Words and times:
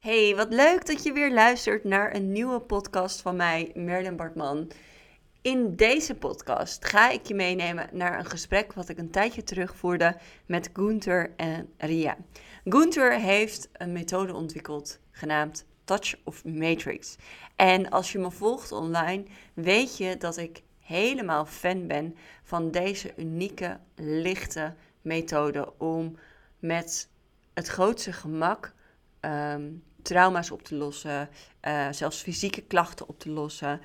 Hey, 0.00 0.36
wat 0.36 0.52
leuk 0.52 0.86
dat 0.86 1.02
je 1.02 1.12
weer 1.12 1.32
luistert 1.32 1.84
naar 1.84 2.14
een 2.14 2.32
nieuwe 2.32 2.60
podcast 2.60 3.20
van 3.20 3.36
mij, 3.36 3.70
Merlin 3.74 4.16
Bartman. 4.16 4.70
In 5.42 5.76
deze 5.76 6.14
podcast 6.14 6.84
ga 6.84 7.10
ik 7.10 7.26
je 7.26 7.34
meenemen 7.34 7.88
naar 7.92 8.18
een 8.18 8.24
gesprek 8.24 8.72
wat 8.72 8.88
ik 8.88 8.98
een 8.98 9.10
tijdje 9.10 9.42
terug 9.42 9.76
voerde 9.76 10.16
met 10.46 10.70
Gunther 10.72 11.32
en 11.36 11.72
Ria. 11.76 12.16
Gunther 12.64 13.20
heeft 13.20 13.68
een 13.72 13.92
methode 13.92 14.34
ontwikkeld 14.34 15.00
genaamd 15.10 15.66
Touch 15.84 16.14
of 16.24 16.44
Matrix. 16.44 17.16
En 17.56 17.90
als 17.90 18.12
je 18.12 18.18
me 18.18 18.30
volgt 18.30 18.72
online, 18.72 19.24
weet 19.54 19.96
je 19.96 20.16
dat 20.16 20.36
ik 20.36 20.62
helemaal 20.78 21.46
fan 21.46 21.86
ben 21.86 22.16
van 22.42 22.70
deze 22.70 23.12
unieke, 23.16 23.78
lichte 23.94 24.74
methode 25.02 25.78
om 25.78 26.16
met 26.58 27.08
het 27.54 27.66
grootste 27.66 28.12
gemak 28.12 28.74
ehm, 29.20 29.68
trauma's 30.02 30.50
op 30.50 30.62
te 30.62 30.74
lossen, 30.74 31.28
uh, 31.68 31.86
zelfs 31.90 32.22
fysieke 32.22 32.62
klachten 32.62 33.08
op 33.08 33.18
te 33.18 33.30
lossen. 33.30 33.80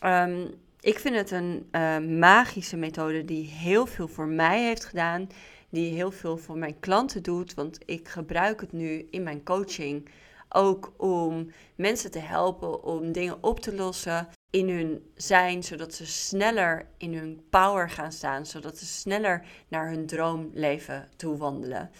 Ehm, 0.00 0.46
ik 0.80 0.98
vind 0.98 1.14
het 1.14 1.30
een 1.30 1.68
uh, 1.72 1.98
magische 1.98 2.76
methode 2.76 3.24
die 3.24 3.46
heel 3.46 3.86
veel 3.86 4.08
voor 4.08 4.26
mij 4.26 4.64
heeft 4.64 4.84
gedaan, 4.84 5.28
die 5.68 5.94
heel 5.94 6.10
veel 6.10 6.36
voor 6.36 6.58
mijn 6.58 6.80
klanten 6.80 7.22
doet, 7.22 7.54
want 7.54 7.78
ik 7.84 8.08
gebruik 8.08 8.60
het 8.60 8.72
nu 8.72 9.06
in 9.10 9.22
mijn 9.22 9.44
coaching 9.44 10.08
ook 10.48 10.92
om 10.96 11.50
mensen 11.74 12.10
te 12.10 12.18
helpen 12.18 12.82
om 12.82 13.12
dingen 13.12 13.42
op 13.42 13.60
te 13.60 13.74
lossen 13.74 14.28
in 14.50 14.68
hun 14.68 15.10
zijn, 15.14 15.62
zodat 15.62 15.94
ze 15.94 16.06
sneller 16.06 16.86
in 16.96 17.14
hun 17.14 17.40
power 17.50 17.90
gaan 17.90 18.12
staan, 18.12 18.46
zodat 18.46 18.78
ze 18.78 18.86
sneller 18.86 19.44
naar 19.68 19.88
hun 19.88 20.06
droomleven 20.06 21.08
toe 21.16 21.36
wandelen. 21.36 21.90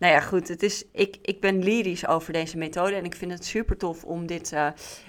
Nou 0.00 0.12
ja, 0.12 0.20
goed, 0.20 0.48
het 0.48 0.62
is, 0.62 0.84
ik, 0.92 1.16
ik 1.22 1.40
ben 1.40 1.62
lyrisch 1.62 2.06
over 2.06 2.32
deze 2.32 2.58
methode 2.58 2.94
en 2.94 3.04
ik 3.04 3.14
vind 3.14 3.32
het 3.32 3.44
super 3.44 3.76
tof 3.76 4.04
om 4.04 4.26
dit 4.26 4.52
uh, 4.52 4.68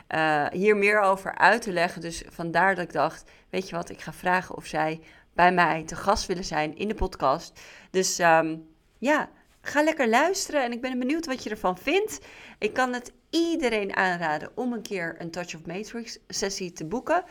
uh, 0.09 0.47
hier 0.47 0.77
meer 0.77 0.99
over 0.99 1.37
uit 1.37 1.61
te 1.61 1.71
leggen. 1.71 2.01
Dus 2.01 2.23
vandaar 2.29 2.75
dat 2.75 2.83
ik 2.83 2.93
dacht, 2.93 3.31
weet 3.49 3.69
je 3.69 3.75
wat, 3.75 3.89
ik 3.89 4.01
ga 4.01 4.13
vragen 4.13 4.55
of 4.55 4.65
zij 4.65 4.99
bij 5.33 5.51
mij 5.51 5.83
te 5.83 5.95
gast 5.95 6.25
willen 6.25 6.43
zijn 6.43 6.77
in 6.77 6.87
de 6.87 6.93
podcast. 6.93 7.61
Dus 7.91 8.19
um, 8.19 8.67
ja, 8.97 9.29
ga 9.61 9.83
lekker 9.83 10.09
luisteren 10.09 10.63
en 10.63 10.71
ik 10.71 10.81
ben 10.81 10.99
benieuwd 10.99 11.25
wat 11.25 11.43
je 11.43 11.49
ervan 11.49 11.77
vindt. 11.77 12.19
Ik 12.59 12.73
kan 12.73 12.93
het 12.93 13.13
iedereen 13.29 13.95
aanraden 13.95 14.51
om 14.55 14.73
een 14.73 14.81
keer 14.81 15.15
een 15.17 15.31
Touch 15.31 15.55
of 15.55 15.65
Matrix 15.65 16.19
sessie 16.27 16.71
te 16.71 16.85
boeken. 16.85 17.23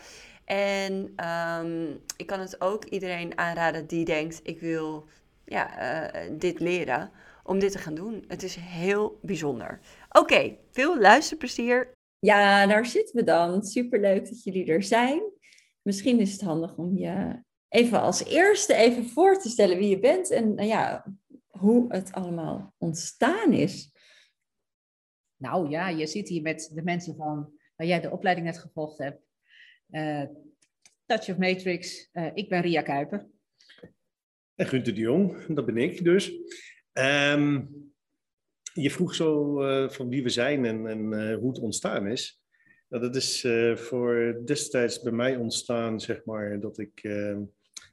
En 0.45 1.13
um, 1.29 2.01
ik 2.17 2.27
kan 2.27 2.41
het 2.41 2.61
ook 2.61 2.85
iedereen 2.85 3.39
aanraden 3.39 3.87
die 3.87 4.05
denkt, 4.05 4.41
ik 4.43 4.61
wil 4.61 5.07
ja, 5.45 5.69
uh, 6.15 6.31
dit 6.39 6.61
leren 6.61 7.11
om 7.51 7.59
dit 7.59 7.73
te 7.73 7.79
gaan 7.79 7.95
doen. 7.95 8.25
Het 8.29 8.43
is 8.43 8.55
heel 8.55 9.19
bijzonder. 9.23 9.81
Oké, 10.11 10.57
veel 10.71 11.01
luisterplezier. 11.01 11.93
Ja, 12.19 12.67
daar 12.67 12.87
zitten 12.87 13.17
we 13.17 13.25
dan. 13.25 13.65
Superleuk 13.65 14.29
dat 14.29 14.43
jullie 14.43 14.67
er 14.67 14.83
zijn. 14.83 15.23
Misschien 15.83 16.21
is 16.21 16.33
het 16.33 16.41
handig 16.41 16.77
om 16.77 16.97
je 16.97 17.43
even 17.69 18.01
als 18.01 18.25
eerste 18.25 18.75
even 18.75 19.05
voor 19.05 19.39
te 19.39 19.49
stellen 19.49 19.79
wie 19.79 19.89
je 19.89 19.99
bent 19.99 20.31
en 20.31 20.55
nou 20.55 20.69
ja, 20.69 21.07
hoe 21.47 21.93
het 21.93 22.13
allemaal 22.13 22.75
ontstaan 22.79 23.53
is. 23.53 23.93
Nou 25.37 25.71
ja, 25.71 25.89
je 25.89 26.07
zit 26.07 26.29
hier 26.29 26.43
met 26.43 26.71
de 26.75 26.83
mensen 26.83 27.17
van 27.17 27.53
waar 27.77 27.87
jij 27.87 28.01
de 28.01 28.11
opleiding 28.11 28.47
net 28.47 28.59
gevolgd 28.59 28.99
hebt. 28.99 29.23
Uh, 29.91 30.25
Touch 31.07 31.29
of 31.29 31.39
Matrix. 31.39 32.09
Uh, 32.13 32.31
ik 32.35 32.49
ben 32.49 32.61
Ria 32.61 32.83
Kuiper. 32.83 33.29
En 34.55 34.67
Gunther 34.67 34.95
de 34.95 35.01
Jong, 35.01 35.47
dat 35.47 35.67
ben 35.67 35.77
ik 35.77 36.05
dus. 36.05 36.33
Um, 36.93 37.69
je 38.73 38.91
vroeg 38.91 39.15
zo 39.15 39.63
uh, 39.63 39.89
van 39.89 40.09
wie 40.09 40.23
we 40.23 40.29
zijn 40.29 40.65
en, 40.65 40.87
en 40.87 41.13
uh, 41.13 41.37
hoe 41.37 41.49
het 41.49 41.59
ontstaan 41.59 42.07
is. 42.07 42.41
Nou, 42.89 43.03
dat 43.03 43.17
is 43.17 43.45
uh, 43.45 43.77
voor 43.77 44.41
destijds 44.45 45.03
bij 45.03 45.13
mij 45.13 45.37
ontstaan, 45.37 46.01
zeg 46.01 46.25
maar, 46.25 46.61
dat 46.61 46.79
ik 46.79 47.01
ehm, 47.03 47.43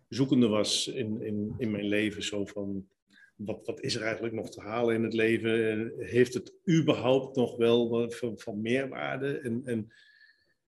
zoekende 0.09 0.47
was 0.47 0.88
in, 0.88 1.21
in, 1.21 1.53
in 1.57 1.71
mijn 1.71 1.88
leven. 1.88 2.23
Zo 2.23 2.45
van, 2.45 2.88
wat, 3.35 3.66
wat 3.66 3.81
is 3.81 3.95
er 3.95 4.01
eigenlijk 4.01 4.33
nog 4.33 4.49
te 4.49 4.61
halen 4.61 4.95
in 4.95 5.03
het 5.03 5.13
leven? 5.13 5.91
Heeft 5.97 6.33
het 6.33 6.53
überhaupt 6.69 7.35
nog 7.35 7.57
wel 7.57 8.11
van, 8.11 8.39
van 8.39 8.61
meerwaarde? 8.61 9.39
En, 9.39 9.61
en 9.66 9.91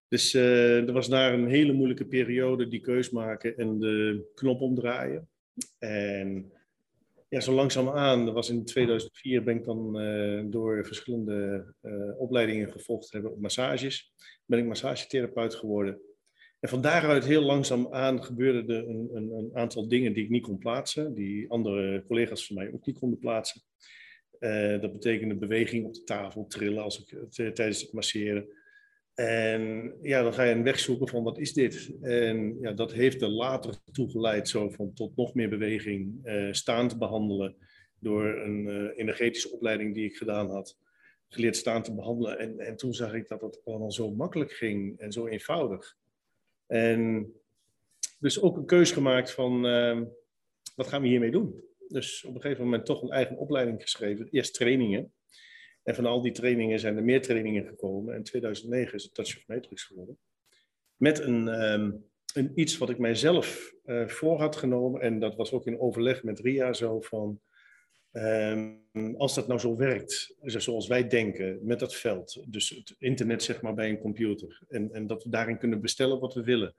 dus 0.08 0.34
er 0.34 0.92
was 0.92 1.08
daar 1.08 1.32
een 1.32 1.48
hele 1.48 1.72
moeilijke 1.72 2.06
periode, 2.06 2.68
die 2.68 2.80
keus 2.80 3.10
maken 3.10 3.56
en 3.56 3.78
de 3.78 4.24
knop 4.34 4.60
omdraaien. 4.60 5.28
En 5.78 6.52
ja, 7.30 7.40
zo 7.40 7.52
langzaamaan, 7.52 8.24
dat 8.24 8.34
was 8.34 8.48
in 8.48 8.64
2004, 8.64 9.42
ben 9.42 9.56
ik 9.56 9.64
dan 9.64 10.00
uh, 10.00 10.42
door 10.46 10.84
verschillende 10.86 11.64
uh, 11.82 12.20
opleidingen 12.20 12.70
gevolgd 12.70 13.12
hebben 13.12 13.30
op 13.32 13.40
massages. 13.40 14.12
Ben 14.44 14.58
ik 14.58 14.64
massagetherapeut 14.64 15.54
geworden. 15.54 16.00
En 16.60 16.68
van 16.68 16.80
daaruit 16.80 17.24
heel 17.24 17.42
langzaam 17.42 17.88
aan 17.90 18.24
gebeurde 18.24 18.74
er 18.74 18.88
een, 18.88 19.10
een, 19.12 19.32
een, 19.32 19.50
aantal 19.52 19.88
dingen 19.88 20.12
die 20.12 20.24
ik 20.24 20.30
niet 20.30 20.42
kon 20.42 20.58
plaatsen, 20.58 21.14
die 21.14 21.50
andere 21.50 22.04
collega's 22.06 22.46
van 22.46 22.56
mij 22.56 22.72
ook 22.72 22.86
niet 22.86 22.98
konden 22.98 23.18
plaatsen. 23.18 23.62
Uh, 24.40 24.80
dat 24.80 24.92
betekende 24.92 25.34
beweging 25.34 25.86
op 25.86 25.94
de 25.94 26.04
tafel, 26.04 26.46
trillen 26.46 26.82
als 26.82 27.00
ik, 27.00 27.30
tijdens 27.54 27.80
het 27.80 27.92
masseren. 27.92 28.48
En 29.14 29.94
ja, 30.02 30.22
dan 30.22 30.34
ga 30.34 30.42
je 30.42 30.54
een 30.54 30.62
weg 30.62 30.78
zoeken 30.78 31.08
van 31.08 31.22
wat 31.22 31.38
is 31.38 31.52
dit? 31.52 31.92
En 32.00 32.58
ja, 32.60 32.72
dat 32.72 32.92
heeft 32.92 33.22
er 33.22 33.28
later 33.28 33.74
toe 33.92 34.10
geleid 34.10 34.48
zo 34.48 34.70
van 34.70 34.92
tot 34.94 35.16
nog 35.16 35.34
meer 35.34 35.48
beweging, 35.48 36.28
staan 36.50 36.88
te 36.88 36.98
behandelen 36.98 37.56
door 38.00 38.24
een 38.24 38.66
uh, 38.66 38.98
energetische 38.98 39.50
opleiding 39.50 39.94
die 39.94 40.04
ik 40.04 40.16
gedaan 40.16 40.50
had. 40.50 40.78
Geleerd 41.28 41.56
staan 41.56 41.82
te 41.82 41.94
behandelen. 41.94 42.38
En, 42.38 42.58
en 42.58 42.76
toen 42.76 42.94
zag 42.94 43.14
ik 43.14 43.28
dat 43.28 43.40
het 43.40 43.60
allemaal 43.64 43.92
zo 43.92 44.10
makkelijk 44.10 44.52
ging 44.52 44.98
en 44.98 45.12
zo 45.12 45.26
eenvoudig. 45.26 45.96
En 46.66 47.32
dus 48.18 48.40
ook 48.40 48.56
een 48.56 48.66
keus 48.66 48.92
gemaakt 48.92 49.30
van 49.30 49.66
uh, 49.66 50.00
wat 50.76 50.86
gaan 50.86 51.02
we 51.02 51.08
hiermee 51.08 51.30
doen? 51.30 51.64
Dus 51.88 52.24
op 52.24 52.34
een 52.34 52.40
gegeven 52.40 52.64
moment 52.64 52.86
toch 52.86 53.02
een 53.02 53.10
eigen 53.10 53.36
opleiding 53.36 53.82
geschreven. 53.82 54.28
Eerst 54.30 54.54
trainingen. 54.54 55.12
En 55.82 55.94
van 55.94 56.06
al 56.06 56.22
die 56.22 56.32
trainingen 56.32 56.78
zijn 56.78 56.96
er 56.96 57.04
meer 57.04 57.22
trainingen 57.22 57.66
gekomen. 57.66 58.12
En 58.12 58.18
in 58.18 58.24
2009 58.24 58.94
is 58.94 59.02
het 59.02 59.14
Touch 59.14 59.36
of 59.36 59.46
Matrix 59.46 59.84
geworden. 59.84 60.18
Met 60.96 61.18
een, 61.18 61.62
um, 61.72 62.04
een 62.34 62.52
iets 62.54 62.78
wat 62.78 62.90
ik 62.90 62.98
mijzelf 62.98 63.74
uh, 63.84 64.08
voor 64.08 64.38
had 64.38 64.56
genomen. 64.56 65.00
En 65.00 65.18
dat 65.18 65.36
was 65.36 65.52
ook 65.52 65.66
in 65.66 65.80
overleg 65.80 66.22
met 66.22 66.40
Ria 66.40 66.72
zo 66.72 67.00
van... 67.00 67.40
Um, 68.12 68.78
als 69.16 69.34
dat 69.34 69.46
nou 69.46 69.60
zo 69.60 69.76
werkt, 69.76 70.34
zoals 70.40 70.86
wij 70.86 71.08
denken, 71.08 71.58
met 71.62 71.78
dat 71.78 71.94
veld. 71.94 72.44
Dus 72.46 72.68
het 72.68 72.94
internet 72.98 73.42
zeg 73.42 73.62
maar 73.62 73.74
bij 73.74 73.88
een 73.88 73.98
computer. 73.98 74.62
En, 74.68 74.92
en 74.92 75.06
dat 75.06 75.22
we 75.22 75.30
daarin 75.30 75.58
kunnen 75.58 75.80
bestellen 75.80 76.20
wat 76.20 76.34
we 76.34 76.42
willen. 76.42 76.74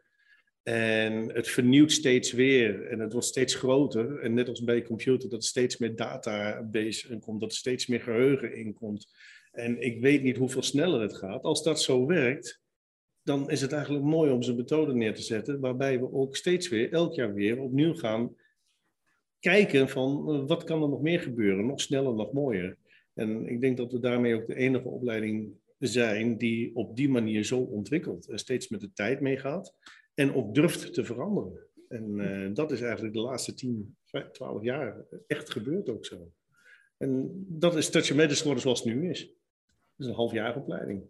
En 0.64 1.34
het 1.34 1.48
vernieuwt 1.48 1.92
steeds 1.92 2.32
weer 2.32 2.88
en 2.88 3.00
het 3.00 3.12
wordt 3.12 3.28
steeds 3.28 3.56
groter. 3.56 4.20
En 4.20 4.34
net 4.34 4.50
als 4.50 4.64
bij 4.64 4.76
een 4.76 4.84
computer, 4.84 5.30
dat 5.30 5.42
er 5.42 5.48
steeds 5.48 5.78
meer 5.78 5.96
database 5.96 7.10
in 7.10 7.20
komt, 7.20 7.40
dat 7.40 7.52
er 7.52 7.58
steeds 7.58 7.88
meer 7.88 8.02
geheugen 8.02 8.56
in 8.56 8.74
komt. 8.74 9.12
En 9.52 9.82
ik 9.82 10.02
weet 10.02 10.24
niet 10.24 10.38
hoeveel 10.38 10.64
sneller 10.64 11.02
het 11.02 11.16
gaat. 11.16 11.44
Als 11.44 11.64
dat 11.64 11.82
zo 11.82 12.06
werkt, 12.06 12.62
dan 13.24 13.50
is 13.50 13.62
het 13.62 13.72
eigenlijk 13.72 14.06
mooi 14.06 14.32
om 14.32 14.42
zo'n 14.42 14.56
methode 14.56 14.94
neer 14.94 15.14
te 15.14 15.22
zetten, 15.22 15.60
waarbij 15.60 16.00
we 16.00 16.14
ook 16.14 16.36
steeds 16.36 16.70
weer, 16.70 16.92
elk 16.92 17.14
jaar 17.14 17.34
weer, 17.34 17.60
opnieuw 17.60 17.94
gaan 17.94 18.36
kijken 19.40 19.90
van 19.90 20.26
uh, 20.30 20.48
wat 20.48 20.64
kan 20.64 20.82
er 20.82 20.90
nog 20.90 21.02
meer 21.02 21.20
gebeuren, 21.20 21.66
nog 21.66 21.82
sneller, 21.82 22.14
nog 22.14 22.32
mooier. 22.32 22.78
En 23.14 23.48
ik 23.48 23.62
denk 23.62 23.78
dat 23.78 23.92
we 23.92 24.00
daarmee 24.00 24.36
ook 24.36 24.48
de 24.48 24.56
enige 24.56 24.88
opleiding 24.88 25.54
zijn 25.78 26.38
die 26.38 26.76
op 26.76 26.96
die 26.96 27.10
manier 27.10 27.44
zo 27.44 27.60
ontwikkelt 27.60 28.28
en 28.28 28.40
steeds 28.40 28.70
met 28.70 28.80
de 28.80 28.94
tijd 28.94 29.22
meegaat 29.22 29.76
en 30.14 30.34
ook 30.34 30.56
durft 30.56 30.94
te 30.94 31.06
veranderen. 31.06 31.68
En 31.88 32.18
uh, 32.18 32.56
dat 32.56 32.72
is 32.72 32.82
eigenlijk 32.82 33.14
de 33.14 33.22
laatste 33.22 33.54
10, 33.54 33.96
12 34.32 34.64
jaar 34.64 35.06
echt 35.28 35.50
gebeurd 35.50 35.90
ook 35.90 36.06
zo. 36.06 36.32
En 36.98 37.46
dat 37.48 37.76
is 37.76 37.90
Touch 37.90 38.14
Medicine 38.14 38.38
geworden 38.38 38.62
zoals 38.62 38.84
het 38.84 38.94
nu 38.94 39.10
is. 39.10 39.20
Het 39.20 39.30
is 39.98 40.06
een 40.06 40.14
halfjarige 40.14 40.60
opleiding. 40.60 41.04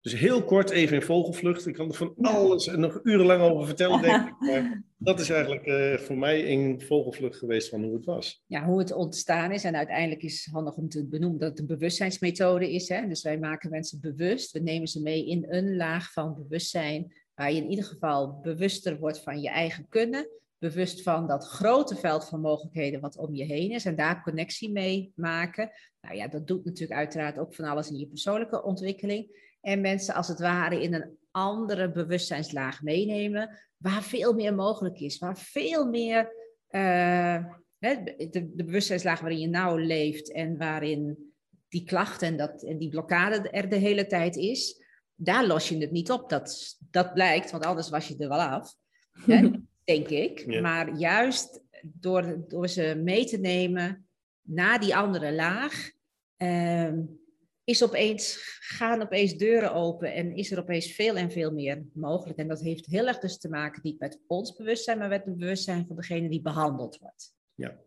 Dus 0.00 0.14
heel 0.14 0.44
kort 0.44 0.70
even 0.70 0.96
in 0.96 1.02
vogelvlucht. 1.02 1.66
Ik 1.66 1.74
kan 1.74 1.88
er 1.88 1.94
van 1.94 2.14
alles 2.16 2.66
en 2.66 2.80
nog 2.80 3.00
urenlang 3.02 3.42
over 3.42 3.66
vertellen, 3.66 4.02
denk 4.02 4.28
ik. 4.28 4.40
Maar 4.40 4.82
dat 4.98 5.20
is 5.20 5.30
eigenlijk 5.30 5.66
uh, 5.66 5.98
voor 5.98 6.18
mij 6.18 6.40
in 6.40 6.80
vogelvlucht 6.80 7.36
geweest 7.36 7.68
van 7.68 7.82
hoe 7.82 7.94
het 7.94 8.04
was. 8.04 8.44
Ja, 8.46 8.64
hoe 8.64 8.78
het 8.78 8.92
ontstaan 8.92 9.52
is. 9.52 9.64
En 9.64 9.76
uiteindelijk 9.76 10.22
is 10.22 10.48
handig 10.52 10.76
om 10.76 10.88
te 10.88 11.06
benoemen 11.06 11.38
dat 11.38 11.50
het 11.50 11.58
een 11.58 11.66
bewustzijnsmethode 11.66 12.72
is. 12.72 12.88
Hè? 12.88 13.08
Dus 13.08 13.22
wij 13.22 13.38
maken 13.38 13.70
mensen 13.70 14.00
bewust. 14.00 14.52
We 14.52 14.60
nemen 14.60 14.88
ze 14.88 15.02
mee 15.02 15.26
in 15.26 15.44
een 15.48 15.76
laag 15.76 16.12
van 16.12 16.34
bewustzijn 16.34 17.12
waar 17.36 17.52
je 17.52 17.62
in 17.62 17.70
ieder 17.70 17.84
geval 17.84 18.40
bewuster 18.40 18.98
wordt 18.98 19.22
van 19.22 19.40
je 19.40 19.48
eigen 19.48 19.88
kunnen, 19.88 20.28
bewust 20.58 21.02
van 21.02 21.26
dat 21.26 21.46
grote 21.46 21.96
veld 21.96 22.28
van 22.28 22.40
mogelijkheden 22.40 23.00
wat 23.00 23.16
om 23.16 23.34
je 23.34 23.44
heen 23.44 23.70
is 23.70 23.84
en 23.84 23.96
daar 23.96 24.22
connectie 24.22 24.72
mee 24.72 25.12
maken. 25.14 25.70
Nou 26.00 26.16
ja, 26.16 26.28
dat 26.28 26.46
doet 26.46 26.64
natuurlijk 26.64 26.98
uiteraard 26.98 27.38
ook 27.38 27.54
van 27.54 27.64
alles 27.64 27.90
in 27.90 27.98
je 27.98 28.06
persoonlijke 28.06 28.62
ontwikkeling. 28.62 29.54
En 29.60 29.80
mensen 29.80 30.14
als 30.14 30.28
het 30.28 30.40
ware 30.40 30.82
in 30.82 30.94
een 30.94 31.18
andere 31.30 31.90
bewustzijnslaag 31.90 32.82
meenemen, 32.82 33.58
waar 33.76 34.02
veel 34.02 34.34
meer 34.34 34.54
mogelijk 34.54 35.00
is, 35.00 35.18
waar 35.18 35.38
veel 35.38 35.86
meer 35.86 36.22
uh, 36.70 37.44
de, 37.78 38.14
de 38.54 38.64
bewustzijnslaag 38.64 39.20
waarin 39.20 39.40
je 39.40 39.48
nou 39.48 39.84
leeft 39.84 40.32
en 40.32 40.56
waarin 40.56 41.32
die 41.68 41.84
klachten 41.84 42.28
en, 42.28 42.36
dat, 42.36 42.62
en 42.62 42.78
die 42.78 42.88
blokkade 42.88 43.50
er 43.50 43.68
de 43.68 43.76
hele 43.76 44.06
tijd 44.06 44.36
is, 44.36 44.84
daar 45.16 45.46
los 45.46 45.68
je 45.68 45.78
het 45.78 45.90
niet 45.90 46.10
op. 46.10 46.28
Dat, 46.28 46.76
dat 46.90 47.12
blijkt, 47.14 47.50
want 47.50 47.64
anders 47.64 47.88
was 47.88 48.08
je 48.08 48.16
er 48.16 48.28
wel 48.28 48.42
af. 48.42 48.74
Hè? 49.26 49.50
denk 49.84 50.08
ik. 50.08 50.44
Ja. 50.46 50.60
Maar 50.60 50.96
juist 50.96 51.60
door, 51.82 52.44
door 52.48 52.68
ze 52.68 53.00
mee 53.04 53.24
te 53.24 53.38
nemen 53.38 54.06
naar 54.42 54.80
die 54.80 54.96
andere 54.96 55.32
laag, 55.32 55.90
ehm, 56.36 57.02
is 57.64 57.84
opeens, 57.84 58.38
gaan 58.60 59.02
opeens 59.02 59.36
deuren 59.36 59.72
open 59.74 60.14
en 60.14 60.36
is 60.36 60.50
er 60.50 60.58
opeens 60.58 60.92
veel 60.92 61.16
en 61.16 61.30
veel 61.30 61.52
meer 61.52 61.84
mogelijk. 61.92 62.38
En 62.38 62.48
dat 62.48 62.60
heeft 62.60 62.86
heel 62.86 63.06
erg 63.06 63.18
dus 63.18 63.38
te 63.38 63.48
maken 63.48 63.80
niet 63.82 63.98
met 63.98 64.20
ons 64.26 64.56
bewustzijn, 64.56 64.98
maar 64.98 65.08
met 65.08 65.24
het 65.24 65.36
bewustzijn 65.38 65.86
van 65.86 65.96
degene 65.96 66.28
die 66.28 66.42
behandeld 66.42 66.98
wordt. 66.98 67.34
Ja. 67.54 67.78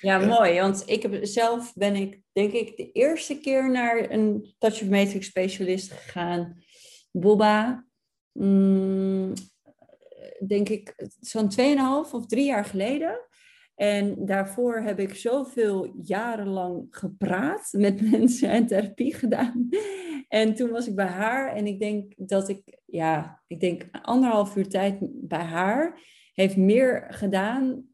Ja, 0.00 0.20
Ja. 0.20 0.26
mooi. 0.26 0.60
Want 0.60 0.82
ik 0.86 1.02
heb 1.02 1.18
zelf 1.22 1.74
ben 1.74 1.94
ik, 1.94 2.20
denk 2.32 2.52
ik, 2.52 2.76
de 2.76 2.92
eerste 2.92 3.40
keer 3.40 3.70
naar 3.70 4.10
een 4.10 4.54
Touch 4.58 4.82
of 4.82 4.88
Matrix 4.88 5.26
specialist 5.26 5.92
gegaan. 5.92 6.64
Boba. 7.18 7.86
mm, 8.32 9.32
denk 10.46 10.68
ik, 10.68 11.08
zo'n 11.20 11.50
2,5 11.50 12.12
of 12.12 12.26
drie 12.26 12.44
jaar 12.44 12.64
geleden. 12.64 13.20
En 13.74 14.26
daarvoor 14.26 14.80
heb 14.80 14.98
ik 14.98 15.14
zoveel 15.14 15.94
jarenlang 16.02 16.86
gepraat 16.90 17.68
met 17.72 18.00
mensen 18.10 18.50
en 18.50 18.66
therapie 18.66 19.14
gedaan. 19.14 19.68
En 20.28 20.54
toen 20.54 20.70
was 20.70 20.86
ik 20.86 20.94
bij 20.94 21.06
haar 21.06 21.52
en 21.52 21.66
ik 21.66 21.80
denk 21.80 22.12
dat 22.16 22.48
ik, 22.48 22.78
ja, 22.84 23.42
ik 23.46 23.60
denk 23.60 23.88
anderhalf 24.02 24.56
uur 24.56 24.68
tijd 24.68 24.98
bij 25.00 25.44
haar 25.44 26.00
heeft 26.32 26.56
meer 26.56 27.06
gedaan, 27.08 27.84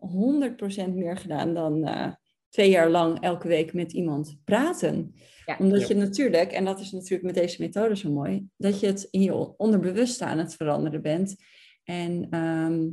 100% 0.89 0.95
meer 0.95 1.17
gedaan 1.17 1.55
dan 1.55 1.85
eh, 1.85 2.13
twee 2.53 2.71
jaar 2.71 2.91
lang 2.91 3.21
elke 3.21 3.49
week 3.49 3.73
met 3.73 3.93
iemand 3.93 4.37
praten. 4.45 5.15
Ja. 5.47 5.57
Omdat 5.59 5.81
Ja. 5.81 5.87
je 5.89 5.95
natuurlijk, 5.95 6.53
en 6.53 6.65
dat 6.65 6.81
is 6.81 6.91
natuurlijk 6.93 7.23
met 7.23 7.35
deze 7.35 7.63
methode 7.63 7.97
zo 7.97 8.11
mooi, 8.11 8.47
dat 8.57 8.81
je 8.81 8.87
het 8.87 9.09
in 9.11 9.23
je 9.23 9.57
onderbewuste 9.57 10.25
aan 10.25 10.39
het 10.39 10.55
veranderen 10.55 11.03
bent. 11.03 11.37
En 11.85 12.27
ehm, 12.31 12.89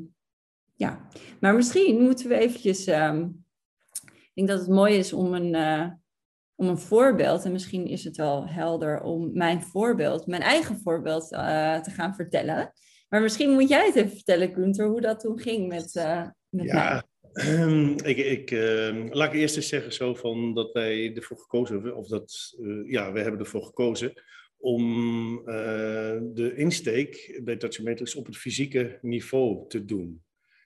ja, 0.76 1.08
maar 1.40 1.56
misschien 1.56 2.02
moeten 2.02 2.30
we 2.30 2.38
eventjes, 2.38 2.86
ehm, 2.88 3.28
ik 4.06 4.32
denk 4.34 4.48
dat 4.48 4.60
het 4.60 4.70
mooi 4.70 4.96
is 4.96 5.14
om 5.14 5.34
een, 5.34 5.56
eh, 5.56 5.90
om 6.56 6.68
een 6.68 6.78
voorbeeld, 6.78 7.46
en 7.46 7.52
misschien 7.52 7.88
is 7.88 8.04
het 8.04 8.18
wel 8.18 8.48
helder 8.48 9.02
om 9.02 9.30
mijn 9.34 9.62
voorbeeld, 9.62 10.28
mijn 10.28 10.42
eigen 10.42 10.80
voorbeeld 10.84 11.32
eh, 11.32 11.80
te 11.80 11.92
gaan 11.92 12.16
vertellen. 12.16 12.72
Maar 13.10 13.22
misschien 13.22 13.52
moet 13.52 13.70
jij 13.70 13.86
het 13.86 13.96
even 13.96 14.10
vertellen, 14.12 14.54
Gunther, 14.54 14.88
hoe 14.88 15.02
dat 15.02 15.20
toen 15.20 15.40
ging 15.40 15.68
met, 15.68 15.96
eh 15.96 16.22
met 16.50 16.66
mij. 16.66 16.66
Ja, 16.66 16.92
ehm, 16.92 17.02
ik, 18.12 18.18
ik, 18.18 18.52
ehm, 18.52 19.08
laat 19.10 19.34
ik 19.34 19.40
eerst 19.40 19.56
eens 19.56 19.68
zeggen 19.68 19.94
zo 19.94 20.16
van 20.16 20.54
dat 20.54 20.72
wij 20.72 21.16
ervoor 21.16 21.38
gekozen 21.38 21.76
hebben, 21.76 21.96
of 21.96 22.08
dat, 22.08 22.56
eh, 22.62 22.92
ja, 22.92 23.12
we 23.12 23.20
hebben 23.20 23.40
ervoor 23.40 23.64
gekozen 23.64 24.14
om 24.58 25.38
eh, 25.40 26.18
de 26.34 26.54
insteek 26.56 27.40
bij 27.44 27.56
Touch 27.56 27.80
Matrix 27.80 28.16
op 28.16 28.26
het 28.26 28.38
fysieke 28.38 29.00
niveau 29.02 29.68
te 29.68 29.86
doen. 29.86 30.24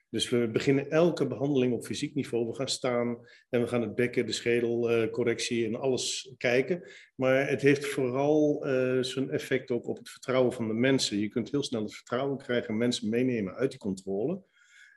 Dus 0.09 0.29
we 0.29 0.49
beginnen 0.51 0.89
elke 0.89 1.27
behandeling 1.27 1.73
op 1.73 1.85
fysiek 1.85 2.15
niveau. 2.15 2.47
We 2.47 2.55
gaan 2.55 2.69
staan 2.69 3.17
en 3.49 3.61
we 3.61 3.67
gaan 3.67 3.81
het 3.81 3.95
bekken, 3.95 4.25
de 4.25 4.31
schedelcorrectie 4.31 5.65
en 5.65 5.75
alles 5.75 6.33
kijken. 6.37 6.83
Maar 7.15 7.49
het 7.49 7.61
heeft 7.61 7.85
vooral 7.85 8.65
eh, 8.65 9.03
zijn 9.03 9.29
effect 9.29 9.71
ook 9.71 9.87
op 9.87 9.97
het 9.97 10.09
vertrouwen 10.09 10.53
van 10.53 10.67
de 10.67 10.73
mensen. 10.73 11.19
Je 11.19 11.27
kunt 11.27 11.51
heel 11.51 11.63
snel 11.63 11.81
het 11.81 11.95
vertrouwen 11.95 12.37
krijgen 12.37 12.69
en 12.69 12.77
mensen 12.77 13.09
meenemen 13.09 13.55
uit 13.55 13.69
die 13.69 13.79
controle. 13.79 14.41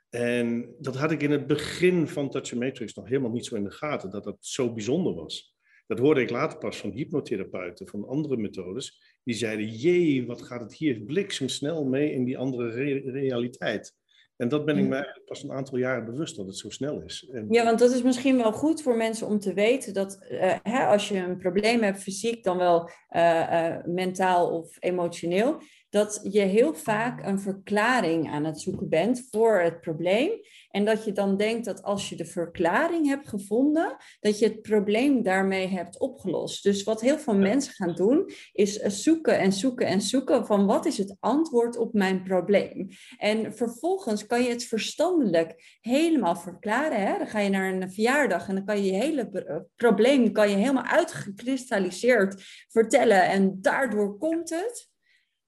En 0.09 0.75
dat 0.79 0.95
had 0.95 1.11
ik 1.11 1.23
in 1.23 1.31
het 1.31 1.47
begin 1.47 2.07
van 2.07 2.29
Touch 2.29 2.53
Matrix 2.53 2.93
nog 2.93 3.07
helemaal 3.07 3.31
niet 3.31 3.45
zo 3.45 3.55
in 3.55 3.63
de 3.63 3.71
gaten, 3.71 4.09
dat 4.09 4.23
dat 4.23 4.37
zo 4.39 4.73
bijzonder 4.73 5.13
was. 5.13 5.55
Dat 5.87 5.99
hoorde 5.99 6.21
ik 6.21 6.29
later 6.29 6.57
pas 6.57 6.77
van 6.77 6.91
hypnotherapeuten, 6.91 7.87
van 7.87 8.07
andere 8.07 8.37
methodes. 8.37 9.19
Die 9.23 9.35
zeiden, 9.35 9.67
jee, 9.67 10.25
wat 10.25 10.41
gaat 10.41 10.61
het 10.61 10.73
hier 10.73 11.01
bliksemsnel 11.01 11.85
mee 11.85 12.11
in 12.11 12.23
die 12.23 12.37
andere 12.37 12.69
re- 12.69 13.11
realiteit. 13.11 13.95
En 14.37 14.47
dat 14.47 14.65
ben 14.65 14.77
ik 14.77 14.87
me 14.87 14.95
eigenlijk 14.95 15.25
pas 15.25 15.43
een 15.43 15.51
aantal 15.51 15.77
jaren 15.77 16.05
bewust 16.05 16.35
dat 16.35 16.45
het 16.45 16.57
zo 16.57 16.69
snel 16.69 17.01
is. 17.01 17.29
En, 17.31 17.45
Ja, 17.49 17.63
want 17.63 17.79
dat 17.79 17.91
is 17.91 18.01
misschien 18.01 18.37
wel 18.37 18.51
goed 18.51 18.81
voor 18.81 18.97
mensen 18.97 19.27
om 19.27 19.39
te 19.39 19.53
weten 19.53 19.93
dat 19.93 20.21
eh, 20.29 20.55
hè, 20.63 20.85
als 20.85 21.07
je 21.07 21.17
een 21.17 21.37
probleem 21.37 21.81
hebt, 21.81 21.99
fysiek 22.01 22.43
dan 22.43 22.57
wel 22.57 22.89
eh, 23.07 23.65
eh, 23.67 23.85
mentaal 23.85 24.49
of 24.59 24.77
emotioneel, 24.79 25.61
dat 25.89 26.19
je 26.23 26.41
heel 26.41 26.73
vaak 26.73 27.25
een 27.25 27.39
verklaring 27.39 28.31
aan 28.31 28.45
het 28.45 28.61
zoeken 28.61 28.89
bent 28.89 29.27
voor 29.31 29.59
het 29.59 29.81
probleem. 29.81 30.31
En 30.69 30.85
dat 30.85 31.05
je 31.05 31.11
dan 31.11 31.37
denkt 31.37 31.65
dat 31.65 31.83
als 31.83 32.09
je 32.09 32.15
de 32.15 32.25
verklaring 32.25 33.07
hebt 33.07 33.27
gevonden, 33.27 33.95
dat 34.19 34.39
je 34.39 34.45
het 34.45 34.61
probleem 34.61 35.23
daarmee 35.23 35.67
hebt 35.67 35.99
opgelost. 35.99 36.63
Dus 36.63 36.83
wat 36.83 37.01
heel 37.01 37.17
veel 37.17 37.35
mensen 37.35 37.73
gaan 37.73 37.95
doen, 37.95 38.31
is 38.51 38.75
zoeken 38.75 39.39
en 39.39 39.53
zoeken 39.53 39.87
en 39.87 40.01
zoeken 40.01 40.45
van 40.45 40.65
wat 40.65 40.85
is 40.85 40.97
het 40.97 41.15
antwoord 41.19 41.77
op 41.77 41.93
mijn 41.93 42.23
probleem. 42.23 42.87
En 43.17 43.53
vervolgens 43.53 44.25
kan 44.25 44.43
je 44.43 44.49
het 44.49 44.63
verstandelijk 44.63 45.77
helemaal 45.81 46.35
verklaren. 46.35 47.01
Hè? 47.01 47.17
Dan 47.17 47.27
ga 47.27 47.39
je 47.39 47.49
naar 47.49 47.73
een 47.73 47.91
verjaardag 47.91 48.47
en 48.47 48.55
dan 48.55 48.65
kan 48.65 48.77
je 48.77 48.91
je 48.91 48.97
hele 48.97 49.29
pro- 49.29 49.65
probleem 49.75 50.31
kan 50.31 50.49
je 50.49 50.55
helemaal 50.55 50.83
uitgekristalliseerd 50.83 52.43
vertellen. 52.67 53.23
En 53.23 53.61
daardoor 53.61 54.17
komt 54.17 54.49
het. 54.49 54.95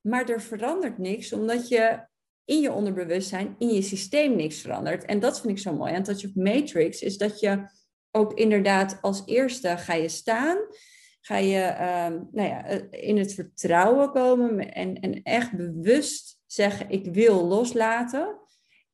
Maar 0.02 0.30
er 0.30 0.42
verandert 0.42 0.98
niks, 0.98 1.34
omdat 1.34 1.68
je 1.68 2.08
in 2.46 2.62
je 2.62 2.72
onderbewustzijn, 2.72 3.56
in 3.58 3.70
je 3.70 3.82
systeem 3.82 4.36
niks 4.36 4.62
verandert. 4.62 5.06
En 5.06 5.20
dat 5.20 5.42
vind 5.42 5.54
ik 5.54 5.60
zo 5.60 5.74
mooi 5.74 5.94
aan 5.94 6.04
Touch 6.04 6.26
of 6.26 6.36
Matrix, 6.36 7.02
is 7.02 7.18
dat 7.18 7.40
je 7.40 7.68
ook 8.12 8.34
inderdaad 8.34 8.98
als 9.02 9.24
eerste 9.26 9.78
ga 9.78 9.94
je 9.94 10.10
staan, 10.10 10.58
ga 11.22 11.38
je 11.38 11.60
ehm, 11.60 12.14
nou 12.32 12.48
ja, 12.48 12.66
eh, 12.66 13.08
in 13.08 13.18
het 13.18 13.34
vertrouwen 13.34 14.12
komen 14.12 14.74
en, 14.74 15.00
en 15.00 15.24
echt 15.24 15.56
bewust 15.58 16.40
zeggen, 16.46 16.90
ik 16.90 17.06
wil 17.14 17.46
loslaten. 17.46 18.40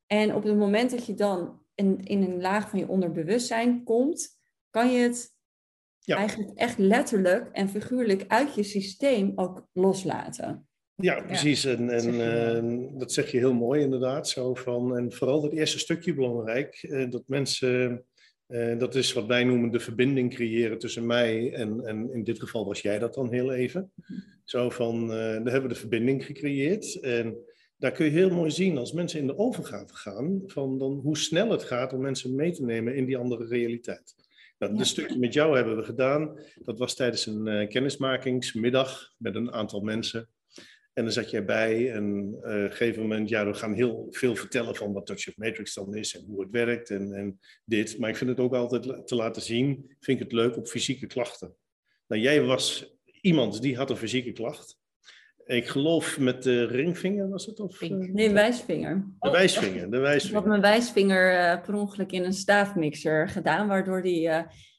En 0.07 0.35
op 0.35 0.43
het 0.43 0.57
moment 0.57 0.91
dat 0.91 1.05
je 1.05 1.13
dan 1.13 1.61
in, 1.75 2.03
in 2.03 2.23
een 2.23 2.41
laag 2.41 2.69
van 2.69 2.79
je 2.79 2.87
onderbewustzijn 2.87 3.83
komt, 3.83 4.39
kan 4.69 4.91
je 4.91 4.99
het 5.01 5.33
Ja. 5.99 6.15
eigenlijk 6.17 6.57
echt 6.57 6.77
letterlijk 6.77 7.49
en 7.51 7.69
figuurlijk 7.69 8.23
uit 8.27 8.55
je 8.55 8.63
systeem 8.63 9.31
ook 9.35 9.67
loslaten. 9.73 10.67
Ja, 10.95 11.21
precies. 11.21 11.65
En, 11.65 11.89
en 11.89 12.01
zeg 12.01 12.15
je 12.15 12.23
eh, 12.91 12.99
dat 12.99 13.11
zeg 13.11 13.31
je 13.31 13.37
heel 13.37 13.53
mooi 13.53 13.81
inderdaad. 13.81 14.29
Zo 14.29 14.53
van, 14.53 14.97
en 14.97 15.11
vooral 15.13 15.41
dat 15.41 15.51
eerste 15.51 15.79
stukje 15.79 16.13
belangrijk. 16.13 16.75
eh, 16.75 17.09
dat 17.09 17.23
mensen, 17.27 18.05
eh, 18.47 18.77
dat 18.77 18.95
is 18.95 19.13
wat 19.13 19.25
wij 19.25 19.43
noemen 19.43 19.71
de 19.71 19.79
verbinding 19.79 20.33
creëren 20.33 20.77
tussen 20.79 21.05
mij 21.05 21.53
en, 21.53 21.85
en 21.85 22.13
in 22.13 22.23
dit 22.23 22.39
geval 22.39 22.65
was 22.65 22.81
jij 22.81 22.99
dat 22.99 23.13
dan 23.13 23.31
heel 23.33 23.51
even. 23.53 23.91
Zo 24.43 24.69
van, 24.69 25.01
eh 25.11 25.17
daar 25.17 25.33
hebben 25.51 25.61
we 25.61 25.67
de 25.67 25.75
verbinding 25.75 26.25
gecreëerd. 26.25 26.99
En 26.99 27.37
daar 27.77 27.91
kun 27.91 28.05
je 28.05 28.11
heel 28.11 28.29
mooi 28.29 28.51
zien 28.51 28.77
als 28.77 28.91
mensen 28.93 29.19
in 29.19 29.27
de 29.27 29.37
overgave 29.37 29.95
gaan, 29.95 30.43
van 30.45 30.77
dan 30.77 30.91
hoe 31.03 31.17
snel 31.17 31.49
het 31.51 31.63
gaat 31.63 31.93
om 31.93 32.01
mensen 32.01 32.35
mee 32.35 32.51
te 32.51 32.63
nemen 32.63 32.95
in 32.95 33.05
die 33.05 33.17
andere 33.17 33.45
realiteit. 33.47 34.15
Nou, 34.59 34.71
Ja. 34.71 34.77
Dit 34.77 34.87
stukje 34.87 35.19
met 35.19 35.33
jou 35.33 35.55
hebben 35.55 35.75
we 35.77 35.83
gedaan. 35.83 36.39
Dat 36.55 36.77
was 36.79 36.95
tijdens 36.95 37.25
een 37.25 37.47
eh, 37.47 37.69
kennismakingsmiddag 37.69 39.13
met 39.17 39.35
een 39.35 39.51
aantal 39.51 39.79
mensen. 39.81 40.29
En 40.95 41.03
dan 41.03 41.11
zat 41.13 41.29
jij 41.29 41.45
bij 41.45 41.91
en 41.91 42.35
eh, 42.41 42.49
op 42.49 42.61
een 42.63 42.69
gegeven 42.69 43.01
moment, 43.01 43.29
ja, 43.29 43.45
we 43.45 43.53
gaan 43.53 43.73
heel 43.73 44.07
veel 44.11 44.35
vertellen 44.35 44.75
van 44.75 44.93
wat 44.93 45.05
Touch 45.05 45.27
of 45.27 45.37
Matrix 45.37 45.73
dan 45.73 45.95
is 45.95 46.15
en 46.17 46.25
hoe 46.27 46.41
het 46.41 46.51
werkt 46.51 46.89
en, 46.89 47.13
en 47.13 47.39
dit. 47.65 47.99
Maar 47.99 48.09
ik 48.09 48.15
vind 48.17 48.29
het 48.29 48.39
ook 48.39 48.53
altijd 48.53 49.07
te 49.07 49.15
laten 49.15 49.41
zien, 49.41 49.95
vind 49.99 50.17
ik 50.19 50.23
het 50.23 50.31
leuk 50.33 50.57
op 50.57 50.67
fysieke 50.67 51.07
klachten. 51.07 51.55
Nou, 52.07 52.21
jij 52.21 52.41
was 52.41 52.95
iemand 53.21 53.61
die 53.61 53.75
had 53.77 53.89
een 53.89 53.97
fysieke 53.97 54.31
klacht. 54.31 54.77
Ik 55.45 55.67
geloof 55.67 56.19
met 56.19 56.43
de 56.43 56.65
ringvinger 56.65 57.29
was 57.29 57.45
het? 57.45 57.59
Of, 57.59 57.81
eh, 57.81 57.89
Nee, 57.89 58.29
wijsvinger. 58.29 59.05
de 59.19 59.29
wijsvinger, 59.29 59.79
de 59.79 59.85
Ik 59.87 59.93
had 59.93 60.01
wijsvinger. 60.01 60.47
mijn 60.47 60.61
wijsvinger 60.61 61.37
eh, 61.39 61.61
per 61.61 61.73
ongeluk 61.73 62.11
in 62.11 62.23
een 62.23 62.33
staafmixer 62.33 63.29
gedaan, 63.29 63.67
waardoor 63.67 64.01
die 64.01 64.29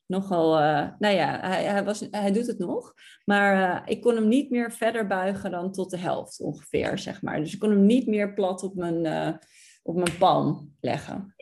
nogal, 0.06 0.58
eh, 0.58 0.88
nou 0.98 1.14
ja, 1.14 1.40
hij, 1.40 1.64
hij, 1.64 1.84
was, 1.84 2.06
hij 2.10 2.32
doet 2.32 2.46
het 2.46 2.58
nog, 2.58 2.94
maar 3.25 3.82
eh, 3.82 3.82
ik 3.84 4.00
kon 4.00 4.14
hem 4.14 4.28
niet 4.28 4.50
meer 4.50 4.72
verder 4.72 5.06
buigen 5.06 5.50
dan 5.50 5.72
tot 5.72 5.90
de 5.90 5.98
helft 5.98 6.40
ongeveer, 6.40 6.98
zeg 6.98 7.22
maar. 7.22 7.40
Dus 7.40 7.52
ik 7.52 7.58
kon 7.58 7.70
hem 7.70 7.86
niet 7.86 8.06
meer 8.06 8.34
plat 8.34 8.62
op 8.62 8.75
mijn, 8.75 9.06
eh, 9.06 9.32
op 9.82 9.96
mijn 9.96 10.16
palm 10.18 10.76
leggen. 10.80 11.34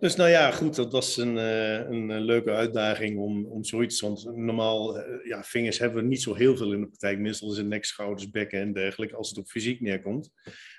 Dus 0.00 0.16
nou 0.16 0.30
ja, 0.30 0.50
goed, 0.50 0.76
dat 0.76 0.92
was 0.92 1.16
een, 1.16 1.36
een 1.36 2.20
leuke 2.20 2.50
uitdaging 2.50 3.18
om, 3.18 3.46
om 3.46 3.64
zoiets. 3.64 4.00
Want 4.00 4.24
normaal, 4.24 4.98
ja, 5.24 5.42
vingers 5.42 5.78
hebben 5.78 6.02
we 6.02 6.08
niet 6.08 6.22
zo 6.22 6.34
heel 6.34 6.56
veel 6.56 6.72
in 6.72 6.80
de 6.80 6.86
praktijk. 6.86 7.18
Meestal 7.18 7.50
is 7.50 7.56
het 7.56 7.66
nek, 7.66 7.84
schouders, 7.84 8.30
bekken 8.30 8.60
en 8.60 8.72
dergelijke, 8.72 9.16
als 9.16 9.28
het 9.28 9.38
op 9.38 9.46
fysiek 9.46 9.80
neerkomt. 9.80 10.30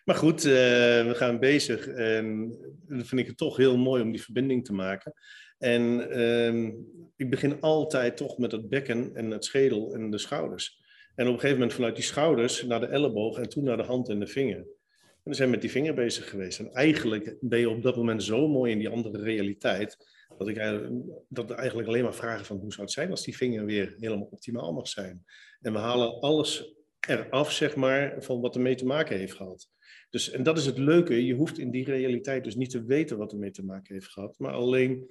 Maar 0.05 0.15
goed, 0.15 0.41
we 0.41 1.11
gaan 1.13 1.39
bezig 1.39 1.87
en 1.87 2.49
dan 2.87 3.05
vind 3.05 3.21
ik 3.21 3.27
het 3.27 3.37
toch 3.37 3.57
heel 3.57 3.77
mooi 3.77 4.01
om 4.01 4.11
die 4.11 4.23
verbinding 4.23 4.65
te 4.65 4.73
maken. 4.73 5.13
En 5.61 6.09
ehm, 6.09 6.71
ik 7.15 7.29
begin 7.29 7.61
altijd 7.61 8.17
toch 8.17 8.37
met 8.37 8.51
het 8.51 8.69
bekken 8.69 9.15
en 9.15 9.31
het 9.31 9.45
schedel 9.45 9.93
en 9.93 10.09
de 10.09 10.17
schouders. 10.17 10.79
En 11.15 11.27
op 11.27 11.33
een 11.33 11.39
gegeven 11.39 11.57
moment 11.57 11.73
vanuit 11.73 11.95
die 11.95 12.03
schouders 12.03 12.63
naar 12.63 12.79
de 12.79 12.85
elleboog 12.85 13.37
en 13.37 13.49
toen 13.49 13.63
naar 13.63 13.77
de 13.77 13.83
hand 13.83 14.09
en 14.09 14.19
de 14.19 14.27
vinger. 14.27 14.57
En 14.97 15.31
we 15.31 15.33
zijn 15.33 15.49
met 15.49 15.61
die 15.61 15.71
vinger 15.71 15.93
bezig 15.93 16.29
geweest. 16.29 16.59
En 16.59 16.71
eigenlijk 16.73 17.35
ben 17.39 17.59
je 17.59 17.69
op 17.69 17.81
dat 17.81 17.95
moment 17.95 18.23
zo 18.23 18.47
mooi 18.47 18.71
in 18.71 18.77
die 18.77 18.89
andere 18.89 19.23
realiteit. 19.23 19.97
Dat, 20.37 20.47
ik 20.47 20.57
eigenlijk, 20.57 20.93
dat 21.29 21.51
eigenlijk 21.51 21.87
alleen 21.87 22.03
maar 22.03 22.15
vragen 22.15 22.45
van 22.45 22.57
hoe 22.57 22.71
zou 22.71 22.81
het 22.81 22.91
zijn 22.91 23.09
als 23.09 23.23
die 23.23 23.37
vinger 23.37 23.65
weer 23.65 23.95
helemaal 23.99 24.27
optimaal 24.31 24.73
mag 24.73 24.87
zijn. 24.87 25.25
En 25.61 25.73
we 25.73 25.79
halen 25.79 26.19
alles 26.19 26.73
eraf, 26.99 27.51
zeg 27.51 27.75
maar, 27.75 28.15
van 28.19 28.41
wat 28.41 28.55
ermee 28.55 28.75
te 28.75 28.85
maken 28.85 29.17
heeft 29.17 29.33
gehad. 29.33 29.69
Dus, 30.09 30.31
en 30.31 30.43
dat 30.43 30.57
is 30.57 30.65
het 30.65 30.77
leuke, 30.77 31.25
je 31.25 31.33
hoeft 31.33 31.57
in 31.57 31.71
die 31.71 31.85
realiteit 31.85 32.43
dus 32.43 32.55
niet 32.55 32.69
te 32.69 32.85
weten 32.85 33.17
wat 33.17 33.31
ermee 33.31 33.51
te 33.51 33.65
maken 33.65 33.93
heeft 33.93 34.11
gehad, 34.11 34.39
maar 34.39 34.53
alleen 34.53 35.07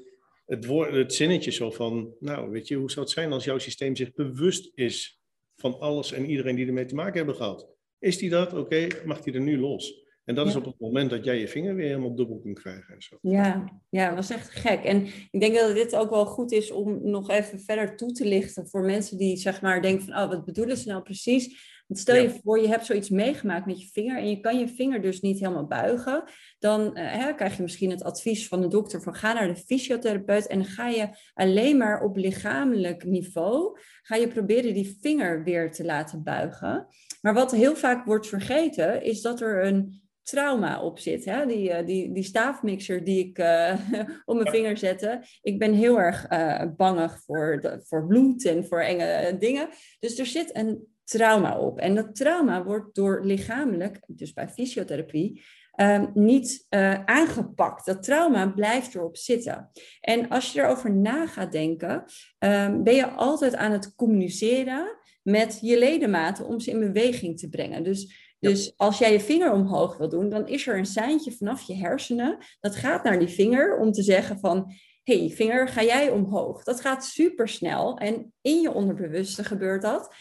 het, 0.50 0.64
woord, 0.64 0.92
het 0.94 1.14
zinnetje 1.14 1.50
zo 1.50 1.70
van, 1.70 2.14
nou, 2.20 2.50
weet 2.50 2.68
je, 2.68 2.74
hoe 2.74 2.90
zou 2.90 3.04
het 3.04 3.14
zijn 3.14 3.32
als 3.32 3.44
jouw 3.44 3.58
systeem 3.58 3.96
zich 3.96 4.12
bewust 4.12 4.70
is 4.74 5.20
van 5.56 5.80
alles 5.80 6.12
en 6.12 6.30
iedereen 6.30 6.56
die 6.56 6.66
ermee 6.66 6.84
te 6.84 6.94
maken 6.94 7.16
hebben 7.16 7.34
gehad? 7.34 7.68
Is 7.98 8.18
die 8.18 8.30
dat? 8.30 8.52
Oké, 8.52 8.86
mag 9.04 9.20
die 9.20 9.34
er 9.34 9.40
nu 9.40 9.58
los? 9.58 10.08
En 10.24 10.34
dat 10.34 10.46
is 10.46 10.56
op 10.56 10.64
het 10.64 10.80
moment 10.80 11.10
dat 11.10 11.24
jij 11.24 11.38
je 11.38 11.48
vinger 11.48 11.74
weer 11.74 11.86
helemaal 11.86 12.14
dubbel 12.14 12.38
kunt 12.38 12.60
krijgen. 12.60 12.94
En 12.94 13.02
zo. 13.02 13.18
Ja, 13.20 13.80
ja, 13.88 14.06
dat 14.06 14.16
was 14.16 14.30
echt 14.30 14.50
gek. 14.50 14.84
En 14.84 15.06
ik 15.30 15.40
denk 15.40 15.54
dat 15.54 15.74
dit 15.74 15.96
ook 15.96 16.10
wel 16.10 16.26
goed 16.26 16.52
is 16.52 16.70
om 16.70 17.10
nog 17.10 17.30
even 17.30 17.60
verder 17.60 17.96
toe 17.96 18.12
te 18.12 18.24
lichten 18.24 18.68
voor 18.68 18.82
mensen 18.82 19.18
die 19.18 19.36
zeg 19.36 19.62
maar 19.62 19.82
denken 19.82 20.04
van, 20.04 20.22
oh, 20.22 20.28
wat 20.28 20.44
bedoelen 20.44 20.76
ze 20.76 20.88
nou 20.88 21.02
precies? 21.02 21.69
Want 21.90 22.02
stel 22.02 22.16
je 22.16 22.40
voor, 22.42 22.60
je 22.60 22.68
hebt 22.68 22.86
zoiets 22.86 23.08
meegemaakt 23.08 23.66
met 23.66 23.80
je 23.80 23.88
vinger 23.92 24.18
en 24.18 24.28
je 24.28 24.40
kan 24.40 24.58
je 24.58 24.68
vinger 24.68 25.02
dus 25.02 25.20
niet 25.20 25.38
helemaal 25.38 25.66
buigen. 25.66 26.24
Dan 26.58 26.98
hè, 26.98 27.34
krijg 27.34 27.56
je 27.56 27.62
misschien 27.62 27.90
het 27.90 28.02
advies 28.02 28.48
van 28.48 28.60
de 28.60 28.68
dokter 28.68 29.02
van 29.02 29.14
ga 29.14 29.32
naar 29.32 29.48
de 29.48 29.56
fysiotherapeut 29.56 30.46
en 30.46 30.64
ga 30.64 30.88
je 30.88 31.08
alleen 31.34 31.76
maar 31.76 32.02
op 32.02 32.16
lichamelijk 32.16 33.04
niveau, 33.04 33.78
ga 34.02 34.16
je 34.16 34.28
proberen 34.28 34.74
die 34.74 34.98
vinger 35.00 35.44
weer 35.44 35.72
te 35.72 35.84
laten 35.84 36.22
buigen. 36.22 36.86
Maar 37.20 37.34
wat 37.34 37.50
heel 37.50 37.76
vaak 37.76 38.04
wordt 38.04 38.26
vergeten, 38.26 39.02
is 39.02 39.22
dat 39.22 39.40
er 39.40 39.64
een 39.64 40.02
trauma 40.22 40.82
op 40.82 40.98
zit. 40.98 41.24
Hè? 41.24 41.46
Die, 41.46 41.70
uh, 41.70 41.86
die, 41.86 42.12
die 42.12 42.22
staafmixer 42.22 43.04
die 43.04 43.26
ik 43.26 43.38
uh, 43.38 43.74
op 44.24 44.34
mijn 44.34 44.54
vinger 44.54 44.76
zette. 44.76 45.22
Ik 45.42 45.58
ben 45.58 45.72
heel 45.72 46.00
erg 46.00 46.30
uh, 46.32 46.62
bangig 46.76 47.20
voor, 47.24 47.58
de, 47.60 47.80
voor 47.84 48.06
bloed 48.06 48.44
en 48.44 48.66
voor 48.66 48.80
enge 48.80 49.36
dingen. 49.38 49.68
Dus 49.98 50.18
er 50.18 50.26
zit 50.26 50.56
een 50.56 50.88
trauma 51.10 51.58
op. 51.58 51.78
En 51.78 51.94
dat 51.94 52.14
trauma 52.14 52.64
wordt 52.64 52.94
door 52.94 53.24
lichamelijk, 53.24 54.00
dus 54.06 54.32
bij 54.32 54.48
fysiotherapie, 54.48 55.42
um, 55.80 56.10
niet 56.14 56.66
aangepakt. 57.04 57.86
Dat 57.86 58.02
trauma 58.02 58.46
blijft 58.46 58.94
erop 58.94 59.16
zitten. 59.16 59.70
En 60.00 60.28
als 60.28 60.52
je 60.52 60.60
erover 60.60 60.92
na 60.92 61.26
gaat 61.26 61.52
denken, 61.52 62.04
um, 62.38 62.82
ben 62.82 62.94
je 62.94 63.10
altijd 63.10 63.54
aan 63.56 63.72
het 63.72 63.94
communiceren 63.94 64.96
met 65.22 65.58
je 65.60 65.78
ledematen 65.78 66.46
om 66.46 66.60
ze 66.60 66.70
in 66.70 66.78
beweging 66.78 67.38
te 67.38 67.48
brengen. 67.48 67.84
Dus 67.84 68.28
dus 68.40 68.72
als 68.76 68.98
jij 68.98 69.12
je 69.12 69.20
vinger 69.20 69.52
omhoog 69.52 69.96
wil 69.96 70.08
doen, 70.08 70.28
dan 70.28 70.48
is 70.48 70.66
er 70.66 70.78
een 70.78 70.86
seintje 70.86 71.32
vanaf 71.32 71.62
je 71.62 71.74
hersenen. 71.74 72.38
Dat 72.60 72.76
gaat 72.76 73.04
naar 73.04 73.18
die 73.18 73.28
vinger 73.28 73.78
om 73.78 73.92
te 73.92 74.02
zeggen 74.02 74.38
van, 74.38 74.72
hey 75.10 75.30
vinger, 75.30 75.68
ga 75.68 75.82
jij 75.82 76.10
omhoog? 76.10 76.64
Dat 76.64 76.80
gaat 76.80 77.04
super 77.04 77.48
snel 77.48 77.98
en 77.98 78.32
in 78.40 78.60
je 78.60 78.72
onderbewuste 78.72 79.44
gebeurt 79.44 79.82
dat. 79.82 80.14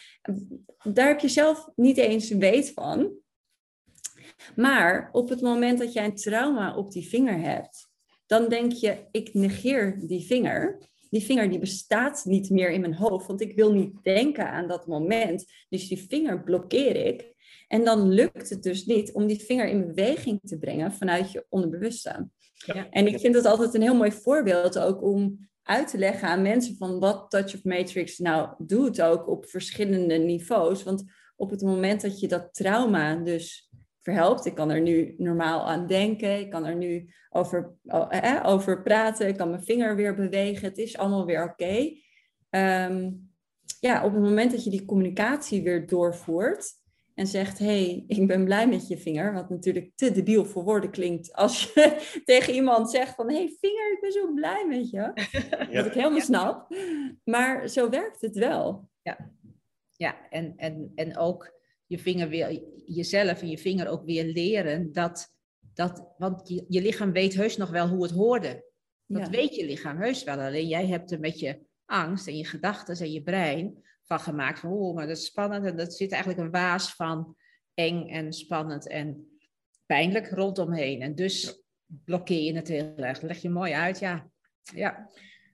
Daar 0.84 1.08
heb 1.08 1.20
je 1.20 1.28
zelf 1.28 1.70
niet 1.76 1.98
eens 1.98 2.30
weet 2.30 2.72
van. 2.72 3.12
Maar 4.56 5.10
op 5.12 5.30
het 5.30 5.42
moment 5.42 5.80
dat 5.80 5.94
jij 5.94 6.06
een 6.06 6.16
trauma 6.16 6.76
op 6.76 6.92
die 6.92 7.08
vinger 7.08 7.40
hebt, 7.40 7.90
dan 8.26 8.50
denk 8.50 8.72
je, 8.72 9.08
ik 9.12 9.34
negeer 9.34 10.00
die 10.08 10.26
vinger. 10.26 10.88
Die 11.10 11.24
vinger 11.24 11.50
die 11.50 11.60
bestaat 11.60 12.26
niet 12.26 12.50
meer 12.50 12.70
in 12.72 12.82
mijn 12.82 12.96
hoofd, 12.96 13.28
want 13.28 13.42
ik 13.42 13.56
wil 13.56 13.74
niet 13.74 14.04
denken 14.04 14.50
aan 14.50 14.68
dat 14.68 14.88
moment. 14.88 15.46
Dus 15.70 15.88
die 15.88 16.06
vinger 16.10 16.44
blokkeer 16.44 16.96
ik. 16.96 17.34
En 17.68 17.84
dan 17.84 18.10
lukt 18.10 18.50
het 18.50 18.64
dus 18.64 18.86
niet 18.86 19.14
om 19.14 19.28
die 19.28 19.40
vinger 19.40 19.68
in 19.68 19.88
beweging 19.88 20.40
te 20.44 20.58
brengen 20.58 20.92
vanuit 20.92 21.32
je 21.32 21.46
onderbewuste. 21.50 22.30
En 22.90 23.08
ik 23.08 23.20
vind 23.20 23.34
dat 23.34 23.46
altijd 23.46 23.74
een 23.74 23.82
heel 23.82 23.96
mooi 23.96 24.12
voorbeeld 24.12 24.80
ook 24.80 25.04
om 25.04 25.50
uit 25.64 25.88
te 25.88 25.98
leggen 25.98 26.28
aan 26.28 26.42
mensen 26.42 26.76
van 26.78 27.00
wat 27.00 27.30
Touch 27.30 27.56
of 27.56 27.64
Matrix 27.64 28.18
nou 28.18 28.50
doet 28.58 29.02
ook 29.02 29.28
op 29.28 29.46
verschillende 29.50 30.18
niveaus. 30.18 30.84
Want 30.84 31.04
op 31.36 31.50
het 31.50 31.62
moment 31.62 32.02
dat 32.02 32.20
je 32.20 32.28
dat 32.28 32.54
trauma 32.54 33.16
dus 33.16 33.70
verhelpt, 34.02 34.46
ik 34.46 34.56
kan 34.56 34.70
er 34.70 34.82
nu 34.82 35.14
normaal 35.18 35.68
aan 35.68 35.88
denken, 35.88 36.40
ik 36.40 36.50
kan 36.50 36.66
er 36.66 36.76
nu 36.76 37.14
over, 37.30 37.74
eh, 37.86 38.44
over 38.46 38.82
praten, 38.82 39.28
ik 39.28 39.38
kan 39.38 39.50
mijn 39.50 39.64
vinger 39.64 39.96
weer 39.96 40.16
bewegen, 40.16 40.68
het 40.68 40.78
is 40.78 40.98
allemaal 40.98 41.26
weer 41.26 41.44
oké. 41.44 41.92
Um, 42.50 43.30
ja, 43.80 44.06
op 44.06 44.14
het 44.14 44.22
moment 44.22 44.52
dat 44.52 44.64
je 44.64 44.70
die 44.70 44.86
communicatie 44.86 45.64
weer 45.64 45.88
doorvoert, 45.88 46.72
en 47.20 47.28
zegt: 47.28 47.60
hey, 47.60 48.04
ik 48.08 48.28
ben 48.28 48.46
blij 48.46 48.68
met 48.68 48.88
je 48.88 48.98
vinger. 48.98 49.34
Wat 49.34 49.50
natuurlijk 49.50 49.92
te 49.96 50.12
debiel 50.12 50.46
voor 50.46 50.64
woorden 50.64 50.90
klinkt 50.92 51.34
als 51.34 51.74
je 51.74 51.98
tegen 52.26 52.54
iemand 52.54 52.90
zegt: 52.90 53.16
van 53.16 53.30
hey, 53.30 53.56
vinger, 53.60 53.92
ik 53.94 53.98
ben 54.02 54.12
zo 54.12 54.34
blij 54.34 54.66
met 54.68 54.90
je. 54.90 55.12
Ja. 55.70 55.76
Wat 55.76 55.86
ik 55.86 55.94
helemaal 55.94 56.22
snap. 56.22 56.76
Maar 57.24 57.68
zo 57.68 57.90
werkt 57.90 58.22
het 58.22 58.36
wel. 58.36 58.90
Ja, 59.02 59.32
ja 59.96 60.30
en, 60.30 60.54
en, 60.58 60.92
en 60.96 61.18
ook 61.18 61.54
je 61.86 62.00
vinger 62.00 62.30
weer, 62.30 62.62
jezelf 62.86 63.42
en 63.42 63.50
je 63.50 63.58
vinger 63.58 63.88
ook 63.88 64.06
weer 64.06 64.26
leren 64.26 64.92
dat. 64.92 65.34
dat 65.74 66.14
want 66.18 66.50
je, 66.50 66.66
je 66.68 66.82
lichaam 66.82 67.12
weet 67.12 67.34
heus 67.34 67.58
nog 67.58 67.70
wel 67.70 67.88
hoe 67.88 68.04
het 68.04 68.12
hoorde. 68.12 68.68
Dat 69.06 69.30
weet 69.30 69.56
je 69.56 69.66
lichaam 69.66 69.98
heus 69.98 70.24
wel. 70.24 70.40
Alleen 70.40 70.68
jij 70.68 70.88
hebt 70.88 71.12
er 71.12 71.20
met 71.20 71.40
je 71.40 71.60
angst 71.86 72.28
en 72.28 72.38
je 72.38 72.46
gedachten 72.46 72.98
en 72.98 73.12
je 73.12 73.24
brein 73.24 73.84
van 74.10 74.20
gemaakt. 74.20 74.60
Van, 74.60 74.72
oh, 74.72 74.96
maar 74.96 75.08
dat 75.08 75.18
is 75.18 75.26
spannend. 75.26 75.66
En 75.66 75.78
dat 75.78 75.94
zit 75.94 76.12
eigenlijk 76.12 76.42
een 76.42 76.52
waas 76.52 76.94
van 76.94 77.36
eng 77.74 78.08
en 78.08 78.34
spannend 78.34 78.88
en 78.88 79.40
pijnlijk 79.86 80.30
rondomheen. 80.30 81.02
En 81.02 81.16
dus 81.16 81.64
blokkeer 81.86 82.44
je 82.44 82.56
het 82.56 82.68
heel 82.68 82.94
erg. 82.96 83.22
leg 83.22 83.42
je 83.42 83.50
mooi 83.50 83.74
uit, 83.74 84.00
ja. 84.00 84.30
ja. 84.76 85.10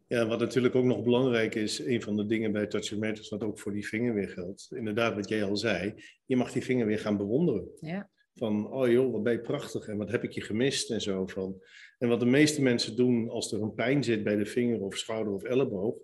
Ja, 0.07 0.27
wat 0.27 0.39
natuurlijk 0.39 0.75
ook 0.75 0.83
nog 0.83 1.03
belangrijk 1.03 1.55
is, 1.55 1.79
een 1.79 2.01
van 2.01 2.15
de 2.15 2.25
dingen 2.25 2.51
bij 2.51 2.67
Touch 2.67 2.97
Matters, 2.97 3.29
wat 3.29 3.43
ook 3.43 3.59
voor 3.59 3.74
die 3.74 3.88
vinger 3.88 4.13
weer 4.13 4.29
geldt. 4.29 4.67
Inderdaad, 4.75 5.15
wat 5.15 5.29
jij 5.29 5.43
al 5.43 5.57
zei, 5.57 5.93
je 6.25 6.35
mag 6.35 6.51
die 6.51 6.63
vinger 6.63 6.85
weer 6.85 7.00
gaan 7.00 7.17
bewonderen. 7.17 7.67
Ja. 7.79 8.09
Van, 8.35 8.71
oh 8.71 8.91
joh, 8.91 9.12
wat 9.12 9.24
ben 9.24 9.33
je 9.33 9.41
prachtig 9.41 9.88
en 9.88 9.97
wat 9.97 10.12
heb 10.12 10.24
ik 10.24 10.31
je 10.31 10.41
gemist 10.41 10.91
en 10.91 11.01
zo. 11.01 11.27
Van. 11.27 11.62
En 11.97 12.09
wat 12.09 12.19
de 12.19 12.25
meeste 12.25 12.62
mensen 12.62 12.95
doen 12.95 13.29
als 13.29 13.51
er 13.51 13.62
een 13.62 13.74
pijn 13.74 14.03
zit 14.03 14.24
bij 14.24 14.35
de 14.35 14.45
vinger 14.45 14.81
of 14.81 14.97
schouder 14.97 15.33
of 15.33 15.43
elleboog, 15.43 15.95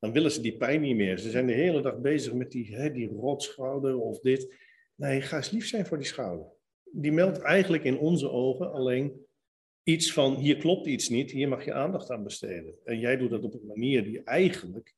dan 0.00 0.12
willen 0.12 0.30
ze 0.30 0.40
die 0.40 0.56
pijn 0.56 0.80
niet 0.80 0.96
meer. 0.96 1.18
Ze 1.18 1.30
zijn 1.30 1.46
de 1.46 1.52
hele 1.52 1.82
dag 1.82 1.98
bezig 1.98 2.32
met 2.32 2.50
die, 2.50 2.74
hè, 2.74 2.92
die 2.92 3.08
rotschouder 3.08 4.00
of 4.00 4.20
dit. 4.20 4.54
Nee, 4.94 5.20
ga 5.20 5.36
eens 5.36 5.50
lief 5.50 5.66
zijn 5.66 5.86
voor 5.86 5.98
die 5.98 6.06
schouder. 6.06 6.46
Die 6.92 7.12
meldt 7.12 7.38
eigenlijk 7.38 7.84
in 7.84 7.98
onze 7.98 8.30
ogen 8.30 8.72
alleen 8.72 9.26
iets 9.82 10.12
van, 10.12 10.36
hier 10.36 10.56
klopt 10.56 10.86
iets 10.86 11.08
niet, 11.08 11.30
hier 11.30 11.48
mag 11.48 11.64
je 11.64 11.72
aandacht 11.72 12.10
aan 12.10 12.22
besteden. 12.22 12.74
En 12.84 12.98
jij 12.98 13.16
doet 13.16 13.30
dat 13.30 13.44
op 13.44 13.54
een 13.54 13.66
manier 13.66 14.04
die 14.04 14.22
eigenlijk 14.22 14.94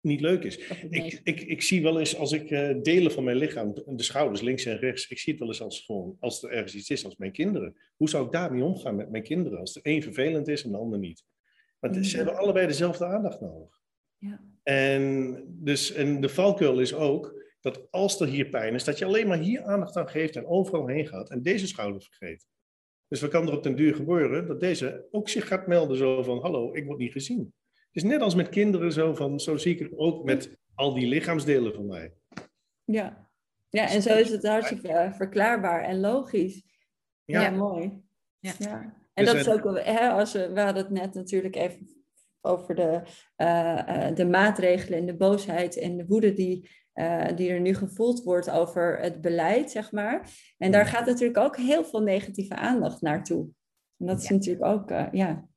niet 0.00 0.20
leuk 0.20 0.44
is. 0.44 0.58
Ik, 0.90 1.20
ik, 1.24 1.40
ik 1.40 1.62
zie 1.62 1.82
wel 1.82 1.98
eens, 1.98 2.16
als 2.16 2.32
ik 2.32 2.50
uh, 2.50 2.82
delen 2.82 3.12
van 3.12 3.24
mijn 3.24 3.36
lichaam, 3.36 3.74
de 3.86 4.02
schouders 4.02 4.40
links 4.40 4.64
en 4.64 4.78
rechts, 4.78 5.08
ik 5.08 5.18
zie 5.18 5.32
het 5.32 5.40
wel 5.40 5.50
eens 5.50 5.62
als 5.62 5.80
gewoon, 5.80 6.16
als 6.20 6.42
er 6.42 6.50
ergens 6.50 6.74
iets 6.74 6.90
is, 6.90 7.04
als 7.04 7.16
mijn 7.16 7.32
kinderen. 7.32 7.76
Hoe 7.96 8.08
zou 8.08 8.26
ik 8.26 8.32
daarmee 8.32 8.64
omgaan 8.64 8.96
met 8.96 9.10
mijn 9.10 9.22
kinderen, 9.22 9.58
als 9.58 9.72
de 9.72 9.80
een 9.82 10.02
vervelend 10.02 10.48
is 10.48 10.64
en 10.64 10.70
de 10.70 10.76
ander 10.76 10.98
niet? 10.98 11.24
Want 11.78 12.06
ze 12.06 12.16
hebben 12.16 12.36
allebei 12.36 12.66
dezelfde 12.66 13.04
aandacht 13.04 13.40
nodig. 13.40 13.79
Ja. 14.20 14.40
En, 14.62 15.42
dus, 15.46 15.92
en 15.92 16.20
de 16.20 16.28
valkuil 16.28 16.78
is 16.78 16.94
ook 16.94 17.42
dat 17.60 17.90
als 17.90 18.20
er 18.20 18.26
hier 18.26 18.48
pijn 18.48 18.74
is, 18.74 18.84
dat 18.84 18.98
je 18.98 19.04
alleen 19.04 19.28
maar 19.28 19.38
hier 19.38 19.62
aandacht 19.62 19.96
aan 19.96 20.08
geeft 20.08 20.36
en 20.36 20.46
overal 20.46 20.86
heen 20.86 21.06
gaat 21.06 21.30
en 21.30 21.42
deze 21.42 21.66
schouder 21.66 22.02
vergeet. 22.02 22.46
Dus 23.08 23.20
wat 23.20 23.30
kan 23.30 23.46
er 23.46 23.56
op 23.56 23.62
den 23.62 23.76
duur 23.76 23.94
gebeuren? 23.94 24.46
Dat 24.46 24.60
deze 24.60 25.06
ook 25.10 25.28
zich 25.28 25.46
gaat 25.46 25.66
melden 25.66 25.96
zo 25.96 26.22
van, 26.22 26.40
hallo, 26.40 26.74
ik 26.74 26.84
word 26.84 26.98
niet 26.98 27.12
gezien. 27.12 27.54
Het 27.72 28.02
is 28.02 28.02
net 28.02 28.20
als 28.20 28.34
met 28.34 28.48
kinderen 28.48 28.92
zo 28.92 29.14
van, 29.14 29.40
zo 29.40 29.56
zie 29.56 29.72
ik 29.72 29.78
het 29.78 29.96
ook 29.96 30.24
met 30.24 30.56
al 30.74 30.94
die 30.94 31.08
lichaamsdelen 31.08 31.74
van 31.74 31.86
mij. 31.86 32.12
Ja, 32.84 33.30
ja 33.68 33.88
en 33.88 34.02
zo 34.02 34.16
is 34.16 34.30
het 34.30 34.46
hartstikke 34.46 35.12
verklaarbaar 35.14 35.82
en 35.82 36.00
logisch. 36.00 36.62
Ja, 37.24 37.42
ja 37.42 37.50
mooi. 37.50 38.02
Ja. 38.38 38.52
ja. 38.58 38.94
En 39.14 39.24
dus 39.24 39.32
dat 39.32 39.36
is 39.36 39.64
ook, 39.64 39.78
hè, 39.78 40.08
als 40.08 40.32
we, 40.32 40.52
we 40.52 40.60
hadden 40.60 40.82
het 40.82 40.92
net 40.92 41.14
natuurlijk 41.14 41.56
even 41.56 41.99
over 42.40 42.74
de, 42.74 43.02
uh, 43.36 44.14
de 44.14 44.26
maatregelen 44.26 44.98
en 44.98 45.06
de 45.06 45.16
boosheid 45.16 45.78
en 45.78 45.96
de 45.96 46.06
woede 46.06 46.32
die, 46.32 46.70
uh, 46.94 47.26
die 47.36 47.50
er 47.50 47.60
nu 47.60 47.74
gevoeld 47.74 48.22
wordt 48.22 48.50
over 48.50 48.98
het 49.00 49.20
beleid, 49.20 49.70
zeg 49.70 49.92
maar. 49.92 50.30
En 50.58 50.70
daar 50.72 50.86
gaat 50.86 51.06
natuurlijk 51.06 51.38
ook 51.38 51.56
heel 51.56 51.84
veel 51.84 52.02
negatieve 52.02 52.54
aandacht 52.54 53.00
naartoe. 53.00 53.48
En 53.98 54.06
dat 54.06 54.22
is 54.22 54.28
natuurlijk 54.28 54.64
ook, 54.64 54.90
uh, 54.90 55.06
ja. 55.12 55.48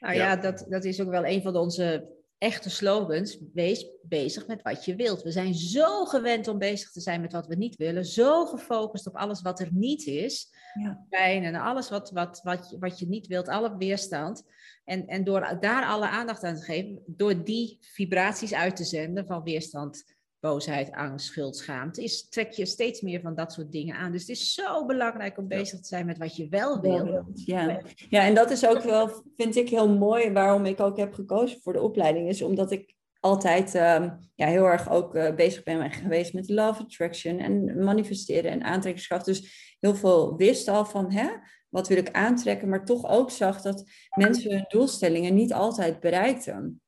Nou 0.00 0.14
ja, 0.14 0.36
dat, 0.36 0.66
dat 0.68 0.84
is 0.84 1.00
ook 1.00 1.10
wel 1.10 1.26
een 1.26 1.42
van 1.42 1.56
onze 1.56 2.10
echte 2.38 2.70
slogans. 2.70 3.38
Wees 3.52 3.90
bezig 4.02 4.46
met 4.46 4.62
wat 4.62 4.84
je 4.84 4.96
wilt. 4.96 5.22
We 5.22 5.30
zijn 5.30 5.54
zo 5.54 6.04
gewend 6.04 6.48
om 6.48 6.58
bezig 6.58 6.90
te 6.90 7.00
zijn 7.00 7.20
met 7.20 7.32
wat 7.32 7.46
we 7.46 7.54
niet 7.54 7.76
willen. 7.76 8.04
Zo 8.04 8.46
gefocust 8.46 9.06
op 9.06 9.16
alles 9.16 9.42
wat 9.42 9.60
er 9.60 9.68
niet 9.72 10.06
is. 10.06 10.54
Ja. 10.80 11.06
Pijn 11.08 11.44
en 11.44 11.54
alles 11.54 11.90
wat, 11.90 12.10
wat, 12.10 12.40
wat, 12.42 12.70
je, 12.70 12.78
wat 12.78 12.98
je 12.98 13.08
niet 13.08 13.26
wilt, 13.26 13.48
alle 13.48 13.76
weerstand. 13.76 14.44
En, 14.84 15.06
en 15.06 15.24
door 15.24 15.56
daar 15.60 15.84
alle 15.84 16.08
aandacht 16.08 16.42
aan 16.42 16.56
te 16.56 16.62
geven, 16.62 17.02
door 17.06 17.44
die 17.44 17.78
vibraties 17.80 18.54
uit 18.54 18.76
te 18.76 18.84
zenden 18.84 19.26
van 19.26 19.42
weerstand, 19.42 20.04
boosheid, 20.40 20.90
angst, 20.92 21.26
schuld, 21.26 21.56
schaamte, 21.56 22.02
is, 22.02 22.28
trek 22.28 22.52
je 22.52 22.66
steeds 22.66 23.00
meer 23.00 23.20
van 23.20 23.34
dat 23.34 23.52
soort 23.52 23.72
dingen 23.72 23.96
aan. 23.96 24.12
Dus 24.12 24.20
het 24.20 24.30
is 24.30 24.54
zo 24.54 24.86
belangrijk 24.86 25.38
om 25.38 25.48
bezig 25.48 25.80
te 25.80 25.86
zijn 25.86 26.06
met 26.06 26.18
wat 26.18 26.36
je 26.36 26.48
wel 26.48 26.80
wil. 26.80 27.26
Ja. 27.34 27.80
ja, 28.08 28.24
en 28.24 28.34
dat 28.34 28.50
is 28.50 28.66
ook 28.66 28.82
wel, 28.82 29.24
vind 29.36 29.56
ik 29.56 29.68
heel 29.68 29.88
mooi, 29.88 30.32
waarom 30.32 30.64
ik 30.64 30.80
ook 30.80 30.96
heb 30.96 31.14
gekozen 31.14 31.60
voor 31.60 31.72
de 31.72 31.80
opleiding, 31.80 32.28
is 32.28 32.42
omdat 32.42 32.70
ik 32.70 32.94
altijd 33.20 33.74
ehm, 33.74 34.10
ja, 34.34 34.46
heel 34.46 34.64
erg 34.64 34.90
ook 34.90 35.14
uh, 35.14 35.34
bezig 35.34 35.62
ben 35.62 35.90
geweest 35.90 36.32
met 36.32 36.48
love 36.48 36.82
attraction 36.82 37.38
en 37.38 37.84
manifesteren 37.84 38.50
en 38.50 38.62
aantrekkingskracht. 38.62 39.24
Dus 39.24 39.76
heel 39.80 39.94
veel 39.94 40.36
wist 40.36 40.68
al 40.68 40.84
van, 40.84 41.12
hè, 41.12 41.28
wat 41.72 41.88
wil 41.88 41.96
ik 41.96 42.10
aantrekken, 42.10 42.68
maar 42.68 42.84
toch 42.84 43.08
ook 43.08 43.30
zag 43.30 43.62
dat 43.62 43.84
mensen 44.14 44.52
hun 44.52 44.64
doelstellingen 44.68 45.34
niet 45.34 45.52
altijd 45.52 46.00
bereikten. 46.00 46.80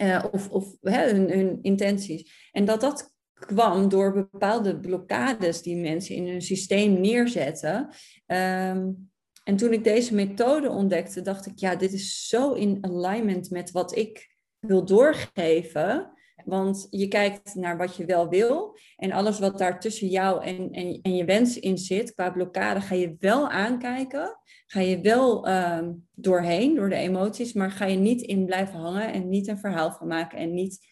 Uh, 0.00 0.24
of 0.30 0.50
of 0.50 0.76
hè, 0.80 1.10
hun, 1.10 1.58
intenties. 1.62 2.48
En 2.52 2.64
dat 2.64 2.80
dat 2.80 3.14
kwam 3.32 3.88
door 3.88 4.12
bepaalde 4.12 4.80
blokkades 4.80 5.62
die 5.62 5.76
mensen 5.76 6.14
in 6.14 6.28
hun 6.28 6.42
systeem 6.42 7.00
neerzetten. 7.00 7.88
Um, 8.26 9.10
en 9.44 9.56
toen 9.56 9.72
ik 9.72 9.84
deze 9.84 10.14
methode 10.14 10.68
ontdekte, 10.70 11.22
dacht 11.22 11.46
ik, 11.46 11.58
ja, 11.58 11.76
dit 11.76 11.92
is 11.92 12.28
zo 12.28 12.52
in 12.52 12.78
alignment 12.80 13.50
met 13.50 13.70
wat 13.70 13.96
ik 13.96 14.36
wil 14.58 14.84
doorgeven. 14.84 16.12
Want 16.46 16.86
je 16.90 17.08
kijkt 17.08 17.54
naar 17.54 17.76
wat 17.76 17.96
je 17.96 18.04
wel 18.04 18.28
wil. 18.28 18.78
En 18.96 19.12
alles 19.12 19.38
wat 19.38 19.58
daar 19.58 19.80
tussen 19.80 20.08
jou 20.08 20.44
en, 20.44 20.70
en, 20.70 20.98
en 21.02 21.16
je 21.16 21.24
wens 21.24 21.58
in 21.58 21.78
zit, 21.78 22.14
qua 22.14 22.30
blokkade, 22.30 22.80
ga 22.80 22.94
je 22.94 23.16
wel 23.18 23.48
aankijken. 23.48 24.38
Ga 24.66 24.80
je 24.80 25.00
wel 25.00 25.48
uh, 25.48 25.88
doorheen, 26.14 26.74
door 26.74 26.88
de 26.88 26.94
emoties. 26.94 27.52
Maar 27.52 27.70
ga 27.70 27.84
je 27.84 27.96
niet 27.96 28.22
in 28.22 28.46
blijven 28.46 28.78
hangen 28.78 29.12
en 29.12 29.28
niet 29.28 29.48
een 29.48 29.58
verhaal 29.58 29.92
van 29.92 30.06
maken. 30.06 30.38
En 30.38 30.54
niet 30.54 30.86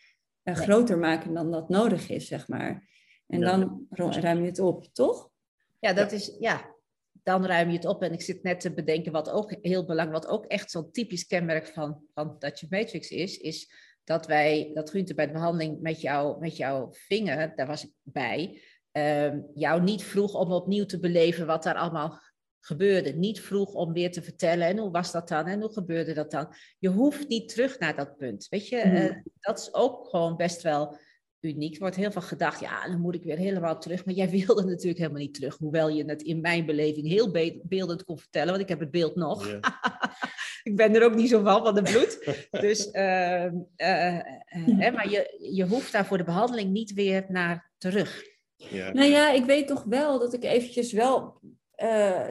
uh, 0.44 0.54
groter 0.54 0.99
maken 0.99 1.34
dan 1.34 1.50
dat 1.50 1.68
nodig 1.68 2.08
is, 2.08 2.26
zeg 2.26 2.49
maar. 2.49 2.88
En 3.26 3.40
dan 3.40 3.87
ruim 3.90 4.40
je 4.40 4.46
het 4.46 4.58
op, 4.58 4.84
toch? 4.92 5.30
Ja, 5.78 5.92
dat 5.92 6.12
is, 6.12 6.37
ja, 6.40 6.75
dan 7.23 7.46
ruim 7.46 7.68
je 7.68 7.76
het 7.76 7.87
op. 7.87 8.02
En 8.02 8.12
ik 8.12 8.23
zit 8.23 8.42
net 8.42 8.61
te 8.61 8.75
bedenken 8.75 9.12
wat 9.12 9.30
ook 9.30 9.56
heel 9.61 9.84
belangrijk, 9.84 10.25
wat 10.25 10.32
ook 10.32 10.44
echt 10.44 10.70
zo'n 10.70 10.90
typisch 10.90 11.26
kenmerk 11.26 11.66
van, 11.66 12.02
van 12.14 12.37
dat 12.38 12.61
je 12.61 12.66
matrix 12.70 13.11
is, 13.11 13.38
is 13.38 13.73
dat 14.04 14.26
wij, 14.26 14.70
dat 14.75 14.90
Gunther 14.90 15.14
bij 15.14 15.26
de 15.26 15.32
behandeling 15.32 15.80
met, 15.80 16.00
jou, 16.00 16.40
met 16.40 16.56
jouw 16.56 16.88
vinger, 16.92 17.52
daar 17.56 17.66
was 17.66 17.84
ik 17.84 17.90
bij, 18.02 18.62
uh, 18.92 19.32
jou 19.54 19.82
niet 19.82 20.02
vroeg 20.02 20.34
om 20.34 20.52
opnieuw 20.52 20.84
te 20.84 21.00
beleven 21.00 21.46
wat 21.46 21.62
daar 21.62 21.75
allemaal 21.75 22.20
gebeurde. 22.61 23.12
Niet 23.12 23.40
vroeg 23.40 23.73
om 23.73 23.92
weer 23.92 24.12
te 24.12 24.23
vertellen 24.23 24.66
en 24.66 24.78
hoe 24.78 24.90
was 24.90 25.12
dat 25.12 25.28
dan 25.28 25.46
en 25.46 25.61
hoe 25.61 25.73
gebeurde 25.73 26.12
dat 26.12 26.30
dan. 26.30 26.54
Je 26.78 26.88
hoeft 26.88 27.28
niet 27.28 27.49
terug 27.49 27.78
naar 27.78 27.96
dat 27.96 28.16
punt. 28.16 28.46
Weet 28.49 28.68
je, 28.68 28.82
mm. 28.84 28.94
uh, 28.94 29.16
dat 29.40 29.58
is 29.58 29.75
ook 29.75 30.08
gewoon 30.08 30.37
best 30.37 30.62
wel 30.62 30.99
uniek. 31.45 31.75
Er 31.75 31.81
wordt 31.81 31.97
heel 31.97 32.13
veel 32.13 32.23
gedacht, 32.23 32.61
ja, 32.61 32.89
dan 32.89 33.01
moet 33.01 33.15
ik 33.15 33.23
weer 33.23 33.37
helemaal 33.37 33.79
terug. 33.79 34.05
Maar 34.05 34.15
jij 34.15 34.31
wilde 34.47 34.65
natuurlijk 34.65 34.99
helemaal 34.99 35.21
niet 35.21 35.35
terug. 35.35 35.57
Hoewel 35.57 35.89
je 35.89 36.05
het 36.05 36.23
in 36.23 36.41
mijn 36.41 36.67
beleving 36.67 37.09
heel 37.09 37.31
beeldend 37.63 38.05
kon 38.05 38.19
vertellen, 38.19 38.49
want 38.49 38.63
ik 38.63 38.69
heb 38.69 38.81
het 38.81 38.91
beeld 38.91 39.15
nog. 39.15 39.49
ik 40.63 40.77
ben 40.77 40.95
er 40.95 41.05
ook 41.05 41.15
niet 41.15 41.29
zo 41.29 41.43
van, 41.43 41.65
van 41.65 41.75
de 41.75 41.83
bloed. 41.83 42.39
dus, 42.67 42.89
uh, 42.93 43.45
uh, 43.45 44.93
maar 44.93 45.11
je, 45.11 45.49
je 45.53 45.67
hoeft 45.67 45.93
daar 45.93 46.07
voor 46.07 46.19
de 46.19 46.25
behandeling 46.25 46.71
niet 46.71 46.93
weer 46.93 47.25
naar 47.29 47.71
terug. 47.79 48.25
Ja. 48.57 48.93
Nou 48.93 49.11
ja, 49.11 49.31
ik 49.31 49.45
weet 49.45 49.67
toch 49.67 49.85
wel 49.85 50.19
dat 50.19 50.35
ik 50.35 50.45
eventjes 50.45 50.93
wel 50.93 51.41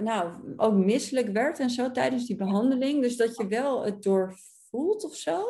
nou, 0.01 0.31
ook 0.57 0.73
misselijk 0.73 1.29
werd 1.29 1.59
en 1.59 1.69
zo 1.69 1.91
tijdens 1.91 2.25
die 2.25 2.35
behandeling. 2.35 3.01
Dus 3.01 3.17
dat 3.17 3.37
je 3.37 3.47
wel 3.47 3.85
het 3.85 4.03
door 4.03 4.37
voelt 4.73 5.03
of 5.03 5.15
zo. 5.15 5.43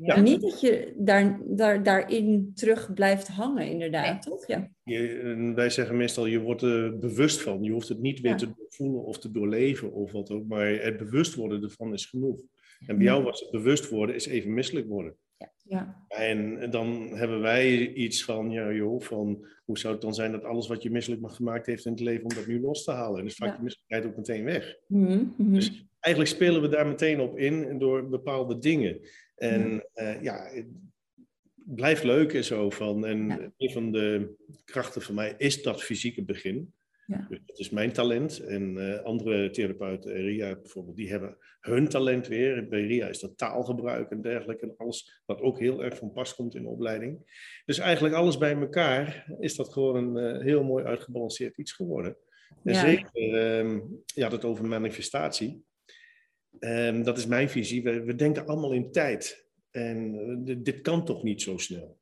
Ja. 0.00 0.20
Niet 0.20 0.40
dat 0.40 0.60
je 0.60 0.94
daar, 0.96 1.40
daar, 1.44 1.82
daarin 1.82 2.50
terug 2.54 2.94
blijft 2.94 3.28
hangen, 3.28 3.66
inderdaad, 3.66 4.22
toch? 4.22 4.46
Ja. 4.46 4.70
Je, 4.84 5.52
wij 5.54 5.70
zeggen 5.70 5.96
meestal, 5.96 6.26
je 6.26 6.40
wordt 6.40 6.62
er 6.62 6.98
bewust 6.98 7.40
van. 7.40 7.62
Je 7.62 7.70
hoeft 7.70 7.88
het 7.88 8.00
niet 8.00 8.20
weer 8.20 8.36
te 8.36 8.48
voelen 8.68 9.04
of 9.04 9.18
te 9.18 9.30
doorleven 9.30 9.92
of 9.92 10.12
wat 10.12 10.30
ook. 10.30 10.46
Maar 10.46 10.66
het 10.66 10.96
bewust 10.96 11.34
worden 11.34 11.62
ervan 11.62 11.92
is 11.92 12.06
genoeg. 12.06 12.40
En 12.86 12.96
bij 12.96 13.06
jou 13.06 13.22
was 13.22 13.40
het 13.40 13.50
bewust 13.50 13.88
worden, 13.88 14.14
is 14.14 14.26
even 14.26 14.54
misselijk 14.54 14.88
worden. 14.88 15.16
Ja. 15.68 16.04
En 16.08 16.70
dan 16.70 17.08
hebben 17.12 17.40
wij 17.40 17.92
iets 17.92 18.24
van, 18.24 18.50
ja 18.50 18.72
joh, 18.72 19.00
van 19.00 19.46
hoe 19.64 19.78
zou 19.78 19.92
het 19.92 20.02
dan 20.02 20.14
zijn 20.14 20.32
dat 20.32 20.44
alles 20.44 20.66
wat 20.66 20.82
je 20.82 20.90
misselijk 20.90 21.32
gemaakt 21.32 21.66
heeft 21.66 21.84
in 21.84 21.92
het 21.92 22.00
leven, 22.00 22.22
om 22.22 22.34
dat 22.34 22.46
nu 22.46 22.60
los 22.60 22.84
te 22.84 22.90
halen? 22.90 23.18
En 23.18 23.24
dus 23.24 23.34
vaak 23.34 23.48
ja. 23.48 23.56
je 23.56 23.62
misselijkheid 23.62 24.06
ook 24.06 24.16
meteen 24.16 24.44
weg. 24.44 24.76
Mm 24.86 25.06
-hmm. 25.36 25.52
Dus 25.52 25.86
eigenlijk 26.06 26.34
spelen 26.34 26.62
we 26.62 26.68
daar 26.68 26.86
meteen 26.86 27.20
op 27.20 27.38
in 27.38 27.78
door 27.78 28.08
bepaalde 28.08 28.58
dingen. 28.58 29.00
En 29.34 29.84
ja, 29.94 30.14
uh, 30.14 30.22
ja 30.22 30.50
het 30.52 30.66
blijft 31.54 32.04
leuk 32.04 32.32
en 32.32 32.44
zo 32.44 32.70
van. 32.70 33.06
En 33.06 33.26
ja. 33.26 33.52
een 33.56 33.72
van 33.72 33.92
de 33.92 34.34
krachten 34.64 35.02
van 35.02 35.14
mij 35.14 35.34
is 35.38 35.62
dat 35.62 35.82
fysieke 35.82 36.24
begin. 36.24 36.74
Ja. 37.06 37.26
Dus 37.28 37.40
dat 37.46 37.58
is 37.58 37.70
mijn 37.70 37.92
talent. 37.92 38.38
En 38.38 38.76
uh, 38.76 39.02
andere 39.02 39.50
therapeuten, 39.50 40.12
Ria 40.12 40.54
bijvoorbeeld, 40.54 40.96
die 40.96 41.10
hebben 41.10 41.36
hun 41.60 41.88
talent 41.88 42.26
weer. 42.26 42.68
Bij 42.68 42.86
Ria 42.86 43.06
is 43.06 43.20
dat 43.20 43.38
taalgebruik 43.38 44.10
en 44.10 44.22
dergelijke. 44.22 44.66
En 44.66 44.74
alles 44.76 45.22
wat 45.24 45.40
ook 45.40 45.58
heel 45.58 45.84
erg 45.84 45.96
van 45.96 46.12
pas 46.12 46.34
komt 46.34 46.54
in 46.54 46.62
de 46.62 46.68
opleiding. 46.68 47.18
Dus 47.64 47.78
eigenlijk 47.78 48.14
alles 48.14 48.38
bij 48.38 48.54
elkaar 48.54 49.26
is 49.38 49.56
dat 49.56 49.72
gewoon 49.72 50.16
een 50.16 50.36
uh, 50.36 50.42
heel 50.42 50.64
mooi 50.64 50.84
uitgebalanceerd 50.84 51.58
iets 51.58 51.72
geworden. 51.72 52.16
En 52.64 52.72
ja. 52.74 52.80
zeker, 52.80 53.58
um, 53.58 54.02
je 54.04 54.22
had 54.22 54.32
het 54.32 54.44
over 54.44 54.66
manifestatie. 54.66 55.64
Um, 56.60 57.02
dat 57.02 57.18
is 57.18 57.26
mijn 57.26 57.48
visie. 57.48 57.82
We, 57.82 58.02
we, 58.02 58.14
denken 58.14 58.46
allemaal 58.46 58.72
in 58.72 58.92
tijd. 58.92 59.44
En 59.70 60.14
uh, 60.46 60.56
dit 60.58 60.80
kan 60.80 61.04
toch 61.04 61.22
niet 61.22 61.42
zo 61.42 61.58
snel. 61.58 61.98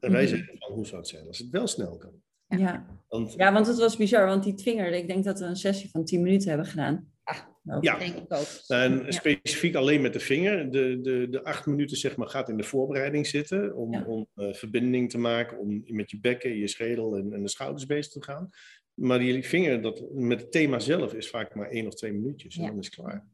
En 0.00 0.12
wij 0.12 0.26
zeggen 0.26 0.58
van, 0.58 0.72
hoe 0.72 0.86
zou 0.86 1.00
het 1.00 1.08
zijn 1.08 1.26
als 1.26 1.38
het 1.38 1.50
wel 1.50 1.66
snel 1.66 1.96
kan? 1.96 2.12
Ja. 2.58 2.86
Want, 3.08 3.34
ja, 3.36 3.52
want 3.52 3.66
het 3.66 3.78
was 3.78 3.96
bizar, 3.96 4.26
want 4.26 4.44
die 4.44 4.58
vinger, 4.58 4.92
ik 4.92 5.06
denk 5.06 5.24
dat 5.24 5.38
we 5.38 5.44
een 5.44 5.56
sessie 5.56 5.90
van 5.90 6.04
10 6.04 6.22
minuten 6.22 6.48
hebben 6.48 6.66
gedaan. 6.66 7.12
Ah, 7.22 7.36
ja, 7.80 7.98
denk 7.98 8.16
ik 8.16 8.32
ook. 8.32 8.46
En 8.66 9.02
ja. 9.04 9.10
specifiek 9.10 9.74
alleen 9.74 10.00
met 10.00 10.12
de 10.12 10.20
vinger. 10.20 10.70
De, 10.70 11.00
de, 11.00 11.26
de 11.30 11.44
acht 11.44 11.66
minuten 11.66 11.96
zeg 11.96 12.16
maar, 12.16 12.28
gaat 12.28 12.48
in 12.48 12.56
de 12.56 12.62
voorbereiding 12.62 13.26
zitten 13.26 13.76
om, 13.76 13.92
ja. 13.92 14.04
om 14.04 14.26
uh, 14.36 14.52
verbinding 14.52 15.10
te 15.10 15.18
maken, 15.18 15.58
om 15.58 15.82
met 15.86 16.10
je 16.10 16.20
bekken, 16.20 16.56
je 16.56 16.68
schedel 16.68 17.16
en, 17.16 17.32
en 17.32 17.42
de 17.42 17.48
schouders 17.48 17.86
bezig 17.86 18.12
te 18.12 18.22
gaan. 18.22 18.50
Maar 18.94 19.18
die 19.18 19.44
vinger, 19.44 19.82
dat, 19.82 20.02
met 20.12 20.40
het 20.40 20.52
thema 20.52 20.78
zelf, 20.78 21.14
is 21.14 21.30
vaak 21.30 21.54
maar 21.54 21.68
één 21.68 21.86
of 21.86 21.94
twee 21.94 22.12
minuutjes 22.12 22.56
en 22.56 22.66
dan 22.66 22.78
is 22.78 22.86
het 22.86 22.94
klaar. 22.94 23.26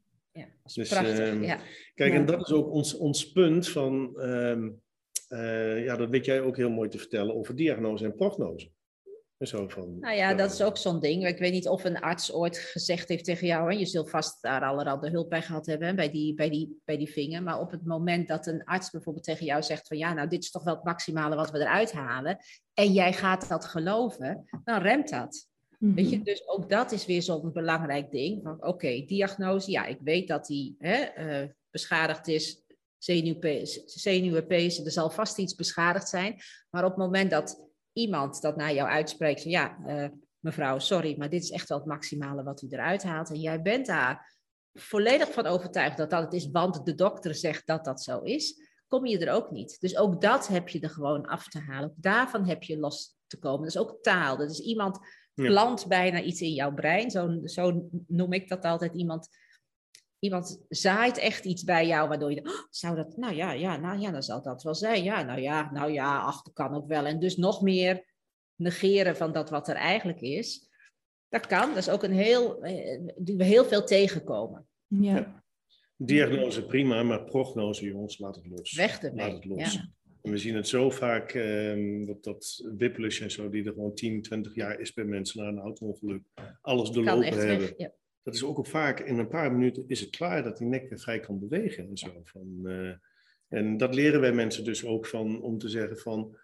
Dus, 0.75 0.89
prachtig. 0.89 1.19
Uh, 1.19 1.43
ja. 1.43 1.61
Kijk, 1.95 2.13
en 2.13 2.27
dat 2.27 2.41
is 2.41 2.53
ook 2.53 2.71
ons, 2.71 2.97
ons 2.97 3.33
punt 3.33 3.69
van, 3.69 4.13
uh, 4.17 4.57
uh, 5.29 5.85
ja, 5.85 5.97
dat 5.97 6.11
weet 6.11 6.25
jij 6.25 6.41
ook 6.41 6.57
heel 6.57 6.71
mooi 6.71 6.89
te 6.89 6.99
vertellen 6.99 7.35
over 7.35 7.57
diagnose 7.57 8.05
en 8.05 8.15
prognose. 8.15 8.71
Zo 9.39 9.69
van, 9.69 9.99
nou 9.99 10.17
ja, 10.17 10.35
dat 10.35 10.53
is 10.53 10.63
ook 10.63 10.77
zo'n 10.77 11.01
ding. 11.01 11.27
Ik 11.27 11.39
weet 11.39 11.53
niet 11.53 11.69
of 11.69 11.85
een 11.85 12.01
arts 12.01 12.33
ooit 12.33 12.59
gezegd 12.59 13.09
heeft 13.09 13.25
tegen 13.25 13.47
jou, 13.47 13.73
hè, 13.73 13.79
je 13.79 13.87
zult 13.87 14.11
vast 14.11 14.43
daar 14.43 14.63
allerhande 14.63 15.11
hulp 15.11 15.31
bij 15.31 15.43
gehad 15.43 15.67
hebben, 15.67 15.89
hè, 15.89 15.95
bij, 15.95 16.11
die, 16.11 16.35
bij, 16.35 16.51
die, 16.51 16.81
bij 16.85 16.97
die 16.97 17.11
vinger. 17.11 17.43
Maar 17.43 17.61
op 17.61 17.71
het 17.71 17.85
moment 17.85 18.29
dat 18.29 18.47
een 18.47 18.65
arts 18.65 18.91
bijvoorbeeld 18.91 19.25
tegen 19.25 19.47
jou 19.47 19.63
zegt 19.63 19.87
van 19.87 19.99
ja, 19.99 20.13
nou 20.13 20.29
dit 20.29 20.43
is 20.43 20.51
toch 20.51 20.65
wel 20.65 20.75
het 20.75 20.85
maximale 20.85 21.37
wat 21.37 21.51
we 21.51 21.59
eruit 21.59 21.93
halen. 21.93 22.39
En 22.75 22.93
jij 22.93 23.13
gaat 23.13 23.49
dat 23.49 23.65
geloven, 23.65 24.45
dan 24.65 24.83
remt 24.83 25.11
dat. 25.11 25.49
Mm 25.79 25.89
-hmm. 25.89 25.97
Weet 25.97 26.11
je, 26.11 26.23
dus 26.23 26.49
ook 26.49 26.71
dat 26.71 26.93
is 26.93 27.07
weer 27.07 27.23
zo'n 27.23 27.53
belangrijk 27.53 28.11
ding. 28.11 28.43
Van 28.43 28.55
oké, 28.55 28.67
okay, 28.67 29.05
diagnose, 29.07 29.71
ja, 29.71 29.85
ik 29.85 29.99
weet 30.01 30.29
dat 30.29 30.47
die 30.47 30.77
hè, 30.79 31.19
uh, 31.43 31.49
beschadigd 31.71 32.29
is, 32.29 32.65
zenuwpees, 32.99 34.85
er 34.85 34.91
zal 34.91 35.11
vast 35.11 35.39
iets 35.39 35.55
beschadigd 35.55 36.09
zijn. 36.09 36.37
Maar 36.71 36.85
op 36.85 36.91
het 36.91 36.99
moment 36.99 37.31
dat 37.31 37.71
iemand 37.93 38.41
dat 38.41 38.57
naar 38.57 38.75
jou 38.75 38.89
uitspreekt 38.89 39.43
van 39.43 39.51
ja, 39.51 39.79
uh, 39.87 40.09
mevrouw, 40.39 40.79
sorry, 40.79 41.15
maar 41.19 41.31
dit 41.31 41.43
is 41.43 41.51
echt 41.51 41.69
wel 41.69 41.79
het 41.79 41.87
maximale 41.87 42.43
wat 42.43 42.63
u 42.63 42.67
eruit 42.71 43.03
haalt. 43.03 43.31
En 43.31 43.41
jij 43.41 43.63
bent 43.63 43.87
daar 43.87 44.35
volledig 44.73 45.33
van 45.33 45.47
overtuigd 45.47 45.97
dat 45.97 46.11
dat 46.11 46.23
het 46.23 46.33
is, 46.33 46.51
want 46.51 46.87
de 46.87 46.95
dokter 46.95 47.35
zegt 47.35 47.67
dat 47.67 47.85
dat 47.85 48.03
zo 48.03 48.21
is, 48.21 48.61
kom 48.87 49.07
je 49.07 49.19
er 49.19 49.33
ook 49.33 49.51
niet. 49.51 49.81
Dus 49.81 49.97
ook 49.97 50.21
dat 50.21 50.49
heb 50.49 50.69
je 50.69 50.81
er 50.81 50.91
gewoon 50.91 51.27
af 51.27 51.49
te 51.49 51.59
halen. 51.59 51.91
Ook 51.91 52.03
daarvan 52.03 52.45
heb 52.49 52.63
je 52.63 52.79
los 52.79 53.17
te 53.27 53.39
komen. 53.39 53.61
Dat 53.61 53.75
is 53.75 53.81
ook 53.81 54.03
taal. 54.03 54.37
Dat 54.37 54.51
is 54.51 54.61
iemand 54.61 54.99
plant 55.37 55.81
ja. 55.81 55.89
bijna 55.89 56.21
iets 56.21 56.41
in 56.41 56.53
jouw 56.53 56.75
brein. 56.75 57.11
Zo, 57.11 57.41
zo 57.45 57.89
noem 58.07 58.33
ik 58.33 58.49
dat 58.49 58.65
altijd. 58.65 58.95
Iemand 58.95 59.29
iemand 60.19 60.65
zaait 60.69 61.19
echt 61.19 61.45
iets 61.45 61.65
bij 61.65 61.87
jou, 61.87 62.09
waardoor 62.09 62.33
je, 62.33 62.41
oh, 62.41 62.67
zou 62.71 62.97
dat, 62.97 63.17
nou 63.17 63.35
ja, 63.35 63.53
ja, 63.53 63.77
nou 63.77 63.99
ja, 63.99 64.11
dan 64.11 64.23
zal 64.23 64.43
dat 64.43 64.63
wel 64.63 64.75
zijn. 64.75 65.03
Ja, 65.03 65.23
nou 65.23 65.41
ja, 65.41 65.71
nou 65.73 65.93
ja, 65.93 66.19
ach, 66.19 66.43
dat 66.43 66.55
kan 66.55 66.75
ook 66.75 66.87
wel. 66.87 67.05
En 67.05 67.19
dus 67.19 67.37
nog 67.37 67.63
meer 67.63 68.05
negeren 68.55 69.17
van 69.17 69.33
dat 69.33 69.51
wat 69.51 69.69
er 69.69 69.75
eigenlijk 69.75 70.21
is. 70.21 70.69
Dat 71.29 71.47
kan, 71.47 71.69
dat 71.69 71.77
is 71.77 71.89
ook 71.89 72.03
een 72.03 72.13
heel, 72.13 72.63
eh, 72.63 73.01
die 73.17 73.37
we 73.37 73.45
heel 73.45 73.65
veel 73.65 73.85
tegenkomen. 73.85 74.67
Ja. 74.87 75.17
ja. 75.17 75.45
Diagnose 75.97 76.65
prima, 76.65 77.03
maar 77.03 77.25
prognose, 77.25 77.85
jongens, 77.85 78.19
laat 78.19 78.37
het 78.37 78.47
los. 78.47 78.73
Weg 78.73 79.03
ermee. 79.03 79.27
Laat 79.27 79.35
het 79.35 79.45
los. 79.45 79.73
Ja. 79.73 79.91
En 80.27 80.33
we 80.33 80.39
zien 80.39 80.55
het 80.55 80.69
zo 80.69 80.91
vaak, 80.91 81.35
um, 81.35 82.07
dat, 82.07 82.25
dat 82.25 82.71
whiplash 82.77 83.21
en 83.21 83.31
zo, 83.31 83.49
die 83.49 83.65
er 83.65 83.73
gewoon 83.73 83.95
10, 83.95 84.23
20 84.23 84.55
jaar 84.55 84.81
is 84.81 84.93
bij 84.93 85.05
mensen 85.05 85.43
na 85.43 85.49
een 85.49 85.59
auto-ongeluk. 85.59 86.23
Alles 86.61 86.91
doorlopen 86.91 87.39
hebben. 87.39 87.59
Weg, 87.59 87.73
ja 87.77 87.93
dat 88.27 88.35
is 88.35 88.45
ook, 88.45 88.59
ook 88.59 88.67
vaak 88.67 89.01
in 89.01 89.19
een 89.19 89.29
paar 89.29 89.53
minuten 89.53 89.85
is 89.87 90.01
het 90.01 90.11
klaar 90.11 90.43
dat 90.43 90.59
die 90.59 90.67
nek 90.67 90.89
weer 90.89 90.99
vrij 90.99 91.21
kan 91.21 91.39
bewegen 91.39 91.89
en 91.89 91.97
zo. 91.97 92.21
Van, 92.25 92.61
uh, 92.63 92.93
en 93.49 93.77
dat 93.77 93.95
leren 93.95 94.21
wij 94.21 94.33
mensen 94.33 94.65
dus 94.65 94.85
ook 94.85 95.07
van, 95.07 95.43
om 95.43 95.59
te 95.59 95.69
zeggen 95.69 95.99
van, 95.99 96.37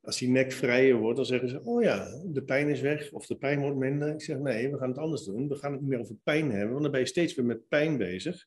als 0.00 0.18
die 0.18 0.28
nek 0.28 0.52
vrijer 0.52 0.96
wordt, 0.96 1.16
dan 1.16 1.26
zeggen 1.26 1.48
ze, 1.48 1.62
oh 1.62 1.82
ja, 1.82 2.22
de 2.24 2.42
pijn 2.42 2.68
is 2.68 2.80
weg 2.80 3.12
of 3.12 3.26
de 3.26 3.36
pijn 3.36 3.60
wordt 3.60 3.76
minder. 3.76 4.12
Ik 4.12 4.22
zeg, 4.22 4.38
nee, 4.38 4.70
we 4.70 4.78
gaan 4.78 4.88
het 4.88 4.98
anders 4.98 5.24
doen. 5.24 5.48
We 5.48 5.54
gaan 5.54 5.72
het 5.72 5.80
niet 5.80 5.90
meer 5.90 6.00
over 6.00 6.16
pijn 6.22 6.50
hebben, 6.50 6.70
want 6.70 6.82
dan 6.82 6.90
ben 6.90 7.00
je 7.00 7.06
steeds 7.06 7.34
weer 7.34 7.46
met 7.46 7.68
pijn 7.68 7.96
bezig. 7.96 8.46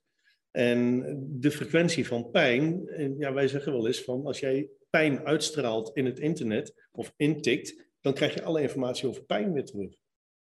En 0.54 1.04
de 1.40 1.52
frequentie 1.52 2.08
van 2.08 2.32
pijn, 2.32 2.90
ja, 3.18 3.34
wij 3.34 3.48
zeggen 3.48 3.72
wel 3.72 3.88
eens 3.88 4.02
van, 4.04 4.26
als 4.26 4.40
jij 4.40 4.70
pijn 4.90 5.26
uitstraalt 5.26 5.92
in 5.94 6.06
het 6.06 6.20
internet 6.20 6.88
of 6.92 7.14
intikt, 7.18 7.92
dan 8.02 8.14
krijg 8.14 8.34
je 8.34 8.44
alle 8.44 8.62
informatie 8.62 9.08
over 9.08 9.24
pijn 9.24 9.54
weer 9.54 9.66
terug. 9.66 9.96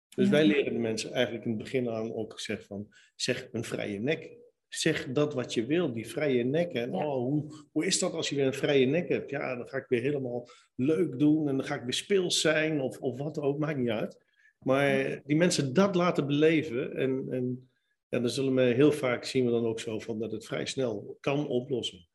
Dus 0.09 0.29
wij 0.29 0.45
leren 0.47 0.73
de 0.73 0.79
mensen 0.79 1.13
eigenlijk 1.13 1.45
in 1.45 1.51
het 1.51 1.63
begin 1.63 1.89
aan 1.89 2.15
ook 2.15 2.41
zeggen 2.41 2.67
van, 2.67 2.89
zeg 3.17 3.49
een 3.53 3.65
vrije 3.65 4.01
nek. 4.01 4.37
Zeg 4.69 5.13
dat 5.13 5.35
wat 5.35 5.55
je 5.55 5.67
wil, 5.67 5.93
die 5.93 6.09
vrije 6.09 6.45
nek. 6.45 6.73
En 6.73 6.95
oh, 6.95 7.15
hoe, 7.15 7.67
hoe 7.73 7.87
is 7.87 7.99
dat 7.99 8.13
als 8.13 8.29
je 8.29 8.37
weer 8.37 8.47
een 8.47 8.55
vrije 8.55 8.87
nek 8.87 9.09
hebt? 9.09 9.31
Ja, 9.31 9.57
dan 9.57 9.69
ga 9.69 9.77
ik 9.77 9.89
weer 9.89 10.01
helemaal 10.01 10.49
leuk 10.75 11.19
doen 11.19 11.49
en 11.49 11.57
dan 11.57 11.67
ga 11.67 11.75
ik 11.75 11.83
weer 11.83 11.93
speels 11.93 12.41
zijn 12.41 12.81
of, 12.81 12.99
of 12.99 13.19
wat 13.19 13.39
ook, 13.39 13.59
maakt 13.59 13.79
niet 13.79 13.89
uit. 13.89 14.25
Maar 14.59 15.21
die 15.25 15.37
mensen 15.37 15.75
dat 15.75 15.95
laten 15.95 16.27
beleven 16.27 16.97
en, 16.97 17.27
en 17.31 17.71
ja, 18.09 18.19
dan 18.19 18.31
zullen 18.31 18.55
we 18.55 18.63
heel 18.63 18.93
vaak 18.93 19.25
zien 19.25 19.45
we 19.45 19.51
dan 19.51 19.67
ook 19.67 19.81
zo 19.81 19.99
van 19.99 20.19
dat 20.19 20.33
het 20.33 20.47
vrij 20.47 20.67
snel 20.67 21.17
kan 21.21 21.49
oplossen. 21.49 22.09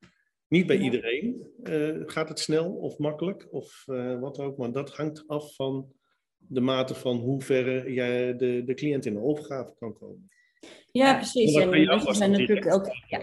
Niet 0.47 0.67
bij 0.67 0.77
iedereen 0.77 1.47
uh, 1.63 2.01
gaat 2.05 2.29
het 2.29 2.39
snel 2.39 2.73
of 2.73 2.97
makkelijk 2.97 3.47
of 3.51 3.83
uh, 3.87 4.19
wat 4.19 4.39
ook, 4.39 4.57
maar 4.57 4.71
dat 4.71 4.95
hangt 4.95 5.23
af 5.27 5.55
van 5.55 5.93
de 6.37 6.61
mate 6.61 6.95
van 6.95 7.17
hoe 7.17 7.41
ver 7.41 7.91
jij 7.91 8.35
de, 8.35 8.63
de 8.65 8.73
cliënt 8.73 9.05
in 9.05 9.13
de 9.13 9.21
overgave 9.21 9.73
kan 9.79 9.93
komen. 9.93 10.29
Ja, 10.91 11.15
precies. 11.15 11.55
En 11.55 11.69
mensen 11.69 12.15
zijn 12.15 12.31
natuurlijk 12.31 12.73
ook. 12.73 12.87
Ja. 13.07 13.21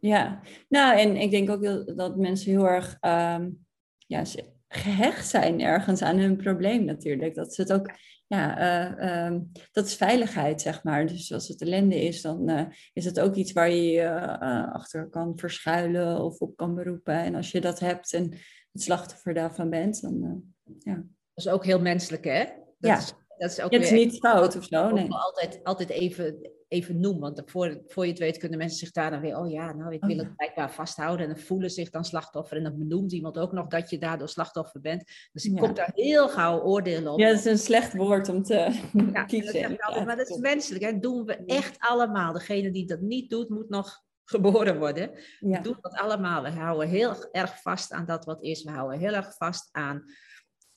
ja, 0.00 0.42
nou, 0.68 0.98
en 0.98 1.16
ik 1.16 1.30
denk 1.30 1.50
ook 1.50 1.96
dat 1.96 2.16
mensen 2.16 2.50
heel 2.50 2.68
erg 2.68 2.98
um, 3.00 3.66
ja, 4.06 4.24
gehecht 4.68 5.28
zijn 5.28 5.60
ergens 5.60 6.02
aan 6.02 6.18
hun 6.18 6.36
probleem 6.36 6.84
natuurlijk. 6.84 7.34
Dat 7.34 7.54
ze 7.54 7.60
het 7.60 7.72
ook, 7.72 7.90
ja, 8.26 8.60
uh, 8.98 9.26
um, 9.26 9.50
dat 9.72 9.86
is 9.86 9.94
veiligheid, 9.94 10.60
zeg 10.60 10.82
maar. 10.82 11.06
Dus 11.06 11.32
als 11.32 11.48
het 11.48 11.60
ellende 11.60 12.02
is, 12.04 12.22
dan 12.22 12.50
uh, 12.50 12.62
is 12.92 13.04
het 13.04 13.20
ook 13.20 13.34
iets 13.34 13.52
waar 13.52 13.70
je 13.70 14.02
uh, 14.02 14.72
achter 14.72 15.08
kan 15.08 15.38
verschuilen 15.38 16.20
of 16.20 16.38
op 16.38 16.56
kan 16.56 16.74
beroepen. 16.74 17.14
En 17.14 17.34
als 17.34 17.50
je 17.50 17.60
dat 17.60 17.78
hebt 17.78 18.12
en 18.12 18.30
het 18.72 18.82
slachtoffer 18.82 19.34
daarvan 19.34 19.70
bent, 19.70 20.00
dan 20.00 20.42
ja. 20.78 20.94
Dat 21.34 21.44
is 21.44 21.48
ook 21.48 21.64
heel 21.64 21.80
menselijk, 21.80 22.24
hè? 22.24 22.44
Dat 22.78 22.90
ja. 22.90 22.96
Is, 22.96 23.14
dat 23.38 23.50
is 23.50 23.60
ook 23.60 23.72
het 23.72 23.82
is 23.82 23.90
niet 23.90 24.18
fout 24.18 24.56
of 24.56 24.64
zo. 24.64 24.90
Nee. 24.90 25.12
Altijd, 25.12 25.60
altijd 25.64 25.88
even 25.88 26.54
even 26.68 27.00
noem. 27.00 27.20
Want 27.20 27.42
voor, 27.46 27.82
voor 27.86 28.04
je 28.04 28.10
het 28.10 28.20
weet 28.20 28.38
kunnen 28.38 28.58
mensen 28.58 28.78
zich 28.78 28.90
daar 28.90 29.10
dan 29.10 29.20
weer, 29.20 29.38
oh 29.38 29.50
ja, 29.50 29.72
nou 29.72 29.94
ik 29.94 30.04
wil 30.04 30.16
oh 30.16 30.22
het 30.22 30.36
blijkbaar 30.36 30.72
vasthouden. 30.72 31.26
En 31.26 31.34
dan 31.34 31.42
voelen 31.42 31.70
zich 31.70 31.90
dan 31.90 32.04
slachtoffer. 32.04 32.56
En 32.56 32.62
dan 32.62 32.78
benoemt 32.78 33.12
iemand 33.12 33.38
ook 33.38 33.52
nog 33.52 33.66
dat 33.66 33.90
je 33.90 33.98
daardoor 33.98 34.28
slachtoffer 34.28 34.80
bent. 34.80 35.04
Dus 35.32 35.44
ik 35.44 35.56
kom 35.56 35.74
daar 35.74 35.90
heel 35.94 36.28
gauw 36.28 36.60
oordelen 36.60 37.12
op. 37.12 37.18
Ja, 37.18 37.28
dat 37.28 37.38
is 37.38 37.44
een 37.44 37.58
slecht 37.58 37.94
woord 37.94 38.28
om 38.28 38.42
te 38.42 38.54
ja, 39.12 39.24
kiezen. 39.24 39.78
Altijd, 39.78 40.06
maar 40.06 40.16
dat 40.16 40.30
is 40.30 40.36
menselijk. 40.36 40.84
Hè? 40.84 40.92
Dat 40.92 41.02
doen 41.02 41.24
we 41.24 41.36
echt 41.46 41.78
allemaal. 41.78 42.32
Degene 42.32 42.70
die 42.70 42.86
dat 42.86 43.00
niet 43.00 43.30
doet, 43.30 43.48
moet 43.48 43.68
nog 43.68 44.04
geboren 44.24 44.78
worden. 44.78 45.10
We 45.40 45.60
doen 45.62 45.78
dat 45.80 45.94
allemaal. 45.94 46.42
We 46.42 46.50
houden 46.50 46.88
heel 46.88 47.30
erg 47.32 47.60
vast 47.60 47.92
aan 47.92 48.06
dat 48.06 48.24
wat 48.24 48.42
is. 48.42 48.62
We 48.62 48.70
houden 48.70 48.98
heel 48.98 49.12
erg 49.12 49.36
vast 49.36 49.68
aan... 49.72 50.04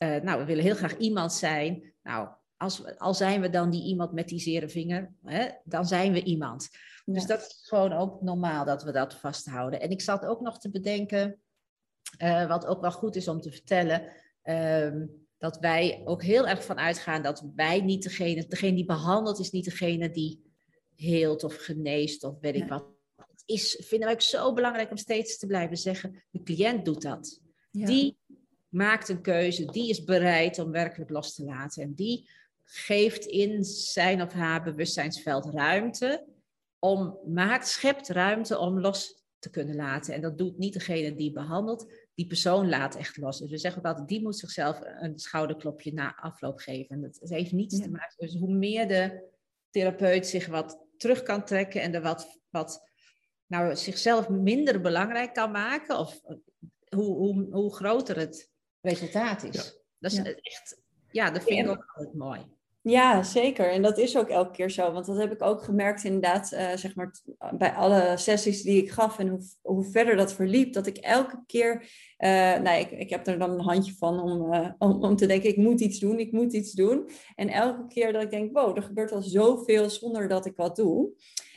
Uh, 0.04 0.16
nou, 0.16 0.40
we 0.40 0.46
willen 0.46 0.64
heel 0.64 0.76
graag 0.76 0.98
iemand 0.98 1.34
zijn. 1.34 1.94
Nou, 2.02 2.30
als, 2.60 2.98
al 2.98 3.14
zijn 3.14 3.42
we 3.42 3.50
dan 3.50 3.70
die 3.70 3.84
iemand 3.84 4.12
met 4.12 4.28
die 4.28 4.40
zere 4.40 4.70
vinger, 4.70 5.14
hè, 5.24 5.48
dan 5.64 5.86
zijn 5.86 6.14
we 6.14 6.24
iemand. 6.24 6.70
Dus 7.06 7.26
dat 7.26 7.40
is 7.40 7.68
gewoon 7.68 7.94
ook 7.94 8.22
normaal 8.22 8.66
dat 8.66 8.84
we 8.84 8.92
dat 8.92 9.14
vasthouden. 9.14 9.82
En 9.82 9.90
ik 9.90 10.02
zat 10.02 10.26
ook 10.26 10.42
nog 10.42 10.60
te 10.60 10.70
bedenken, 10.70 11.40
uh, 12.22 12.48
wat 12.48 12.66
ook 12.66 12.82
wel 12.82 12.92
goed 12.92 13.16
is 13.16 13.28
om 13.28 13.42
te 13.42 13.52
vertellen, 13.52 14.12
uh, 14.44 15.06
dat 15.38 15.60
wij 15.60 16.02
ook 16.06 16.24
heel 16.24 16.48
erg 16.48 16.66
van 16.66 16.78
uitgaan 16.78 17.22
dat 17.22 17.46
wij 17.56 17.82
niet 17.82 18.04
degene, 18.04 18.48
degene 18.48 18.76
die 18.76 18.86
behandelt 18.86 19.40
is 19.40 19.52
niet 19.52 19.66
degene 19.66 20.12
die 20.12 20.44
heelt 20.96 21.44
of 21.44 21.56
geneest 21.56 22.24
of 22.24 22.40
weet 22.40 22.56
ik 22.56 22.68
wat. 22.68 22.86
Het 23.16 23.44
is, 23.46 23.84
vinden 23.88 24.08
wij 24.08 24.16
ook 24.16 24.22
zo 24.22 24.54
belangrijk 24.54 24.90
om 24.90 24.98
steeds 24.98 25.38
te 25.38 25.48
blijven 25.48 25.78
zeggen, 25.78 26.24
de 26.32 26.44
cliënt 26.44 26.86
doet 26.86 27.02
dat. 27.02 27.42
Die 27.72 28.18
maakt 28.70 29.10
een 29.10 29.22
keuze, 29.22 29.66
die 29.66 29.90
is 29.90 30.04
bereid 30.04 30.60
om 30.60 30.72
werkelijk 30.72 31.10
los 31.10 31.36
te 31.36 31.44
laten. 31.44 31.84
En 31.84 31.94
die 31.94 32.30
geeft 32.72 33.26
in 33.26 33.64
zijn 33.64 34.22
of 34.22 34.34
haar 34.34 34.64
bewustzijnsveld 34.64 35.46
ruimte 35.46 36.26
om, 36.80 37.20
maakt, 37.26 37.68
schept 37.68 38.10
ruimte 38.10 38.58
om 38.58 38.80
los 38.80 39.24
te 39.40 39.50
kunnen 39.50 39.76
laten. 39.76 40.14
En 40.14 40.22
dat 40.22 40.38
doet 40.38 40.58
niet 40.58 40.74
degene 40.74 41.16
die 41.16 41.32
behandelt, 41.32 41.92
die 42.16 42.28
persoon 42.28 42.70
laat 42.70 42.96
echt 42.96 43.18
los. 43.18 43.40
Dus 43.40 43.50
we 43.50 43.58
zeggen 43.58 43.82
ook 43.82 43.88
altijd, 43.88 44.08
die 44.08 44.22
moet 44.22 44.38
zichzelf 44.38 44.80
een 44.82 45.20
schouderklopje 45.20 45.94
na 45.94 46.16
afloop 46.16 46.60
geven. 46.60 46.96
En 46.96 47.02
dat 47.02 47.30
heeft 47.30 47.52
niets 47.52 47.82
te 47.82 47.90
maken. 47.90 48.16
Dus 48.18 48.36
hoe 48.36 48.54
meer 48.54 48.88
de 48.88 49.28
therapeut 49.70 50.28
zich 50.28 50.48
wat 50.48 50.86
terug 50.98 51.24
kan 51.24 51.46
trekken 51.46 51.82
en 51.82 51.94
er 51.94 52.02
wat, 52.02 52.40
wat 52.50 52.90
nou, 53.46 53.76
zichzelf 53.76 54.30
minder 54.30 54.82
belangrijk 54.82 55.34
kan 55.34 55.52
maken, 55.52 55.98
of 55.98 56.22
hoe, 56.96 57.16
hoe, 57.16 57.48
hoe 57.52 57.76
groter 57.76 58.18
het 58.18 58.52
resultaat 58.82 59.44
is. 59.44 59.78
Dat 60.00 60.12
is 60.12 60.18
echt, 60.18 60.82
ja, 61.12 61.32
dat 61.32 61.44
vind 61.44 61.60
ik 61.60 61.72
ook 61.72 61.94
altijd 61.96 62.16
mooi. 62.16 62.58
Ja, 62.82 63.24
zeker. 63.24 63.72
En 63.72 63.82
dat 63.82 63.98
is 63.98 64.18
ook 64.18 64.28
elke 64.28 64.52
keer 64.52 64.70
zo. 64.70 64.92
Want 64.92 65.06
dat 65.06 65.18
heb 65.18 65.32
ik 65.32 65.42
ook 65.42 65.64
gemerkt 65.64 66.04
inderdaad, 66.04 66.52
uh, 66.54 66.76
zeg 66.76 66.96
maar, 66.96 67.12
bij 67.58 67.72
alle 67.72 68.18
sessies 68.18 68.62
die 68.62 68.82
ik 68.84 68.92
gaf 68.92 69.20
en 69.20 69.28
hoe, 69.28 69.40
hoe 69.62 69.84
verder 69.84 70.16
dat 70.16 70.34
verliep, 70.34 70.74
dat 70.74 70.88
ik 70.88 70.98
elke 70.98 71.44
keer, 71.46 71.74
uh, 72.18 72.30
nou, 72.60 72.80
ik, 72.80 72.92
ik 72.92 73.10
heb 73.10 73.28
er 73.28 73.40
dan 73.40 73.52
een 73.52 73.60
handje 73.60 73.94
van 73.94 74.20
om, 74.20 74.54
om, 74.78 75.04
om 75.04 75.16
te 75.16 75.26
denken, 75.26 75.50
ik 75.50 75.58
moet 75.58 75.82
iets 75.82 76.00
doen, 76.00 76.20
ik 76.20 76.32
moet 76.32 76.54
iets 76.54 76.72
doen. 76.72 77.10
En 77.36 77.50
elke 77.50 77.88
keer 77.88 78.14
dat 78.14 78.24
ik 78.24 78.32
denk, 78.32 78.54
wow, 78.54 78.78
er 78.78 78.84
gebeurt 78.84 79.12
al 79.12 79.22
zoveel 79.22 79.90
zonder 79.90 80.28
dat 80.28 80.46
ik 80.46 80.56
wat 80.56 80.76
doe. 80.76 81.10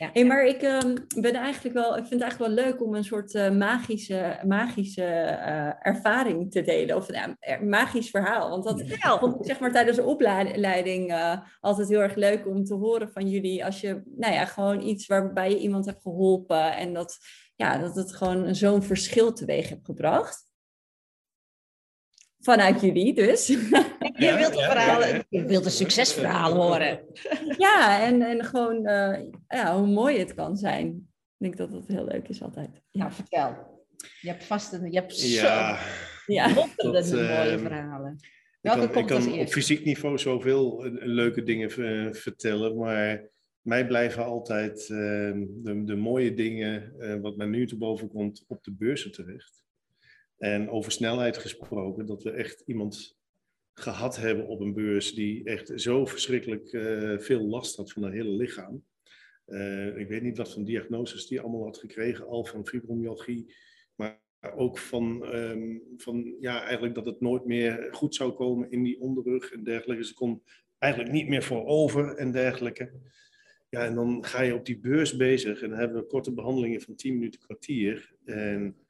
Ja. 0.03 0.09
Hey, 0.13 0.25
maar 0.25 0.45
ik 0.45 0.61
um, 0.61 0.93
ben 1.21 1.33
eigenlijk 1.33 1.75
wel, 1.75 1.97
ik 1.97 2.05
vind 2.05 2.09
het 2.09 2.21
eigenlijk 2.21 2.55
wel 2.55 2.65
leuk 2.65 2.81
om 2.81 2.95
een 2.95 3.03
soort 3.03 3.33
magische, 3.53 4.39
magische 4.47 5.03
ervaring 5.79 6.51
te 6.51 6.61
delen. 6.61 6.95
Of 6.95 7.07
een 7.09 7.69
magisch 7.69 8.09
verhaal. 8.09 8.49
Want 8.49 8.63
dat 8.63 8.83
vond 9.19 9.35
ik 9.35 9.45
zeg 9.45 9.59
maar 9.59 9.71
tijdens 9.71 9.97
de 9.97 10.03
opleiding 10.03 11.15
altijd 11.59 11.89
heel 11.89 12.01
erg 12.01 12.15
leuk 12.15 12.47
om 12.47 12.63
te 12.63 12.73
horen 12.73 13.11
van 13.11 13.29
jullie. 13.29 13.65
Als 13.65 13.81
je, 13.81 14.01
nou 14.05 14.33
ja, 14.33 14.45
gewoon 14.45 14.81
iets 14.81 15.07
waarbij 15.07 15.49
je 15.49 15.59
iemand 15.59 15.85
hebt 15.85 16.01
geholpen. 16.01 16.75
En 16.75 16.93
dat, 16.93 17.17
ja, 17.55 17.77
dat 17.77 17.95
het 17.95 18.15
gewoon 18.15 18.55
zo'n 18.55 18.83
verschil 18.83 19.33
teweeg 19.33 19.69
hebt 19.69 19.85
gebracht. 19.85 20.51
Vanuit 22.43 22.81
jullie 22.81 23.13
dus. 23.13 23.47
Je 24.17 24.35
wilt, 24.37 24.55
een 24.55 24.63
verhaal, 24.63 25.23
je 25.29 25.45
wilt 25.45 25.65
een 25.65 25.71
succesverhaal 25.71 26.53
horen. 26.53 26.99
Ja, 27.57 28.01
en, 28.01 28.21
en 28.21 28.43
gewoon 28.45 28.75
uh, 28.75 29.19
ja, 29.47 29.77
hoe 29.77 29.87
mooi 29.87 30.19
het 30.19 30.33
kan 30.33 30.57
zijn. 30.57 30.87
Ik 30.87 31.37
denk 31.37 31.57
dat 31.57 31.71
dat 31.71 31.87
heel 31.87 32.05
leuk 32.05 32.27
is 32.27 32.41
altijd. 32.41 32.69
Ja, 32.91 32.99
nou, 32.99 33.11
vertel. 33.11 33.81
Je 34.21 34.27
hebt 34.27 34.43
vast 34.43 34.73
een, 34.73 34.91
je 34.91 34.99
hebt 34.99 35.21
ja, 35.21 35.77
zo 35.77 36.33
ja. 36.33 36.47
dat, 36.75 37.11
mooie 37.11 37.51
uh, 37.51 37.59
verhalen. 37.59 38.19
Welke 38.61 38.83
ik 38.83 38.91
kan, 38.91 39.01
ik 39.01 39.07
kan 39.07 39.39
op 39.39 39.47
fysiek 39.47 39.85
niveau 39.85 40.17
zoveel 40.17 40.85
uh, 40.85 40.91
leuke 41.05 41.43
dingen 41.43 41.79
uh, 41.79 42.13
vertellen, 42.13 42.77
maar 42.77 43.29
mij 43.61 43.87
blijven 43.87 44.25
altijd 44.25 44.81
uh, 44.81 44.97
de, 45.47 45.83
de, 45.85 45.95
mooie 45.95 46.33
dingen, 46.33 46.93
uh, 46.99 47.15
wat 47.21 47.37
mij 47.37 47.47
nu 47.47 47.67
te 47.67 47.77
boven 47.77 48.07
komt, 48.07 48.43
op 48.47 48.63
de 48.63 48.71
beurzen 48.71 49.11
terecht. 49.11 49.62
En 50.43 50.69
over 50.69 50.91
snelheid 50.91 51.37
gesproken, 51.37 52.05
dat 52.05 52.23
we 52.23 52.31
echt 52.31 52.63
iemand 52.65 53.17
gehad 53.73 54.17
hebben 54.17 54.47
op 54.47 54.59
een 54.59 54.73
beurs 54.73 55.13
die 55.13 55.43
echt 55.43 55.71
zo 55.75 56.05
verschrikkelijk 56.05 56.69
veel 57.23 57.41
last 57.41 57.75
had 57.75 57.91
van 57.91 58.03
haar 58.03 58.11
hele 58.11 58.29
lichaam. 58.29 58.85
ik 59.97 60.07
weet 60.07 60.21
niet 60.21 60.37
wat 60.37 60.53
voor 60.53 60.63
diagnoses 60.63 61.27
die 61.27 61.41
allemaal 61.41 61.63
had 61.63 61.77
gekregen, 61.77 62.27
al 62.27 62.45
van 62.45 62.67
fibromyalgie, 62.67 63.55
maar 63.95 64.21
ook 64.55 64.77
van, 64.77 65.35
um, 65.35 65.83
van 65.97 66.35
ja, 66.39 66.63
eigenlijk 66.63 66.95
dat 66.95 67.05
het 67.05 67.21
nooit 67.21 67.45
meer 67.45 67.87
goed 67.91 68.15
zou 68.15 68.31
komen 68.31 68.71
in 68.71 68.83
die 68.83 68.99
onderrug 69.01 69.51
en 69.51 69.63
dergelijke. 69.63 70.05
Ze 70.05 70.13
kon 70.13 70.43
eigenlijk 70.77 71.13
niet 71.13 71.27
meer 71.27 71.43
voorover 71.43 72.15
en 72.15 72.31
dergelijke. 72.31 72.91
Ja, 73.69 73.85
en 73.85 73.95
dan 73.95 74.25
ga 74.25 74.41
je 74.41 74.55
op 74.55 74.65
die 74.65 74.79
beurs 74.79 75.15
bezig 75.15 75.61
en 75.61 75.69
dan 75.69 75.79
hebben 75.79 76.01
we 76.01 76.07
korte 76.07 76.33
behandelingen 76.33 76.81
van 76.81 76.95
10 76.95 77.13
minuten, 77.13 77.39
kwartier. 77.39 78.15
En 78.25 78.82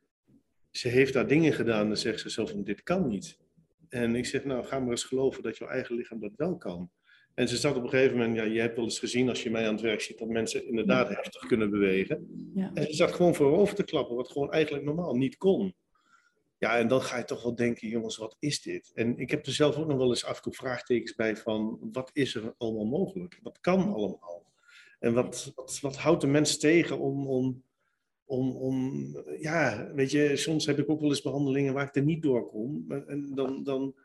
ze 0.73 0.88
heeft 0.88 1.13
daar 1.13 1.27
dingen 1.27 1.53
gedaan, 1.53 1.88
dan 1.88 1.97
zegt 1.97 2.19
ze 2.19 2.29
zelf 2.29 2.49
van 2.49 2.63
dit 2.63 2.83
kan 2.83 3.07
niet. 3.07 3.38
En 3.89 4.15
ik 4.15 4.25
zeg, 4.25 4.45
nou 4.45 4.65
ga 4.65 4.79
maar 4.79 4.89
eens 4.89 5.03
geloven 5.03 5.43
dat 5.43 5.57
jouw 5.57 5.67
eigen 5.67 5.95
lichaam 5.95 6.19
dat 6.19 6.31
wel 6.36 6.57
kan. 6.57 6.91
En 7.33 7.47
ze 7.47 7.57
zat 7.57 7.75
op 7.75 7.83
een 7.83 7.89
gegeven 7.89 8.17
moment, 8.17 8.36
ja, 8.36 8.43
je 8.43 8.59
hebt 8.59 8.75
wel 8.75 8.83
eens 8.83 8.99
gezien 8.99 9.29
als 9.29 9.43
je 9.43 9.51
mij 9.51 9.67
aan 9.67 9.73
het 9.73 9.81
werk 9.81 10.01
ziet, 10.01 10.19
dat 10.19 10.27
mensen 10.27 10.67
inderdaad 10.67 11.09
heftig 11.09 11.45
kunnen 11.45 11.69
bewegen. 11.69 12.27
Ja. 12.55 12.71
En 12.73 12.83
ze 12.83 12.93
zat 12.93 13.12
gewoon 13.12 13.36
voorover 13.36 13.75
te 13.75 13.83
klappen, 13.83 14.15
wat 14.15 14.31
gewoon 14.31 14.51
eigenlijk 14.51 14.86
normaal 14.86 15.15
niet 15.15 15.38
kon. 15.38 15.75
Ja, 16.57 16.77
en 16.77 16.88
dan 16.88 17.01
ga 17.01 17.17
je 17.17 17.23
toch 17.23 17.43
wel 17.43 17.55
denken, 17.55 17.88
jongens, 17.88 18.17
wat 18.17 18.36
is 18.39 18.62
dit? 18.62 18.91
En 18.93 19.17
ik 19.17 19.31
heb 19.31 19.45
er 19.45 19.53
zelf 19.53 19.75
ook 19.75 19.88
nog 19.88 19.97
wel 19.97 20.09
eens 20.09 20.25
af 20.25 20.36
en 20.36 20.41
toe 20.41 20.53
vraagtekens 20.53 21.15
bij 21.15 21.38
van, 21.38 21.89
wat 21.91 22.09
is 22.13 22.36
er 22.36 22.53
allemaal 22.57 22.86
mogelijk? 22.86 23.39
Wat 23.41 23.59
kan 23.59 23.93
allemaal? 23.93 24.51
En 24.99 25.13
wat, 25.13 25.51
wat, 25.55 25.79
wat 25.81 25.97
houdt 25.97 26.21
de 26.21 26.27
mens 26.27 26.57
tegen 26.57 26.99
om, 26.99 27.27
om 27.27 27.63
om, 28.34 28.52
om, 28.52 29.06
ja, 29.39 29.91
weet 29.96 30.12
je, 30.12 30.36
soms 30.36 30.65
heb 30.65 30.80
ik 30.80 30.89
ook 30.89 31.00
wel 31.00 31.10
eens 31.10 31.22
behandelingen 31.22 31.74
waar 31.74 31.88
ik 31.88 31.96
er 31.96 32.04
niet 32.04 32.22
door 32.22 32.48
kom. 32.48 32.91
En 33.08 33.32
dan, 33.36 33.63
dan, 33.63 33.96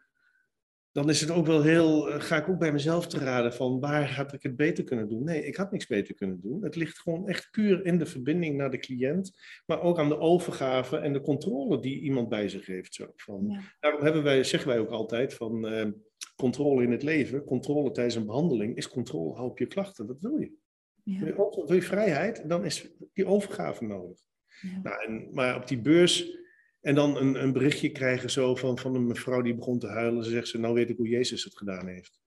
dan 0.93 1.09
is 1.09 1.21
het 1.21 1.31
ook 1.31 1.47
wel 1.47 1.63
heel, 1.63 2.11
eh, 2.11 2.21
ga 2.21 2.37
ik 2.37 2.49
ook 2.49 2.59
bij 2.59 2.73
mezelf 2.73 3.07
te 3.07 3.19
raden 3.19 3.55
van 3.55 3.81
waar 3.81 4.15
had 4.15 4.33
ik 4.33 4.43
het 4.43 4.57
beter 4.57 4.85
kunnen 4.85 5.09
doen? 5.09 5.25
Nee, 5.25 5.47
ik 5.47 5.57
had 5.57 5.73
niks 5.73 5.87
beter 5.87 6.15
kunnen 6.15 6.41
doen. 6.41 6.63
Het 6.63 6.77
ligt 6.77 6.99
gewoon 6.99 7.29
echt 7.29 7.49
puur 7.51 7.85
in 7.87 7.99
de 7.99 8.07
verbinding 8.07 8.57
naar 8.57 8.71
de 8.71 8.79
cliënt, 8.79 9.33
maar 9.67 9.83
ook 9.83 9.99
aan 9.99 10.09
de 10.09 10.19
overgave 10.19 10.97
en 10.97 11.13
de 11.13 11.21
controle 11.21 11.81
die 11.81 12.01
iemand 12.01 12.29
bij 12.29 12.49
zich 12.49 12.67
heeft. 12.67 12.95
Zo. 12.95 13.13
Van, 13.17 13.61
Daarom 13.81 14.03
hebben 14.03 14.23
wij, 14.23 14.45
zeggen 14.45 14.69
wij 14.69 14.79
ook 14.79 14.91
altijd 14.91 15.35
van 15.35 15.73
uh, 15.73 15.87
controle 16.37 16.83
in 16.83 16.91
het 16.91 17.03
leven, 17.03 17.45
controle 17.45 17.91
tijdens 17.91 18.15
een 18.15 18.27
behandeling 18.27 18.77
is 18.77 18.89
controle 18.89 19.43
op 19.43 19.59
je 19.59 19.67
klachten. 19.67 20.07
Dat 20.07 20.21
wil 20.21 20.39
je. 20.39 20.67
Ja. 21.11 21.25
Wil, 21.25 21.75
je, 21.75 21.83
vrijheid, 21.83 22.49
dan 22.49 22.65
is 22.65 22.91
die 23.13 23.27
overgave 23.27 23.85
nodig. 23.85 24.19
Ja. 24.61 24.81
Nou, 24.83 25.05
en, 25.05 25.29
maar 25.33 25.57
op 25.57 25.69
die 25.69 25.81
beurs 25.81 26.37
en 26.81 26.95
dan 26.95 27.17
een, 27.17 27.43
een 27.43 27.53
berichtje 27.53 27.91
krijgen 27.91 28.31
zo 28.31 28.55
van, 28.55 28.79
van 28.79 28.95
een 28.95 29.07
mevrouw 29.07 29.43
die 29.43 29.55
begon 29.55 29.79
te 29.79 29.87
huilen. 29.87 30.25
Ze 30.25 30.31
zegt 30.31 30.49
ze, 30.49 30.59
nou 30.59 30.75
weet 30.75 30.91
ik 30.91 30.97
hoe 30.97 31.09
Jezus 31.09 31.45
het 31.45 31.57
gedaan 31.57 31.87
heeft. 31.87 32.21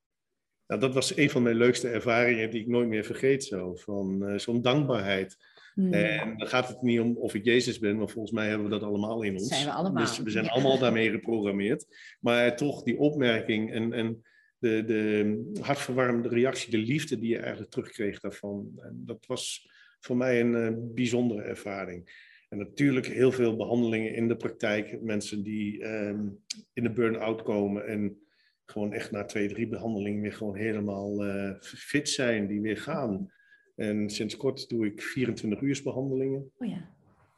Nou, 0.68 0.82
dat 0.82 0.94
was 0.94 1.18
een 1.18 1.30
van 1.30 1.44
mijn 1.44 1.56
leukste 1.56 1.88
ervaringen 1.88 2.50
die 2.50 2.62
ik 2.62 2.68
nooit 2.68 2.88
meer 2.88 3.04
vergeet. 3.04 3.44
Zo, 3.44 3.76
van 3.76 4.30
uh, 4.30 4.38
zo'n 4.38 4.62
dankbaarheid. 4.62 5.38
Hmm. 5.74 5.94
En 5.94 6.38
dan 6.38 6.48
gaat 6.48 6.68
het 6.68 6.82
niet 6.82 7.00
om 7.00 7.18
of 7.18 7.34
ik 7.34 7.46
Jezus 7.46 7.80
ben, 7.80 7.98
maar 7.98 8.10
volgens 8.10 8.34
mij 8.34 8.48
hebben 8.48 8.68
we 8.68 8.74
dat 8.74 8.84
allemaal 8.84 9.22
in 9.22 9.34
ons. 9.34 9.48
Zijn 9.48 9.66
we 9.66 9.72
allemaal. 9.72 10.04
Dus 10.04 10.20
we 10.20 10.30
zijn 10.30 10.50
allemaal 10.50 10.80
daarmee 10.80 11.12
geprogrammeerd. 11.12 11.86
Maar 12.20 12.56
toch 12.56 12.84
die 12.84 12.98
opmerking 12.98 13.74
en, 13.74 13.94
en 13.94 14.24
de, 14.62 14.84
de 14.86 15.60
hartverwarmende 15.62 16.30
reactie, 16.30 16.72
de 16.72 16.78
liefde 16.78 17.20
die 17.20 17.30
je 17.30 17.38
eigenlijk 17.38 17.72
terugkreeg 17.72 18.20
daarvan. 18.20 18.72
En 18.82 19.04
dat 19.06 19.26
was 19.26 19.70
voor 20.00 20.18
mij 20.18 20.40
een 20.40 20.54
uh, 20.54 20.94
bijzondere 20.96 21.42
ervaring. 21.42 22.30
En 22.50 22.58
natuurlijk 22.58 23.06
heel 23.06 23.32
veel 23.32 23.56
behandelingen 23.56 24.16
in 24.16 24.28
de 24.28 24.36
praktijk. 24.36 25.02
Mensen 25.02 25.44
die 25.44 25.84
ehm, 25.84 26.28
in 26.74 26.84
de 26.84 26.92
burn-out 26.92 27.44
komen 27.44 27.88
en 27.88 28.22
gewoon 28.66 28.94
echt 28.94 29.12
na 29.12 29.26
twee, 29.26 29.48
drie 29.48 29.68
behandelingen 29.68 30.22
weer 30.22 30.34
gewoon 30.34 30.56
helemaal 30.56 31.26
uh, 31.26 31.54
fit 31.62 32.10
zijn, 32.10 32.48
die 32.48 32.62
weer 32.62 32.78
gaan. 32.78 33.32
En 33.76 34.10
sinds 34.10 34.38
kort 34.38 34.70
doe 34.70 34.86
ik 34.86 35.02
24 35.02 35.62
uur 35.62 35.82
behandelingen. 35.84 36.52
Oh 36.58 36.68
ja. 36.68 36.90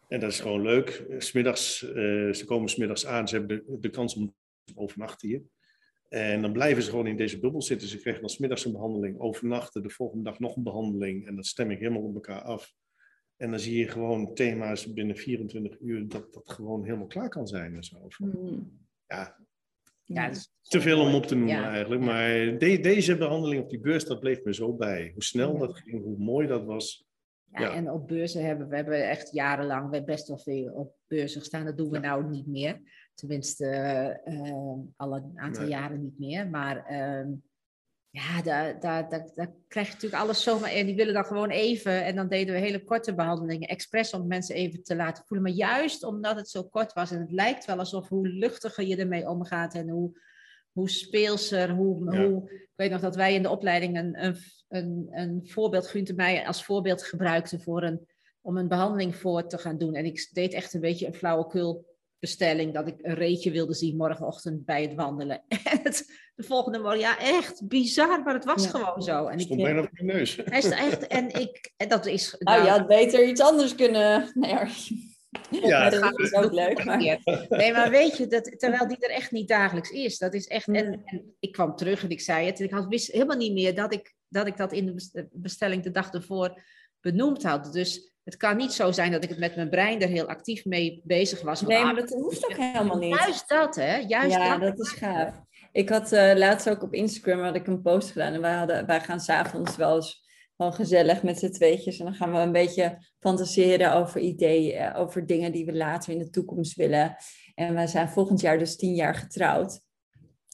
En 0.07 0.19
dat 0.19 0.31
is 0.31 0.39
gewoon 0.39 0.61
leuk. 0.61 1.05
Smiddags, 1.17 1.83
uh, 1.83 2.33
ze 2.33 2.43
komen 2.45 2.69
smiddags 2.69 3.05
aan, 3.05 3.27
ze 3.27 3.37
hebben 3.37 3.63
de, 3.65 3.79
de 3.79 3.89
kans 3.89 4.15
om 4.15 4.33
te 4.63 4.73
overnachten 4.75 5.27
hier. 5.27 5.41
En 6.13 6.41
dan 6.41 6.51
blijven 6.51 6.83
ze 6.83 6.89
gewoon 6.89 7.07
in 7.07 7.17
deze 7.17 7.39
bubbel 7.39 7.61
zitten. 7.61 7.87
Ze 7.87 7.97
krijgen 7.97 8.21
dan 8.21 8.29
smiddags 8.29 8.65
een 8.65 8.71
behandeling, 8.71 9.19
overnachten, 9.19 9.83
de 9.83 9.89
volgende 9.89 10.23
dag 10.23 10.39
nog 10.39 10.55
een 10.55 10.63
behandeling. 10.63 11.27
En 11.27 11.35
dat 11.35 11.45
stem 11.45 11.71
ik 11.71 11.79
helemaal 11.79 12.01
op 12.01 12.13
elkaar 12.13 12.41
af. 12.41 12.73
En 13.37 13.49
dan 13.49 13.59
zie 13.59 13.77
je 13.77 13.87
gewoon 13.87 14.33
thema's 14.33 14.93
binnen 14.93 15.17
24 15.17 15.79
uur 15.79 16.07
dat 16.07 16.33
dat 16.33 16.49
gewoon 16.49 16.83
helemaal 16.83 17.07
klaar 17.07 17.29
kan 17.29 17.47
zijn 17.47 17.75
en 17.75 17.83
zo. 17.83 18.07
Mm. 18.17 18.79
Ja, 19.07 19.37
ja 20.03 20.31
te 20.61 20.81
veel 20.81 21.01
om 21.01 21.13
op 21.13 21.25
te 21.25 21.35
noemen 21.35 21.63
eigenlijk. 21.63 22.01
Maar 22.01 22.57
deze 22.57 23.17
behandeling 23.17 23.61
op 23.61 23.69
die 23.69 23.79
beurs, 23.79 24.05
dat 24.05 24.19
bleef 24.19 24.43
me 24.43 24.53
zo 24.53 24.73
bij. 24.73 25.11
Hoe 25.13 25.23
snel 25.23 25.57
dat 25.57 25.77
ging, 25.79 26.03
hoe 26.03 26.17
mooi 26.17 26.47
dat 26.47 26.65
was. 26.65 27.05
Ja, 27.51 27.73
en 27.73 27.91
op 27.91 28.07
beurzen 28.07 28.45
hebben 28.45 28.69
we 28.69 28.75
hebben 28.75 29.09
echt 29.09 29.31
jarenlang 29.31 29.89
we 29.89 30.03
best 30.03 30.27
wel 30.27 30.37
veel 30.37 30.73
op 30.73 30.95
beurzen 31.07 31.39
gestaan. 31.39 31.65
Dat 31.65 31.77
doen 31.77 31.89
we 31.89 31.99
nou 31.99 32.29
niet 32.29 32.47
meer. 32.47 32.81
Tenminste, 33.13 33.65
uh, 34.25 34.73
al 34.95 35.15
een 35.15 35.31
aantal 35.35 35.67
jaren 35.67 36.01
niet 36.01 36.19
meer. 36.19 36.49
Maar 36.49 36.91
uh, 36.91 37.33
ja, 38.09 38.41
daar, 38.41 38.79
daar, 38.79 39.09
daar, 39.09 39.29
daar 39.33 39.51
krijg 39.67 39.87
je 39.87 39.93
natuurlijk 39.93 40.21
alles 40.21 40.43
zomaar. 40.43 40.69
En 40.69 40.85
die 40.85 40.95
willen 40.95 41.13
dan 41.13 41.25
gewoon 41.25 41.49
even. 41.49 42.05
En 42.05 42.15
dan 42.15 42.27
deden 42.27 42.53
we 42.53 42.59
hele 42.59 42.83
korte 42.83 43.15
behandelingen. 43.15 43.67
Expres 43.67 44.13
om 44.13 44.27
mensen 44.27 44.55
even 44.55 44.83
te 44.83 44.95
laten 44.95 45.23
voelen. 45.25 45.47
Maar 45.47 45.55
juist 45.57 46.03
omdat 46.03 46.35
het 46.35 46.49
zo 46.49 46.63
kort 46.63 46.93
was. 46.93 47.11
En 47.11 47.19
het 47.19 47.31
lijkt 47.31 47.65
wel 47.65 47.77
alsof 47.77 48.07
hoe 48.09 48.27
luchtiger 48.27 48.85
je 48.85 48.95
ermee 48.95 49.29
omgaat. 49.29 49.75
En 49.75 49.89
hoe, 49.89 50.19
hoe 50.71 50.89
speelser. 50.89 51.69
Hoe, 51.69 52.17
hoe, 52.17 52.51
ik 52.51 52.69
weet 52.75 52.91
nog 52.91 53.01
dat 53.01 53.15
wij 53.15 53.33
in 53.33 53.41
de 53.41 53.49
opleiding 53.49 53.97
een, 53.97 54.25
een, 54.25 54.37
een, 54.67 55.07
een 55.11 55.47
voorbeeld. 55.47 55.87
Gunther 55.87 56.15
mij 56.15 56.47
als 56.47 56.65
voorbeeld 56.65 57.03
gebruikten 57.03 57.61
voor 57.61 57.83
een, 57.83 58.07
om 58.41 58.57
een 58.57 58.67
behandeling 58.67 59.15
voor 59.15 59.47
te 59.47 59.57
gaan 59.57 59.77
doen. 59.77 59.95
En 59.95 60.05
ik 60.05 60.29
deed 60.31 60.53
echt 60.53 60.73
een 60.73 60.81
beetje 60.81 61.07
een 61.07 61.13
flauwekul 61.13 61.85
bestelling 62.23 62.73
dat 62.73 62.87
ik 62.87 62.95
een 63.01 63.13
reetje 63.13 63.51
wilde 63.51 63.73
zien 63.73 63.97
morgenochtend 63.97 64.65
bij 64.65 64.81
het 64.81 64.93
wandelen. 64.93 65.43
En 65.71 65.79
het, 65.83 66.11
de 66.35 66.43
volgende 66.43 66.79
morgen, 66.79 66.99
ja, 66.99 67.19
echt 67.19 67.67
bizar, 67.67 68.23
maar 68.23 68.33
het 68.33 68.45
was 68.45 68.67
gewoon 68.67 69.01
zo. 69.01 69.27
En 69.27 69.37
ik 69.37 69.45
stond 69.45 69.61
bijna 69.61 69.81
op 69.81 69.89
je 69.93 70.03
neus. 70.03 70.35
Hij 70.43 70.57
is 70.57 70.69
echt, 70.69 71.07
en 71.07 71.39
ik, 71.39 71.71
en 71.77 71.87
dat 71.87 72.05
is. 72.05 72.35
Nou, 72.39 72.57
nou 72.57 72.63
je 72.63 72.77
had 72.77 72.87
beter 72.87 73.27
iets 73.27 73.41
anders 73.41 73.75
kunnen. 73.75 74.31
Nee, 74.33 74.55
ja, 75.49 75.89
dat 75.89 76.19
is 76.19 76.33
ook 76.33 76.51
leuk. 76.51 76.83
Maar... 76.83 76.97
Nee, 77.49 77.71
maar 77.71 77.89
weet 77.89 78.17
je, 78.17 78.27
dat, 78.27 78.59
terwijl 78.59 78.87
die 78.87 78.97
er 78.99 79.15
echt 79.15 79.31
niet 79.31 79.47
dagelijks 79.47 79.89
is. 79.89 80.17
Dat 80.17 80.33
is 80.33 80.47
echt. 80.47 80.67
En, 80.67 81.01
en 81.05 81.35
ik 81.39 81.51
kwam 81.51 81.75
terug 81.75 82.03
en 82.03 82.09
ik 82.09 82.21
zei 82.21 82.45
het. 82.45 82.59
En 82.59 82.65
ik 82.65 82.71
had, 82.71 82.87
wist 82.87 83.11
helemaal 83.11 83.37
niet 83.37 83.53
meer 83.53 83.75
dat 83.75 83.93
ik, 83.93 84.13
dat 84.27 84.47
ik 84.47 84.57
dat 84.57 84.71
in 84.71 84.85
de 84.85 85.27
bestelling 85.31 85.83
de 85.83 85.91
dag 85.91 86.11
ervoor 86.11 86.61
benoemd 87.01 87.43
had. 87.43 87.73
Dus 87.73 88.12
het 88.23 88.37
kan 88.37 88.57
niet 88.57 88.73
zo 88.73 88.91
zijn 88.91 89.11
dat 89.11 89.23
ik 89.23 89.29
het 89.29 89.39
met 89.39 89.55
mijn 89.55 89.69
brein 89.69 90.01
er 90.01 90.07
heel 90.07 90.27
actief 90.27 90.65
mee 90.65 91.01
bezig 91.03 91.41
was. 91.41 91.61
Nee, 91.61 91.83
maar 91.83 91.95
dat 91.95 92.09
hoeft 92.09 92.45
ook 92.45 92.57
helemaal 92.57 92.97
niet. 92.97 93.19
Juist 93.19 93.49
dat, 93.49 93.75
hè? 93.75 93.95
Juist 93.95 94.35
ja, 94.35 94.57
dat, 94.57 94.79
is 94.79 94.89
gaaf. 94.89 95.41
Ik 95.71 95.89
had 95.89 96.11
uh, 96.11 96.33
laatst 96.35 96.69
ook 96.69 96.83
op 96.83 96.93
Instagram 96.93 97.43
had 97.43 97.55
ik 97.55 97.67
een 97.67 97.81
post 97.81 98.11
gedaan. 98.11 98.33
En 98.33 98.41
wij, 98.41 98.53
hadden, 98.53 98.85
wij 98.85 99.01
gaan 99.01 99.19
s'avonds 99.19 99.75
wel 99.75 99.95
eens 99.95 100.23
gewoon 100.57 100.73
gezellig 100.73 101.23
met 101.23 101.39
z'n 101.39 101.51
tweetjes. 101.51 101.99
En 101.99 102.05
dan 102.05 102.13
gaan 102.13 102.31
we 102.31 102.37
een 102.37 102.51
beetje 102.51 102.97
fantaseren 103.19 103.93
over 103.93 104.21
ideeën, 104.21 104.77
eh, 104.77 104.99
over 104.99 105.25
dingen 105.25 105.51
die 105.51 105.65
we 105.65 105.73
later 105.73 106.13
in 106.13 106.19
de 106.19 106.29
toekomst 106.29 106.75
willen. 106.75 107.15
En 107.55 107.73
wij 107.73 107.87
zijn 107.87 108.09
volgend 108.09 108.41
jaar 108.41 108.59
dus 108.59 108.75
tien 108.75 108.95
jaar 108.95 109.15
getrouwd. 109.15 109.81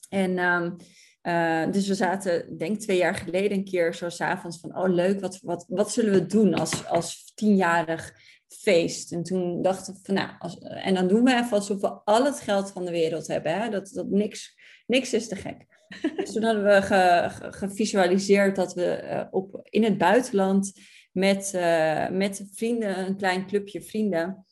En 0.10 0.38
um, 0.38 0.75
uh, 1.23 1.71
dus 1.71 1.88
we 1.88 1.93
zaten, 1.93 2.58
denk 2.58 2.79
twee 2.79 2.97
jaar 2.97 3.15
geleden 3.15 3.58
een 3.58 3.63
keer 3.63 3.95
zo 3.95 4.10
s'avonds 4.10 4.60
van, 4.60 4.77
oh 4.77 4.93
leuk, 4.93 5.19
wat, 5.19 5.39
wat, 5.41 5.65
wat 5.67 5.91
zullen 5.91 6.13
we 6.13 6.25
doen 6.25 6.53
als, 6.53 6.86
als 6.86 7.32
tienjarig 7.36 8.13
feest? 8.47 9.12
En 9.12 9.23
toen 9.23 9.62
dachten 9.62 9.93
we 9.93 9.99
van, 10.03 10.15
nou, 10.15 10.29
als, 10.39 10.58
en 10.60 10.93
dan 10.93 11.08
doen 11.08 11.23
we 11.23 11.34
even 11.34 11.51
alsof 11.51 11.82
we 11.82 11.89
al 11.89 12.25
het 12.25 12.39
geld 12.39 12.71
van 12.71 12.86
de 12.86 12.91
wereld 12.91 13.27
hebben, 13.27 13.62
hè? 13.62 13.69
Dat, 13.69 13.89
dat 13.93 14.10
niks, 14.10 14.58
niks 14.88 15.13
is 15.13 15.27
te 15.27 15.36
gek. 15.36 15.65
dus 16.15 16.32
toen 16.34 16.43
hadden 16.43 16.63
we 16.63 16.82
ge, 16.82 17.29
gevisualiseerd 17.39 18.55
dat 18.55 18.73
we 18.73 19.01
uh, 19.03 19.25
op, 19.32 19.60
in 19.63 19.84
het 19.84 19.97
buitenland 19.97 20.73
met, 21.12 21.51
uh, 21.55 22.10
met 22.10 22.49
vrienden, 22.53 22.99
een 22.99 23.17
klein 23.17 23.47
clubje 23.47 23.82
vrienden, 23.82 24.45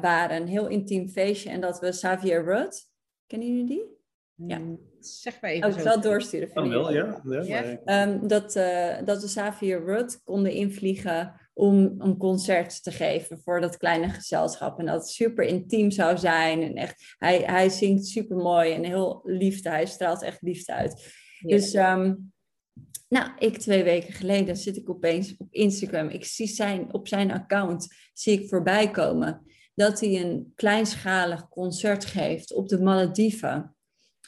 waren, 0.00 0.36
een 0.36 0.48
heel 0.48 0.66
intiem 0.66 1.08
feestje. 1.08 1.50
En 1.50 1.60
dat 1.60 1.80
we 1.80 1.88
Xavier 1.88 2.44
Rudd, 2.44 2.90
kennen 3.26 3.48
jullie 3.48 3.66
die? 3.66 3.84
Ja. 4.34 4.60
Zeg 5.06 5.40
maar 5.40 5.50
even. 5.50 5.70
Oh, 5.70 5.76
ik 5.76 5.82
zal 5.82 6.00
doorsturen. 6.00 6.52
Kan 6.52 6.68
wel, 6.68 6.92
ja. 6.92 7.20
ja, 7.42 8.06
Um, 8.06 8.28
dat, 8.28 8.56
uh, 8.56 8.96
dat 9.04 9.20
we 9.20 9.26
Xavier 9.26 9.84
Rudd 9.84 10.20
konden 10.24 10.52
invliegen 10.52 11.40
om 11.54 11.94
een 11.98 12.16
concert 12.16 12.82
te 12.82 12.90
geven 12.90 13.40
voor 13.40 13.60
dat 13.60 13.76
kleine 13.76 14.08
gezelschap. 14.08 14.78
En 14.78 14.86
dat 14.86 14.94
het 14.94 15.08
super 15.08 15.44
intiem 15.44 15.90
zou 15.90 16.18
zijn. 16.18 16.62
En 16.62 16.74
echt, 16.74 17.14
hij, 17.18 17.38
hij 17.38 17.68
zingt 17.68 18.06
super 18.06 18.36
mooi 18.36 18.72
en 18.72 18.84
heel 18.84 19.20
liefde. 19.24 19.68
Hij 19.68 19.86
straalt 19.86 20.22
echt 20.22 20.42
liefde 20.42 20.72
uit. 20.72 21.12
Dus, 21.40 21.74
um, 21.74 22.32
nou, 23.08 23.30
ik 23.38 23.58
twee 23.58 23.84
weken 23.84 24.12
geleden 24.12 24.56
zit 24.56 24.76
ik 24.76 24.90
opeens 24.90 25.36
op 25.36 25.46
Instagram. 25.50 26.08
Ik 26.08 26.24
zie 26.24 26.46
zijn, 26.46 26.92
op 26.94 27.08
zijn 27.08 27.32
account 27.32 27.94
zie 28.12 28.40
ik 28.40 28.48
voorbij 28.48 28.90
komen 28.90 29.42
dat 29.74 30.00
hij 30.00 30.20
een 30.20 30.52
kleinschalig 30.54 31.48
concert 31.48 32.04
geeft 32.04 32.52
op 32.52 32.68
de 32.68 32.80
Malediven 32.80 33.73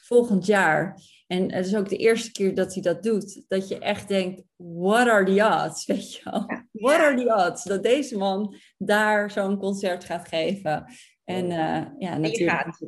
volgend 0.06 0.46
jaar. 0.46 1.00
En 1.26 1.52
het 1.52 1.66
is 1.66 1.76
ook 1.76 1.88
de 1.88 1.96
eerste 1.96 2.32
keer 2.32 2.54
dat 2.54 2.72
hij 2.72 2.82
dat 2.82 3.02
doet. 3.02 3.44
Dat 3.48 3.68
je 3.68 3.78
echt 3.78 4.08
denkt, 4.08 4.42
what 4.56 5.08
are 5.08 5.24
the 5.24 5.64
odds? 5.64 5.86
Weet 5.86 6.14
je 6.14 6.20
wel? 6.24 6.46
What 6.72 7.00
are 7.00 7.16
the 7.16 7.46
odds? 7.46 7.64
Dat 7.64 7.82
deze 7.82 8.16
man 8.16 8.56
daar 8.78 9.30
zo'n 9.30 9.58
concert 9.58 10.04
gaat 10.04 10.28
geven. 10.28 10.84
En 11.24 11.44
uh, 11.44 11.86
ja, 11.98 12.18
natuurlijk. 12.18 12.78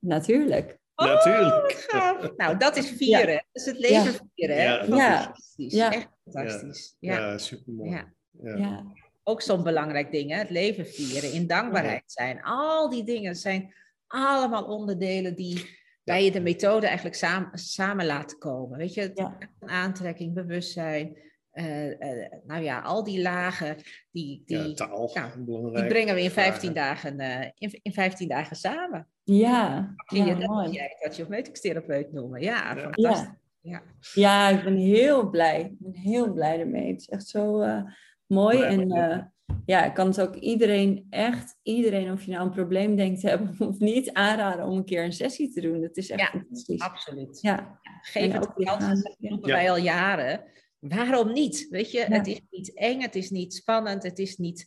Natuurlijk. 0.00 0.78
Oh, 0.94 1.06
natuurlijk. 1.06 2.32
Nou, 2.36 2.56
dat 2.56 2.76
is 2.76 2.90
vieren. 2.90 3.34
Dat 3.34 3.44
is 3.52 3.66
het 3.66 3.78
leven 3.78 4.30
vieren. 4.34 4.56
Ja, 4.56 4.84
ja. 4.96 5.36
Is 5.56 5.72
ja. 5.72 5.92
Echt 5.92 6.08
fantastisch. 6.24 6.96
Ja, 6.98 7.18
ja 7.18 7.38
supermooi. 7.38 8.04
Ja. 8.42 8.92
Ook 9.22 9.42
zo'n 9.42 9.62
belangrijk 9.62 10.10
ding, 10.10 10.30
hè? 10.30 10.36
het 10.36 10.50
leven 10.50 10.86
vieren, 10.86 11.32
in 11.32 11.46
dankbaarheid 11.46 12.02
zijn. 12.06 12.42
Al 12.42 12.90
die 12.90 13.04
dingen 13.04 13.36
zijn 13.36 13.74
allemaal 14.06 14.64
onderdelen 14.64 15.34
die 15.34 15.78
bij 16.06 16.24
je 16.24 16.30
de 16.30 16.40
methode 16.40 16.86
eigenlijk 16.86 17.16
samen, 17.16 17.58
samen 17.58 18.06
laten 18.06 18.38
komen. 18.38 18.78
Weet 18.78 18.94
je, 18.94 19.10
ja. 19.14 19.38
aantrekking, 19.60 20.34
bewustzijn. 20.34 21.24
Uh, 21.52 21.86
uh, 21.86 22.26
nou 22.46 22.62
ja, 22.62 22.80
al 22.80 23.04
die 23.04 23.22
lagen, 23.22 23.76
die, 24.10 24.42
die, 24.44 24.68
ja, 24.68 24.74
taal, 24.74 25.12
die 25.34 25.86
brengen 25.86 26.14
we 26.14 26.22
in 26.22 26.30
15, 26.30 26.72
dagen, 26.72 27.20
uh, 27.20 27.40
in, 27.58 27.78
in 27.82 27.92
15 27.92 28.28
dagen 28.28 28.56
samen. 28.56 29.08
Ja, 29.22 29.94
ja, 30.06 30.24
ja 30.24 30.34
dat 30.34 30.48
mooi. 30.48 30.70
Jij 30.70 30.96
dat 31.00 31.16
je 31.16 31.22
cosmeticstherapeut 31.22 32.12
noemen. 32.12 32.40
Ja, 32.40 32.74
ja, 32.74 32.80
fantastisch. 32.80 33.30
Ja. 33.60 33.82
Ja. 34.14 34.48
ik 34.48 34.64
ben 34.64 34.76
heel 34.76 35.30
blij. 35.30 35.60
Ik 35.60 35.78
ben 35.78 35.94
heel 35.94 36.32
blij 36.32 36.60
ermee. 36.60 36.92
Het 36.92 37.00
is 37.00 37.08
echt 37.08 37.26
zo 37.26 37.64
mooi. 38.26 38.62
en 38.62 39.32
ja, 39.66 39.84
ik 39.84 39.94
kan 39.94 40.06
het 40.06 40.20
ook 40.20 40.34
iedereen, 40.34 41.06
echt 41.10 41.58
iedereen, 41.62 42.12
of 42.12 42.22
je 42.24 42.30
nou 42.30 42.46
een 42.46 42.52
probleem 42.52 42.96
denkt 42.96 43.20
te 43.20 43.28
hebben 43.28 43.56
of 43.68 43.78
niet, 43.78 44.12
aanraden 44.12 44.66
om 44.66 44.76
een 44.76 44.84
keer 44.84 45.04
een 45.04 45.12
sessie 45.12 45.52
te 45.52 45.60
doen. 45.60 45.80
Dat 45.80 45.96
is 45.96 46.10
echt 46.10 46.20
Ja, 46.20 46.26
fantastisch. 46.38 46.80
Absoluut. 46.80 47.38
Ja, 47.40 47.80
Geef 48.02 48.22
En 48.32 48.40
het 48.40 48.52
kans, 48.54 49.02
dat 49.02 49.16
roepen 49.20 49.48
Ja. 49.50 49.54
wij 49.56 49.70
al 49.70 49.76
jaren. 49.78 50.44
Waarom 50.78 51.32
niet? 51.32 51.66
Weet 51.70 51.90
je, 51.90 51.98
Ja. 51.98 52.08
het 52.08 52.26
is 52.26 52.40
niet 52.50 52.74
eng, 52.74 53.00
het 53.00 53.14
is 53.14 53.30
niet 53.30 53.54
spannend, 53.54 54.02
het 54.02 54.18
is 54.18 54.36
niet 54.36 54.66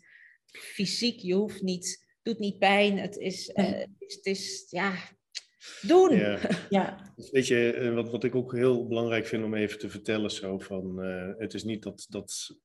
fysiek, 0.52 1.20
je 1.20 1.34
hoeft 1.34 1.62
niet, 1.62 1.86
het 1.88 2.20
doet 2.22 2.40
niet 2.40 2.58
pijn. 2.60 2.98
Het 3.00 3.18
is, 3.18 3.48
eh, 3.50 3.66
het 3.66 3.88
is, 4.00 4.16
het 4.16 4.26
is, 4.26 4.66
ja, 4.70 4.94
doen. 5.82 6.16
Ja. 6.16 6.40
ja, 6.70 7.12
Dus 7.16 7.32
Weet 7.32 7.48
je, 7.48 7.74
eh, 7.74 7.94
wat, 7.94 8.10
wat 8.10 8.24
ik 8.24 8.36
ook 8.36 8.54
heel 8.56 8.88
belangrijk 8.88 9.28
vind 9.28 9.44
om 9.44 9.54
even 9.54 9.80
te 9.80 9.90
vertellen, 9.90 10.32
zo 10.32 10.60
van, 10.60 11.02
eh, 11.02 11.30
het 11.38 11.54
is 11.54 11.64
niet 11.64 11.84
dat, 11.84 12.06
dat 12.10 12.56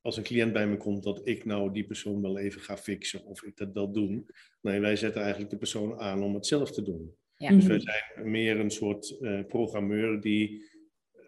als 0.00 0.16
een 0.16 0.22
cliënt 0.22 0.52
bij 0.52 0.66
me 0.68 0.76
komt, 0.76 1.02
dat 1.02 1.20
ik 1.24 1.44
nou 1.44 1.72
die 1.72 1.84
persoon 1.86 2.22
wel 2.22 2.38
even 2.38 2.60
ga 2.60 2.76
fixen 2.76 3.24
of 3.24 3.42
ik 3.42 3.56
dat 3.56 3.72
wil 3.72 3.92
doen. 3.92 4.26
Nee, 4.60 4.80
wij 4.80 4.96
zetten 4.96 5.20
eigenlijk 5.20 5.50
de 5.50 5.56
persoon 5.58 5.98
aan 5.98 6.22
om 6.22 6.34
het 6.34 6.46
zelf 6.46 6.70
te 6.72 6.82
doen. 6.82 7.14
Ja. 7.36 7.48
Dus 7.50 7.58
Mhm. 7.64 7.68
wij 7.68 7.80
zijn 7.80 8.30
meer 8.30 8.60
een 8.60 8.70
soort 8.70 9.18
eh, 9.20 9.44
programmeur 9.46 10.20
die 10.20 10.62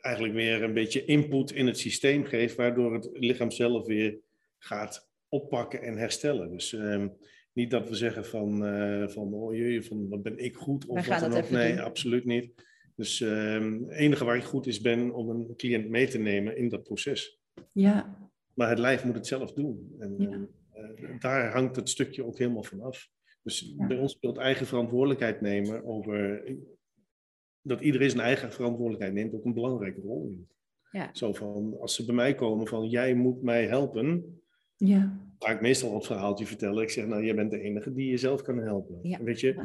eigenlijk 0.00 0.34
weer 0.34 0.62
een 0.62 0.74
beetje 0.74 1.04
input 1.04 1.50
in 1.52 1.66
het 1.66 1.78
systeem 1.78 2.24
geeft, 2.24 2.56
waardoor 2.56 2.94
het 2.94 3.08
lichaam 3.12 3.50
zelf 3.50 3.86
weer 3.86 4.18
gaat 4.58 5.10
oppakken 5.28 5.82
en 5.82 5.96
herstellen. 5.96 6.50
Dus 6.50 6.72
ehm, 6.72 7.08
niet 7.52 7.70
dat 7.70 7.88
we 7.88 7.94
zeggen 7.94 8.24
van, 8.24 8.64
eh, 8.66 9.08
van 9.08 9.32
oh 9.34 9.54
jee, 9.54 9.82
van 9.82 10.08
wat 10.08 10.22
ben 10.22 10.38
ik 10.38 10.56
goed 10.56 10.86
of 10.86 11.06
wat 11.06 11.20
dan 11.20 11.32
ook. 11.34 11.50
Nee, 11.50 11.74
doen. 11.74 11.84
absoluut 11.84 12.24
niet. 12.24 12.68
Dus 12.96 13.20
ehm, 13.20 13.72
het 13.82 13.90
enige 13.98 14.24
waar 14.24 14.36
ik 14.36 14.42
goed 14.42 14.66
is 14.66 14.80
ben 14.80 15.10
om 15.14 15.28
een 15.30 15.56
cliënt 15.56 15.88
mee 15.88 16.08
te 16.08 16.18
nemen 16.18 16.56
in 16.56 16.68
dat 16.68 16.82
proces. 16.82 17.38
ja, 17.72 18.29
Maar 18.54 18.68
het 18.68 18.78
lijf 18.78 19.04
moet 19.04 19.14
het 19.14 19.26
zelf 19.26 19.52
doen. 19.52 19.94
En 19.98 20.14
Ja. 20.18 20.46
eh, 20.72 21.18
daar 21.20 21.52
hangt 21.52 21.76
het 21.76 21.88
stukje 21.88 22.24
ook 22.24 22.38
helemaal 22.38 22.62
van 22.62 22.80
af. 22.80 23.08
Dus 23.42 23.74
Ja. 23.78 23.86
bij 23.86 23.98
ons 23.98 24.12
speelt 24.12 24.36
eigen 24.36 24.66
verantwoordelijkheid 24.66 25.40
nemen 25.40 25.84
over 25.84 26.42
dat 27.62 27.80
iedereen 27.80 28.10
zijn 28.10 28.22
eigen 28.22 28.52
verantwoordelijkheid 28.52 29.12
neemt 29.14 29.34
ook 29.34 29.44
een 29.44 29.54
belangrijke 29.54 30.00
rol 30.00 30.26
in. 30.28 30.48
Ja. 30.90 31.10
Zo 31.12 31.32
van, 31.32 31.76
als 31.80 31.94
ze 31.94 32.04
bij 32.04 32.14
mij 32.14 32.34
komen 32.34 32.66
van 32.66 32.88
jij 32.88 33.14
moet 33.14 33.42
mij 33.42 33.66
helpen, 33.66 34.40
ja, 34.76 35.18
ga 35.38 35.52
ik 35.52 35.60
meestal 35.60 35.94
het 35.94 36.06
verhaaltje 36.06 36.46
vertellen. 36.46 36.82
Ik 36.82 36.90
zeg, 36.90 37.06
nou, 37.06 37.24
jij 37.24 37.34
bent 37.34 37.50
de 37.50 37.60
enige 37.60 37.92
die 37.92 38.10
jezelf 38.10 38.42
kan 38.42 38.58
helpen. 38.58 38.98
Ja. 39.02 39.22
Weet 39.22 39.40
je, 39.40 39.54
eh, 39.54 39.64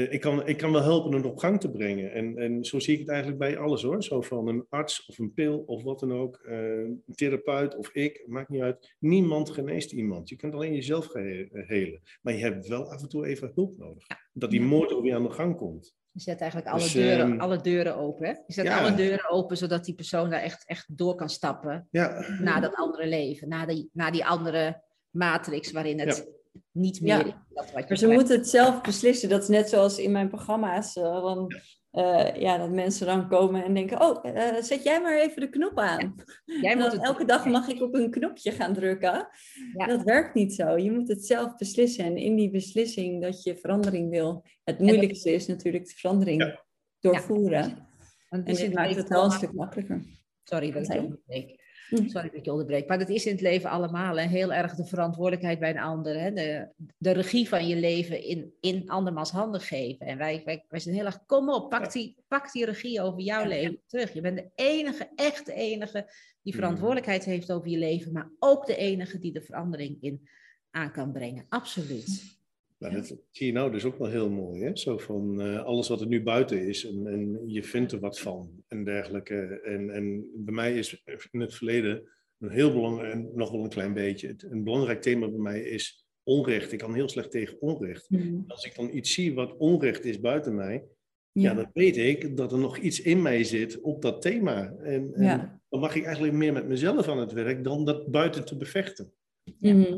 ik, 0.00 0.20
kan, 0.20 0.46
ik 0.46 0.56
kan 0.56 0.72
wel 0.72 0.82
helpen 0.82 1.12
het 1.12 1.24
op 1.24 1.38
gang 1.38 1.60
te 1.60 1.70
brengen. 1.70 2.12
En, 2.12 2.38
en 2.38 2.64
zo 2.64 2.78
zie 2.78 2.92
ik 2.94 3.00
het 3.00 3.08
eigenlijk 3.08 3.38
bij 3.38 3.58
alles 3.58 3.82
hoor. 3.82 4.02
Zo 4.02 4.20
van 4.20 4.48
een 4.48 4.66
arts 4.68 5.06
of 5.06 5.18
een 5.18 5.32
pil 5.32 5.58
of 5.66 5.82
wat 5.82 6.00
dan 6.00 6.12
ook. 6.12 6.36
eh, 6.36 6.78
een 6.78 7.02
therapeut 7.14 7.76
of 7.76 7.90
ik, 7.92 8.24
maakt 8.26 8.48
niet 8.48 8.62
uit. 8.62 8.94
Niemand 8.98 9.50
geneest 9.50 9.92
iemand. 9.92 10.28
Je 10.28 10.36
kunt 10.36 10.54
alleen 10.54 10.74
jezelf 10.74 11.14
eh, 11.14 11.46
helen. 11.50 12.00
Maar 12.22 12.34
je 12.34 12.40
hebt 12.42 12.66
wel 12.68 12.90
af 12.90 13.02
en 13.02 13.08
toe 13.08 13.26
even 13.26 13.52
hulp 13.54 13.78
nodig. 13.78 14.06
Dat 14.32 14.50
die 14.50 14.74
ook 14.74 15.02
weer 15.02 15.14
aan 15.14 15.22
de 15.22 15.30
gang 15.30 15.56
komt. 15.56 15.94
Je 16.12 16.20
zet 16.20 16.40
eigenlijk 16.40 16.70
alle, 16.70 16.82
Dus, 16.82 16.92
deuren, 16.92 17.30
ehm, 17.30 17.40
alle 17.40 17.60
deuren 17.60 17.96
open. 17.96 18.26
Hè? 18.26 18.30
Je 18.30 18.52
zet 18.52 18.64
ja. 18.64 18.80
alle 18.80 18.94
deuren 18.94 19.30
open, 19.30 19.56
zodat 19.56 19.84
die 19.84 19.94
persoon 19.94 20.30
daar 20.30 20.42
echt, 20.42 20.66
echt 20.66 20.98
door 20.98 21.14
kan 21.14 21.28
stappen 21.28 21.88
Ja, 21.90 22.24
naar 22.40 22.60
dat 22.60 22.74
andere 22.74 23.06
leven. 23.06 23.48
Naar 23.48 23.66
die, 23.66 23.90
naar 23.92 24.12
die 24.12 24.24
andere 24.24 24.82
matrix 25.10 25.72
waarin 25.72 26.00
het 26.00 26.41
niet 26.72 27.00
meer 27.00 27.26
Ja. 27.26 27.46
Dat 27.48 27.70
wat 27.72 27.82
je 27.82 27.88
maar 27.88 27.96
ze 27.98 28.06
moeten 28.08 28.36
het 28.36 28.48
zelf 28.48 28.80
beslissen. 28.80 29.28
Dat 29.28 29.42
is 29.42 29.48
net 29.48 29.68
zoals 29.68 29.98
in 29.98 30.12
mijn 30.12 30.28
programma's. 30.28 30.96
eh, 30.96 31.02
dan, 31.22 31.52
eh, 31.90 32.34
ja, 32.40 32.58
dat 32.58 32.70
mensen 32.70 33.06
dan 33.06 33.28
komen 33.28 33.64
en 33.64 33.74
denken, 33.74 34.00
oh, 34.00 34.18
eh, 34.36 34.62
zet 34.62 34.82
jij 34.82 35.00
maar 35.00 35.18
even 35.18 35.40
de 35.40 35.48
knop 35.48 35.78
aan. 35.78 36.14
Jij 36.44 36.72
En 36.72 36.78
moet 36.78 36.92
het 36.92 37.04
elke 37.04 37.24
dag 37.24 37.44
mag 37.46 37.68
ik 37.68 37.82
op 37.82 37.94
een 37.94 38.10
knopje 38.10 38.50
gaan 38.52 38.74
drukken. 38.74 39.28
Ja. 39.76 39.86
Dat 39.86 40.02
werkt 40.02 40.34
niet 40.34 40.54
zo. 40.54 40.76
Je 40.76 40.92
moet 40.92 41.08
het 41.08 41.26
zelf 41.26 41.56
beslissen. 41.56 42.04
En 42.04 42.16
in 42.16 42.36
die 42.36 42.50
beslissing 42.50 43.22
dat 43.22 43.42
je 43.42 43.56
verandering 43.56 44.10
wil. 44.10 44.44
Het 44.64 44.78
moeilijkste 44.78 45.32
is 45.32 45.46
natuurlijk 45.46 45.84
de 45.86 45.94
verandering 45.96 46.42
Ja. 46.42 46.64
doorvoeren. 47.00 47.88
Want 48.28 48.46
En 48.46 48.54
in 48.54 48.60
dit 48.60 48.74
maakt 48.74 48.96
het 48.96 49.08
wel 49.08 49.24
een 49.24 49.30
stuk 49.30 49.52
makkelijker. 49.52 50.04
Sorry 50.42 50.70
dat 50.72 50.88
ik 51.26 51.61
je 52.00 52.08
Zei- 52.08 52.08
onderbreek. 52.08 52.12
Hm. 52.12 52.18
Sorry 52.18 52.28
dat 52.28 52.38
ik 52.38 52.44
je 52.44 52.50
onderbreek. 52.50 52.88
Maar 52.88 52.98
dat 52.98 53.08
is 53.08 53.26
in 53.26 53.32
het 53.32 53.40
leven 53.40 53.70
allemaal 53.70 54.18
hè, 54.18 54.26
heel 54.26 54.52
erg 54.52 54.74
de 54.74 54.84
verantwoordelijkheid 54.84 55.58
bij 55.58 55.70
een 55.70 55.78
ander. 55.78 56.20
Hè? 56.20 56.32
De, 56.32 56.68
de 56.98 57.10
regie 57.10 57.48
van 57.48 57.66
je 57.66 57.76
leven 57.76 58.22
in, 58.24 58.52
in 58.60 58.90
andermans 58.90 59.30
handen 59.30 59.60
geven. 59.60 60.06
En 60.06 60.18
wij, 60.18 60.42
wij, 60.44 60.64
wij 60.68 60.80
zijn 60.80 60.94
heel 60.94 61.04
erg, 61.04 61.24
kom 61.26 61.50
op, 61.50 61.70
pak, 61.70 61.92
die, 61.92 62.16
pak 62.28 62.52
die 62.52 62.64
regie 62.64 63.00
over 63.02 63.20
jouw 63.20 63.46
leven 63.46 63.80
terug. 63.86 64.12
Je 64.12 64.20
bent 64.20 64.36
de 64.36 64.50
enige, 64.54 65.08
echt 65.14 65.46
de 65.46 65.54
enige 65.54 66.06
die 66.42 66.52
Mhm. 66.52 66.62
verantwoordelijkheid 66.62 67.24
heeft 67.24 67.52
over 67.52 67.68
je 67.68 67.78
leven. 67.78 68.12
Maar 68.12 68.30
ook 68.38 68.66
de 68.66 68.76
enige 68.76 69.18
die 69.18 69.32
de 69.32 69.42
verandering 69.42 69.96
in 70.00 70.28
aan 70.70 70.92
kan 70.92 71.12
brengen. 71.12 71.46
Absoluut. 71.48 72.40
Nou, 72.82 72.94
dat 72.94 73.16
zie 73.30 73.46
je 73.46 73.52
nou 73.52 73.70
dus 73.72 73.84
ook 73.84 73.98
wel 73.98 74.08
heel 74.08 74.30
mooi. 74.30 74.62
Hè? 74.62 74.76
Zo 74.76 74.98
van 74.98 75.40
eh, 75.40 75.64
alles 75.64 75.88
wat 75.88 76.00
er 76.00 76.06
nu 76.06 76.22
buiten 76.22 76.66
is 76.68 76.86
en, 76.86 77.06
en 77.06 77.42
je 77.46 77.62
vindt 77.62 77.92
er 77.92 78.00
wat 78.00 78.20
van 78.20 78.50
en 78.68 78.84
dergelijke. 78.84 79.60
En, 79.64 79.90
en 79.90 80.30
bij 80.34 80.54
mij 80.54 80.74
is 80.78 81.02
in 81.30 81.40
het 81.40 81.54
verleden 81.54 82.08
een 82.38 82.50
heel 82.50 82.72
belangrijk, 82.72 83.12
en 83.12 83.30
nog 83.34 83.50
wel 83.50 83.62
een 83.62 83.68
klein 83.68 83.92
beetje, 83.94 84.28
het- 84.28 84.42
een 84.42 84.64
belangrijk 84.64 85.02
thema 85.02 85.28
bij 85.28 85.38
mij 85.40 85.60
is 85.62 86.06
onrecht. 86.22 86.72
Ik 86.72 86.78
kan 86.78 86.94
heel 86.94 87.08
slecht 87.08 87.30
tegen 87.30 87.60
onrecht. 87.60 88.08
Als 88.46 88.64
ik 88.64 88.74
dan 88.74 88.94
iets 88.96 89.12
zie 89.14 89.34
wat 89.34 89.56
onrecht 89.56 90.04
is 90.04 90.20
buiten 90.20 90.54
mij, 90.54 90.84
ja. 91.32 91.54
dan 91.54 91.70
weet 91.72 91.96
ik 91.96 92.36
dat 92.36 92.52
er 92.52 92.58
nog 92.58 92.78
iets 92.78 93.00
in 93.02 93.22
mij 93.22 93.44
zit 93.44 93.80
op 93.80 94.02
dat 94.02 94.22
thema. 94.22 94.74
En, 94.82 95.14
en 95.14 95.22
Ja. 95.24 95.60
dan 95.68 95.80
mag 95.80 95.94
ik 95.94 96.04
eigenlijk 96.04 96.34
meer 96.34 96.52
met 96.52 96.68
mezelf 96.68 97.08
aan 97.08 97.18
het 97.18 97.32
werk 97.32 97.64
dan 97.64 97.84
dat 97.84 98.10
buiten 98.10 98.44
te 98.44 98.56
bevechten. 98.56 99.12
Mhm. 99.58 99.96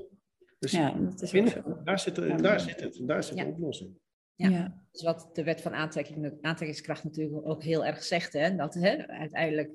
Dus 0.59 0.71
Ja, 0.73 0.91
dat 0.99 1.23
is 1.23 1.31
binnen, 1.31 1.53
daar, 1.85 1.99
zit, 1.99 2.15
daar 2.43 2.61
zit 2.61 2.81
het, 2.81 3.01
daar 3.03 3.25
zit 3.25 3.37
Ja. 3.39 3.45
de 3.45 3.51
oplossing. 3.51 3.91
Ja. 4.35 4.49
Ja. 4.49 4.83
Dus 4.93 5.03
wat 5.03 5.31
de 5.33 5.45
wet 5.45 5.61
van 5.61 5.75
aantrekking, 5.75 6.33
aantrekkingskracht 6.41 7.05
natuurlijk 7.05 7.47
ook 7.47 7.63
heel 7.63 7.85
erg 7.85 8.03
zegt. 8.03 8.33
Hè? 8.33 8.57
Dat 8.57 8.75
hè, 8.75 9.07
uiteindelijk 9.07 9.71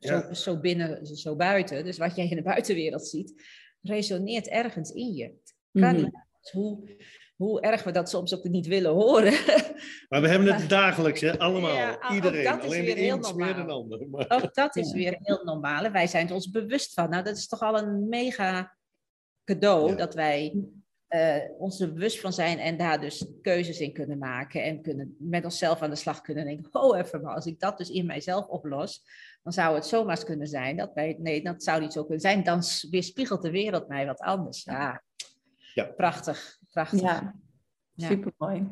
zo, 0.00 0.14
Ja. 0.14 0.34
zo 0.34 0.60
binnen, 0.60 1.06
zo 1.06 1.36
buiten. 1.36 1.84
Dus 1.84 1.98
wat 1.98 2.16
jij 2.16 2.28
in 2.28 2.36
de 2.36 2.42
buitenwereld 2.42 3.06
ziet, 3.08 3.42
resoneert 3.82 4.48
ergens 4.48 4.90
in 4.90 5.12
je. 5.14 5.24
Het 5.24 5.54
kan 5.72 5.82
Mhm. 5.82 5.94
niet 5.94 6.04
anders. 6.04 6.50
hoe, 6.52 6.96
hoe 7.36 7.60
erg 7.60 7.82
we 7.84 7.90
dat 7.90 8.08
soms 8.10 8.34
ook 8.36 8.44
niet 8.44 8.66
willen 8.66 8.92
horen. 8.92 9.32
Maar 10.08 10.20
we 10.20 10.28
hebben 10.28 10.54
het 10.54 10.68
dagelijks, 10.68 11.20
hè? 11.20 11.38
allemaal. 11.38 11.74
Ja, 11.74 11.92
ook 11.94 12.10
Iedereen. 12.10 12.44
dat 12.44 12.58
is 12.58 12.64
Alleen 12.64 12.84
weer 12.84 12.94
de 12.94 13.00
een 13.08 13.18
is 13.20 13.32
meer 13.32 13.46
normaal. 13.46 13.54
dan 13.56 13.66
de 13.66 13.72
ander. 13.72 14.08
Maar, 14.08 14.42
ook 14.42 14.54
dat 14.54 14.76
is 14.76 14.88
Ja. 14.90 14.94
weer 14.96 15.16
heel 15.20 15.44
normaal. 15.44 15.90
Wij 15.90 16.06
zijn 16.06 16.28
er 16.28 16.34
ons 16.34 16.50
bewust 16.50 16.92
van. 16.92 17.10
Nou, 17.10 17.24
dat 17.24 17.36
is 17.36 17.46
toch 17.48 17.60
al 17.60 17.78
een 17.78 18.08
mega 18.08 18.75
cadeau 19.46 19.88
Ja. 19.90 19.94
dat 19.94 20.14
wij 20.14 20.64
eh, 21.06 21.36
ons 21.58 21.80
er 21.80 21.92
bewust 21.92 22.20
van 22.20 22.32
zijn 22.32 22.58
en 22.58 22.76
daar 22.76 23.00
dus 23.00 23.26
keuzes 23.42 23.80
in 23.80 23.92
kunnen 23.92 24.18
maken 24.18 24.62
en 24.62 24.82
kunnen 24.82 25.16
met 25.18 25.44
onszelf 25.44 25.82
aan 25.82 25.90
de 25.90 25.96
slag 25.96 26.20
kunnen 26.20 26.44
denken, 26.44 26.74
oh 26.82 26.98
even 26.98 27.22
maar, 27.22 27.34
als 27.34 27.46
ik 27.46 27.60
dat 27.60 27.78
dus 27.78 27.90
in 27.90 28.06
mijzelf 28.06 28.46
oplos, 28.46 29.02
dan 29.42 29.52
zou 29.52 29.74
het 29.74 29.86
zomaar 29.86 30.24
kunnen 30.24 30.46
zijn 30.46 30.76
dat 30.76 30.90
wij, 30.94 31.16
nee, 31.18 31.42
dat 31.42 31.62
zou 31.62 31.80
niet 31.80 31.92
zo 31.92 32.00
kunnen 32.02 32.20
zijn, 32.20 32.42
dan 32.42 32.62
weerspiegelt 32.90 33.42
de 33.42 33.50
wereld 33.50 33.88
mij 33.88 34.06
wat 34.06 34.20
anders. 34.20 34.64
Ja, 34.64 35.02
Ja. 35.74 35.84
prachtig, 35.84 36.58
prachtig. 36.72 37.00
Ja, 37.00 37.34
Ja. 37.92 38.08
supermooi. 38.08 38.66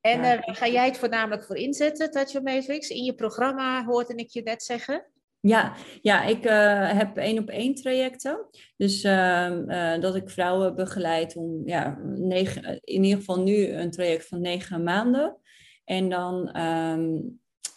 En 0.00 0.22
Ja. 0.22 0.36
eh, 0.36 0.46
waar 0.46 0.54
ga 0.56 0.66
jij 0.68 0.86
het 0.86 0.98
voornamelijk 0.98 1.44
voor 1.44 1.56
inzetten, 1.56 2.10
Touch 2.10 2.30
Your 2.32 2.52
Matrix? 2.52 2.88
In 2.88 3.04
je 3.04 3.14
programma 3.14 3.84
hoorde 3.84 4.14
ik 4.14 4.30
je 4.30 4.42
net 4.42 4.62
zeggen. 4.62 5.06
Ja, 5.46 5.74
ja 6.02 6.24
ik 6.24 6.44
eh, 6.44 6.90
heb 6.90 7.16
één 7.16 7.38
op 7.38 7.48
één 7.48 7.74
trajecten. 7.74 8.46
Dus 8.76 9.02
ehm, 9.02 9.68
eh, 9.68 10.00
dat 10.00 10.14
ik 10.14 10.30
vrouwen 10.30 10.74
begeleid 10.74 11.36
om, 11.36 11.62
ja, 11.64 11.98
negen, 12.04 12.80
in 12.84 13.04
ieder 13.04 13.18
geval 13.18 13.42
nu 13.42 13.68
een 13.68 13.90
traject 13.90 14.26
van 14.26 14.40
negen 14.40 14.82
maanden. 14.82 15.36
En 15.84 16.08
dan, 16.08 16.50
ehm, 16.50 17.20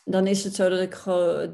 dan 0.05 0.27
is 0.27 0.43
het 0.43 0.55
zo 0.55 0.69
dat 0.69 0.79
ik 0.79 1.03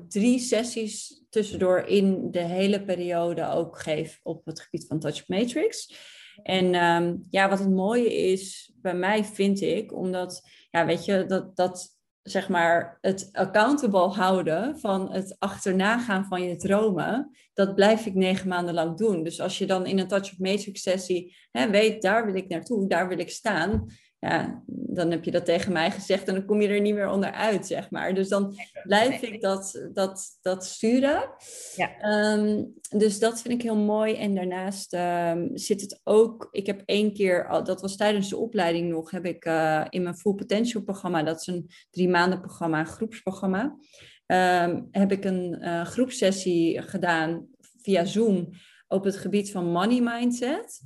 drie 0.10 0.40
sessies 0.40 1.24
tussendoor 1.30 1.80
in 1.80 2.32
de 2.32 2.44
hele 2.44 2.84
periode 2.84 3.50
ook 3.50 3.80
geef 3.80 4.20
op 4.24 4.46
het 4.46 4.60
gebied 4.60 4.88
van 4.88 5.00
Touch 5.00 5.28
Matrix. 5.28 5.96
En 6.44 6.74
ehm, 6.74 7.16
ja, 7.30 7.50
wat 7.50 7.60
het 7.60 7.70
mooie 7.70 8.14
is 8.14 8.74
bij 8.76 8.96
mij, 8.96 9.24
vind 9.24 9.62
ik, 9.62 9.94
omdat, 9.94 10.50
ja, 10.72 10.86
weet 10.86 11.06
je, 11.06 11.26
dat, 11.26 11.56
dat 11.56 11.98
zeg 12.24 12.50
maar, 12.50 12.98
het 13.02 13.30
accountable 13.32 14.08
houden 14.08 14.80
van 14.80 15.12
het 15.12 15.36
achterna 15.40 16.00
gaan 16.00 16.26
van 16.26 16.44
je 16.44 16.56
dromen, 16.56 17.32
dat 17.54 17.76
blijf 17.76 18.06
ik 18.06 18.14
negen 18.14 18.48
maanden 18.48 18.74
lang 18.74 18.98
doen. 18.98 19.24
Dus 19.24 19.42
als 19.42 19.58
je 19.58 19.66
dan 19.66 19.86
in 19.86 20.00
een 20.00 20.08
Touch 20.08 20.32
of 20.32 20.40
Matrix 20.40 20.82
sessie 20.82 21.36
hè, 21.52 21.70
weet, 21.70 22.02
daar 22.02 22.26
wil 22.26 22.36
ik 22.36 22.50
naartoe, 22.50 22.88
daar 22.88 23.08
wil 23.08 23.20
ik 23.20 23.30
staan, 23.30 23.86
ja, 24.24 24.64
dan 24.68 25.12
heb 25.12 25.24
je 25.24 25.32
dat 25.32 25.46
tegen 25.46 25.72
mij 25.72 25.92
gezegd 25.92 26.28
en 26.28 26.34
dan 26.34 26.46
kom 26.46 26.62
je 26.62 26.68
er 26.68 26.82
niet 26.82 26.94
meer 26.94 27.10
onderuit, 27.10 27.68
zeg 27.68 27.90
maar. 27.92 28.14
Dus 28.14 28.30
dan 28.30 28.56
blijf 28.84 29.22
ik 29.22 29.42
dat, 29.42 29.88
dat, 29.94 30.38
dat 30.42 30.66
sturen. 30.66 31.30
Ja. 31.76 31.98
Ehm, 32.00 32.64
dus 32.90 33.20
dat 33.20 33.42
vind 33.42 33.54
ik 33.54 33.62
heel 33.62 33.78
mooi. 33.78 34.16
En 34.16 34.36
daarnaast 34.36 34.94
ehm, 34.94 35.48
zit 35.54 35.82
het 35.82 36.00
ook, 36.04 36.48
ik 36.52 36.66
heb 36.66 36.82
één 36.86 37.14
keer, 37.14 37.62
dat 37.64 37.82
was 37.82 37.96
tijdens 37.96 38.30
de 38.30 38.38
opleiding 38.38 38.90
nog, 38.90 39.12
heb 39.12 39.26
ik 39.26 39.46
eh, 39.46 39.86
in 39.90 40.04
mijn 40.04 40.18
Full 40.18 40.34
Potential 40.34 40.84
programma, 40.84 41.24
dat 41.24 41.40
is 41.40 41.48
een 41.48 41.70
drie 41.90 42.10
maanden 42.10 42.40
programma, 42.40 42.80
een 42.80 42.86
groepsprogramma, 42.86 43.76
ehm, 44.26 44.82
heb 44.92 45.12
ik 45.12 45.26
een 45.26 45.58
eh, 45.62 45.86
groepsessie 45.86 46.82
gedaan 46.82 47.48
via 47.82 48.06
Zoom 48.06 48.50
op 48.88 49.04
het 49.04 49.18
gebied 49.18 49.52
van 49.52 49.72
money 49.72 50.02
mindset. 50.02 50.82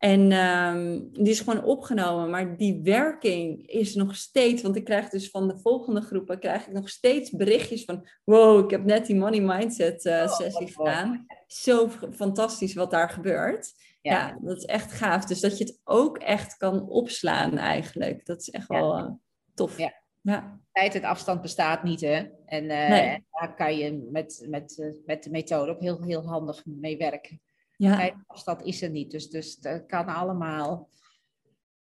En 0.00 0.32
ehm, 0.32 1.00
die 1.12 1.28
is 1.28 1.40
gewoon 1.40 1.64
opgenomen, 1.64 2.30
maar 2.30 2.56
die 2.56 2.80
werking 2.82 3.66
is 3.66 3.94
nog 3.94 4.16
steeds, 4.16 4.62
want 4.62 4.76
ik 4.76 4.84
krijg 4.84 5.08
dus 5.08 5.30
van 5.30 5.48
de 5.48 5.58
volgende 5.58 6.00
groepen, 6.00 6.38
krijg 6.38 6.66
ik 6.66 6.72
nog 6.72 6.88
steeds 6.88 7.30
berichtjes 7.30 7.84
van, 7.84 8.08
wow, 8.24 8.64
ik 8.64 8.70
heb 8.70 8.84
net 8.84 9.06
die 9.06 9.16
money 9.16 9.40
mindset 9.40 10.04
uh, 10.04 10.28
sessie 10.28 10.66
wat 10.66 10.76
mooi. 10.76 10.90
gedaan. 10.90 11.26
Zo 11.46 11.88
fantastisch 12.12 12.74
wat 12.74 12.90
daar 12.90 13.10
gebeurt. 13.10 13.72
Ja. 14.00 14.12
Ja. 14.12 14.38
dat 14.40 14.56
is 14.56 14.64
echt 14.64 14.92
gaaf. 14.92 15.24
Dus 15.24 15.40
dat 15.40 15.58
je 15.58 15.64
het 15.64 15.80
ook 15.84 16.18
echt 16.18 16.56
kan 16.56 16.88
opslaan 16.88 17.58
eigenlijk. 17.58 18.26
Dat 18.26 18.40
is 18.40 18.50
echt 18.50 18.68
Ja. 18.68 18.78
wel 18.80 18.96
eh, 18.96 19.10
tof. 19.54 19.78
Ja. 19.78 19.92
ja. 20.20 20.60
Tijd 20.72 20.94
en 20.94 21.04
afstand 21.04 21.42
bestaat 21.42 21.82
niet, 21.82 22.00
hè? 22.00 22.26
En, 22.46 22.70
eh, 22.70 22.88
Nee. 22.88 23.00
en 23.08 23.24
daar 23.30 23.54
kan 23.54 23.76
je 23.76 24.08
met, 24.10 24.46
met, 24.48 24.78
eh, 24.78 25.06
met 25.06 25.22
de 25.22 25.30
methode 25.30 25.70
ook 25.70 25.80
heel, 25.80 26.02
heel 26.02 26.26
handig 26.26 26.62
mee 26.64 26.96
werken. 26.96 27.40
Ja. 27.80 27.96
Tijd 27.96 28.12
en 28.12 28.24
afstand 28.26 28.62
is 28.62 28.82
er 28.82 28.90
niet, 28.90 29.10
dus, 29.10 29.28
dus 29.30 29.56
dat 29.56 29.86
kan 29.86 30.06
allemaal 30.06 30.88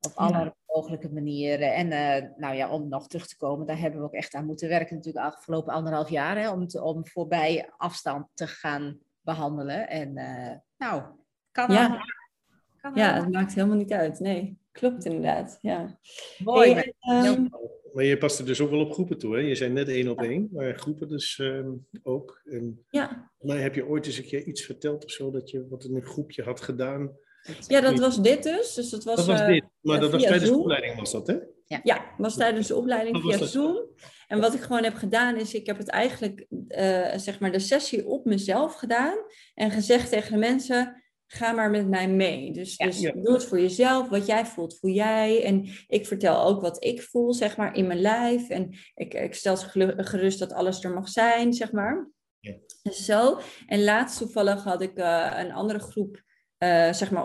op 0.01 0.13
Ja. 0.17 0.25
alle 0.25 0.55
mogelijke 0.67 1.13
manieren. 1.13 1.75
En 1.75 1.91
eh, 1.93 2.31
nou 2.37 2.55
ja, 2.55 2.69
om 2.71 2.89
nog 2.89 3.07
terug 3.07 3.27
te 3.27 3.37
komen, 3.37 3.67
daar 3.67 3.79
hebben 3.79 4.01
we 4.01 4.07
ook 4.07 4.13
echt 4.13 4.35
aan 4.35 4.47
moeten 4.47 4.69
werken 4.69 4.97
natuurlijk 4.97 5.25
de 5.27 5.33
afgelopen 5.33 5.73
anderhalf 5.73 6.11
jaar, 6.11 6.39
hè, 6.39 6.51
om, 6.51 6.67
te, 6.67 6.83
om 6.83 7.07
voorbij 7.07 7.71
afstand 7.77 8.27
te 8.35 8.47
gaan 8.47 8.99
behandelen. 9.21 9.89
En 9.89 10.17
eh, 10.17 10.57
nou, 10.77 11.03
kan 11.51 11.73
Ja. 11.73 11.79
allemaal. 11.81 11.99
Kan 12.81 12.95
ja, 12.95 13.05
allemaal. 13.07 13.25
het 13.25 13.33
maakt 13.33 13.55
helemaal 13.55 13.77
niet 13.77 13.93
uit. 13.93 14.21
Nee, 14.21 14.59
klopt 14.73 15.05
inderdaad. 15.05 15.59
Ja. 15.61 15.99
Mooi. 16.39 16.73
Hey, 16.73 16.95
Maar 17.95 18.05
je 18.05 18.19
past 18.19 18.39
er 18.39 18.47
dus 18.47 18.61
ook 18.61 18.71
wel 18.71 18.81
op 18.81 18.93
groepen 18.93 19.19
toe, 19.19 19.35
hè? 19.35 19.41
Je 19.41 19.55
zei 19.55 19.71
net 19.73 19.89
één 19.89 20.09
op 20.09 20.23
één, 20.23 20.49
maar 20.53 20.79
groepen 20.79 21.09
dus 21.09 21.39
ehm, 21.39 21.71
ook. 22.03 22.43
En, 22.45 22.85
ja. 22.91 23.31
maar 23.41 23.59
heb 23.59 23.75
je 23.75 23.87
ooit 23.87 24.07
eens 24.07 24.19
een 24.19 24.25
keer 24.25 24.45
iets 24.45 24.63
verteld 24.63 25.05
of 25.05 25.11
zo, 25.11 25.31
dat 25.31 25.51
je 25.51 25.69
wat 25.69 25.85
in 25.85 25.97
een 25.97 26.07
groepje 26.07 26.43
had 26.43 26.61
gedaan? 26.61 27.17
ja, 27.67 27.81
dat 27.81 27.99
was 27.99 28.23
dit 28.23 28.43
dus. 28.43 28.75
Dus 28.75 28.91
dat 28.91 29.05
was, 29.05 29.17
Dat 29.17 29.27
was 29.27 29.41
eh, 29.41 29.47
dit, 29.47 29.65
maar 29.81 30.01
dat 30.01 30.11
was 30.11 30.23
tijdens 30.23 30.51
de 30.51 30.57
opleiding 30.57 30.99
was 30.99 31.13
dat, 31.13 31.27
hè? 31.27 31.37
Ja, 31.83 32.15
was 32.19 32.37
tijdens 32.37 32.67
de 32.67 32.77
opleiding 32.77 33.21
via 33.21 33.39
dat? 33.39 33.49
Zoom. 33.49 33.77
En 34.27 34.41
wat 34.41 34.55
ik 34.55 34.61
gewoon 34.61 34.85
heb 34.85 34.95
gedaan 34.95 35.37
is, 35.37 35.55
ik 35.55 35.67
heb 35.67 35.79
het 35.79 35.89
eigenlijk, 35.89 36.47
eh, 36.69 37.17
zeg 37.17 37.41
maar, 37.41 37.53
de 37.53 37.59
sessie 37.59 38.07
op 38.07 38.25
mezelf 38.25 38.75
gedaan. 38.75 39.17
En 39.55 39.71
gezegd 39.71 40.11
tegen 40.11 40.33
de 40.33 40.39
mensen, 40.39 41.04
ga 41.27 41.53
maar 41.53 41.71
met 41.71 41.89
mij 41.89 42.09
mee. 42.09 42.53
Dus, 42.53 42.77
Ja. 42.77 42.87
dus 42.87 43.01
Ja. 43.01 43.13
doe 43.13 43.33
het 43.33 43.45
voor 43.45 43.61
jezelf. 43.61 44.09
Wat 44.09 44.27
jij 44.27 44.47
voelt, 44.47 44.79
voel 44.79 44.91
jij. 44.91 45.45
En 45.45 45.69
ik 45.87 46.07
vertel 46.07 46.45
ook 46.45 46.61
wat 46.61 46.85
ik 46.85 47.03
voel, 47.03 47.33
zeg 47.33 47.57
maar, 47.57 47.77
in 47.77 47.87
mijn 47.87 48.01
lijf. 48.01 48.49
En 48.49 48.75
ik, 48.95 49.15
ik 49.15 49.35
stel 49.35 49.57
gerust 49.57 50.39
dat 50.39 50.53
alles 50.53 50.85
er 50.85 50.93
mag 50.93 51.09
zijn, 51.09 51.53
zeg 51.53 51.73
maar. 51.73 52.11
Ja. 52.41 52.55
Dus 52.83 53.05
zo. 53.05 53.41
En 53.67 53.85
laatst 53.85 54.19
toevallig 54.19 54.65
had 54.65 54.83
ik 54.83 54.97
eh, 54.97 55.33
een 55.37 55.53
andere 55.53 55.79
groep 55.79 56.23
eh, 56.59 56.93
zeg 56.93 57.11
maar, 57.11 57.25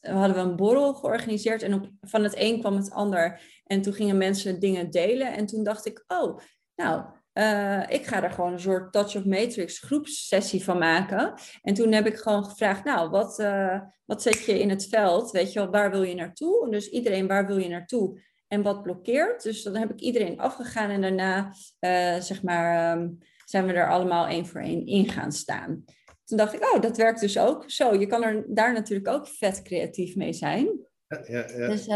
hadden 0.00 0.34
we 0.34 0.40
een 0.40 0.56
borrel 0.56 0.94
georganiseerd 0.94 1.62
en 1.62 1.74
op, 1.74 1.90
van 2.00 2.22
het 2.22 2.34
een 2.36 2.60
kwam 2.60 2.76
het 2.76 2.90
ander. 2.90 3.40
En 3.64 3.82
toen 3.82 3.92
gingen 3.92 4.16
mensen 4.16 4.60
dingen 4.60 4.90
delen 4.90 5.32
en 5.32 5.46
toen 5.46 5.64
dacht 5.64 5.86
ik, 5.86 6.04
oh, 6.06 6.38
nou, 6.74 7.04
eh, 7.32 7.82
ik 7.88 8.06
ga 8.06 8.22
er 8.22 8.30
gewoon 8.30 8.52
een 8.52 8.60
soort 8.60 8.92
Touch 8.92 9.16
of 9.16 9.24
Matrix 9.24 9.78
groepssessie 9.78 10.64
van 10.64 10.78
maken. 10.78 11.34
En 11.62 11.74
toen 11.74 11.92
heb 11.92 12.06
ik 12.06 12.16
gewoon 12.16 12.44
gevraagd, 12.44 12.84
nou, 12.84 13.10
wat, 13.10 13.38
eh, 13.38 13.80
wat 14.04 14.22
zet 14.22 14.44
je 14.44 14.60
in 14.60 14.70
het 14.70 14.86
veld? 14.88 15.30
Weet 15.30 15.52
je 15.52 15.58
wel, 15.58 15.70
waar 15.70 15.90
wil 15.90 16.02
je 16.02 16.14
naartoe? 16.14 16.64
En 16.64 16.70
dus 16.70 16.88
iedereen, 16.88 17.26
waar 17.26 17.46
wil 17.46 17.58
je 17.58 17.68
naartoe? 17.68 18.20
En 18.48 18.62
wat 18.62 18.82
blokkeert? 18.82 19.42
Dus 19.42 19.62
dan 19.62 19.76
heb 19.76 19.90
ik 19.90 20.00
iedereen 20.00 20.38
afgegaan 20.38 20.90
en 20.90 21.00
daarna, 21.00 21.52
eh, 21.78 22.20
zeg 22.20 22.42
maar, 22.42 22.92
ehm, 22.96 23.08
zijn 23.44 23.66
we 23.66 23.72
er 23.72 23.90
allemaal 23.90 24.26
één 24.26 24.46
voor 24.46 24.60
één 24.60 24.86
in 24.86 25.08
gaan 25.08 25.32
staan. 25.32 25.84
Toen 26.24 26.36
dacht 26.36 26.54
ik, 26.54 26.74
oh, 26.74 26.80
dat 26.80 26.96
werkt 26.96 27.20
dus 27.20 27.38
ook. 27.38 27.70
Zo, 27.70 27.94
je 27.94 28.06
kan 28.06 28.22
er 28.22 28.44
daar 28.48 28.72
natuurlijk 28.72 29.08
ook 29.08 29.26
vet 29.26 29.62
creatief 29.62 30.16
mee 30.16 30.32
zijn. 30.32 30.80
Ja, 31.06 31.22
ja, 31.26 31.46
ja. 31.56 31.68
Dus 31.68 31.86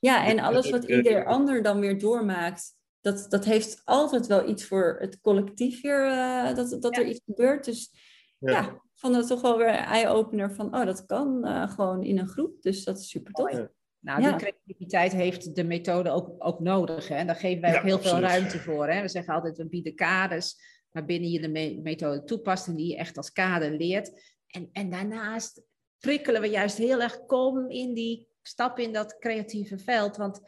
ja, 0.00 0.26
en 0.26 0.38
alles 0.38 0.70
wat 0.70 0.84
ieder 0.84 1.24
ander 1.24 1.62
dan 1.62 1.80
weer 1.80 1.98
doormaakt, 1.98 2.78
dat, 3.00 3.26
dat 3.28 3.44
heeft 3.44 3.82
altijd 3.84 4.26
wel 4.26 4.48
iets 4.48 4.64
voor 4.64 4.96
het 5.00 5.20
collectief 5.20 5.82
weer, 5.82 6.06
eh, 6.06 6.54
dat, 6.54 6.76
dat 6.82 6.96
er 6.96 7.06
iets 7.06 7.20
gebeurt. 7.24 7.64
Dus 7.64 7.90
ja, 8.38 8.50
Ja. 8.50 8.68
ik 8.70 8.80
vond 8.94 9.14
het 9.16 9.26
toch 9.26 9.40
wel 9.40 9.58
weer 9.58 9.68
een 9.68 9.74
eye-opener 9.74 10.54
van, 10.54 10.74
oh, 10.74 10.84
dat 10.84 11.06
kan 11.06 11.44
eh, 11.44 11.70
gewoon 11.70 12.02
in 12.02 12.18
een 12.18 12.28
groep. 12.28 12.62
Dus 12.62 12.84
dat 12.84 12.98
is 12.98 13.08
super 13.08 13.32
tof. 13.32 13.52
Ja. 13.52 13.70
Nou, 13.98 14.22
Ja. 14.22 14.28
die 14.28 14.38
creativiteit 14.38 15.12
heeft 15.12 15.54
de 15.54 15.64
methode 15.64 16.10
ook, 16.10 16.34
ook 16.38 16.60
nodig. 16.60 17.08
Hè? 17.08 17.14
En 17.14 17.26
daar 17.26 17.36
geven 17.36 17.60
wij 17.60 17.70
Ja, 17.70 17.78
ook 17.78 17.84
heel 17.84 17.98
veel 17.98 18.18
ruimte 18.18 18.58
voor. 18.58 18.88
Hè? 18.88 19.00
We 19.02 19.08
zeggen 19.08 19.34
altijd, 19.34 19.56
we 19.56 19.66
bieden 19.68 19.94
kaders 19.94 20.56
waarbinnen 20.90 21.30
je 21.30 21.40
de 21.40 21.48
me- 21.48 21.80
methode 21.82 22.24
toepast 22.24 22.66
en 22.66 22.76
die 22.76 22.86
je 22.88 22.96
echt 22.96 23.16
als 23.16 23.32
kader 23.32 23.70
leert. 23.76 24.38
En, 24.46 24.68
en 24.72 24.90
daarnaast 24.90 25.62
prikkelen 25.98 26.40
we 26.40 26.46
juist 26.46 26.76
heel 26.76 27.00
erg, 27.00 27.26
kom 27.26 27.70
in 27.70 27.94
die 27.94 28.28
stap 28.42 28.78
in 28.78 28.92
dat 28.92 29.18
creatieve 29.18 29.78
veld. 29.78 30.16
Want 30.16 30.40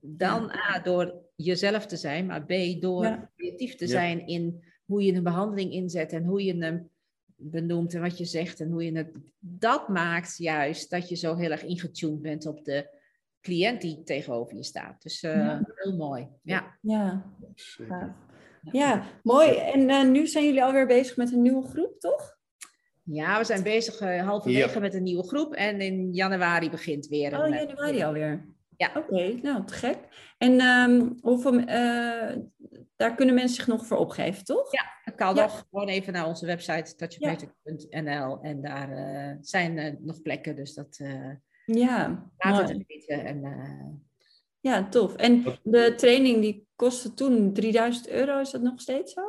dan 0.00 0.50
A, 0.50 0.78
door 0.78 1.26
jezelf 1.44 1.86
te 1.86 1.96
zijn, 1.96 2.26
maar 2.26 2.44
B, 2.44 2.80
door 2.80 3.04
Ja. 3.04 3.30
creatief 3.36 3.74
te 3.74 3.84
Ja. 3.84 3.90
zijn 3.90 4.26
in 4.26 4.64
hoe 4.84 5.02
je 5.02 5.12
een 5.12 5.22
behandeling 5.22 5.72
inzet 5.72 6.12
en 6.12 6.24
hoe 6.24 6.44
je 6.44 6.56
hem 6.56 6.90
benoemt 7.36 7.94
en 7.94 8.00
wat 8.00 8.18
je 8.18 8.24
zegt 8.24 8.60
en 8.60 8.70
hoe 8.70 8.84
je 8.84 8.96
het... 8.96 9.10
Dat 9.38 9.88
maakt 9.88 10.36
juist 10.36 10.90
dat 10.90 11.08
je 11.08 11.14
zo 11.16 11.36
heel 11.36 11.50
erg 11.50 11.64
ingetuned 11.64 12.22
bent 12.22 12.46
op 12.46 12.64
de 12.64 12.96
cliënt 13.40 13.80
die 13.80 14.02
tegenover 14.02 14.56
je 14.56 14.64
staat. 14.64 15.02
Dus 15.02 15.22
eh, 15.22 15.36
Ja. 15.36 15.62
heel 15.74 15.96
mooi. 15.96 16.28
Ja. 16.42 16.78
Ja, 16.80 17.32
ja 18.72 19.04
mooi. 19.22 19.56
En 19.56 19.90
eh, 19.90 20.08
nu 20.08 20.26
zijn 20.26 20.44
jullie 20.44 20.62
alweer 20.64 20.86
bezig 20.86 21.16
met 21.16 21.32
een 21.32 21.42
nieuwe 21.42 21.66
groep, 21.68 22.00
toch? 22.00 22.36
ja, 23.10 23.38
we 23.38 23.44
zijn 23.44 23.62
bezig 23.62 24.00
eh, 24.00 24.26
halverwege 24.26 24.80
met 24.80 24.94
een 24.94 25.02
nieuwe 25.02 25.26
groep 25.28 25.54
en 25.54 25.80
in 25.80 26.12
januari 26.12 26.70
begint 26.70 27.06
weer 27.06 27.32
een... 27.32 27.40
Oh, 27.40 27.48
januari 27.48 28.02
alweer. 28.02 28.46
Ja. 28.78 28.90
Oké, 28.96 29.32
nou, 29.42 29.64
te 29.64 29.72
gek. 29.74 29.98
En 30.38 30.60
ehm, 30.60 31.08
hoeveel, 31.20 31.58
eh, 31.58 32.36
daar 32.96 33.14
kunnen 33.14 33.34
mensen 33.34 33.56
zich 33.56 33.66
nog 33.66 33.86
voor 33.86 33.96
opgeven, 33.96 34.44
toch? 34.44 34.72
Ja. 34.72 34.84
Het 35.04 35.14
kan 35.14 35.34
Ja. 35.34 35.42
nog 35.42 35.66
gewoon 35.70 35.88
even 35.88 36.12
naar 36.12 36.26
onze 36.26 36.46
website 36.46 36.94
touchofmatrix.nl 36.94 38.38
en 38.42 38.62
daar 38.62 38.90
eh, 38.92 39.36
zijn 39.40 39.78
eh, 39.78 39.94
nog 40.00 40.22
plekken, 40.22 40.56
dus 40.56 40.74
dat 40.74 40.98
eh 40.98 41.30
Ja, 41.64 42.30
laat 42.38 42.52
mooi. 42.54 42.78
het 42.78 42.84
weten. 42.86 43.24
En, 43.24 43.44
eh, 43.44 43.86
Ja, 44.60 44.88
tof. 44.88 45.14
En 45.16 45.42
de 45.62 45.94
training 45.96 46.40
die 46.40 46.66
kostte 46.76 47.14
toen 47.14 47.52
3000 47.52 48.08
euro, 48.08 48.38
is 48.40 48.50
dat 48.50 48.62
nog 48.62 48.80
steeds 48.80 49.12
zo? 49.12 49.22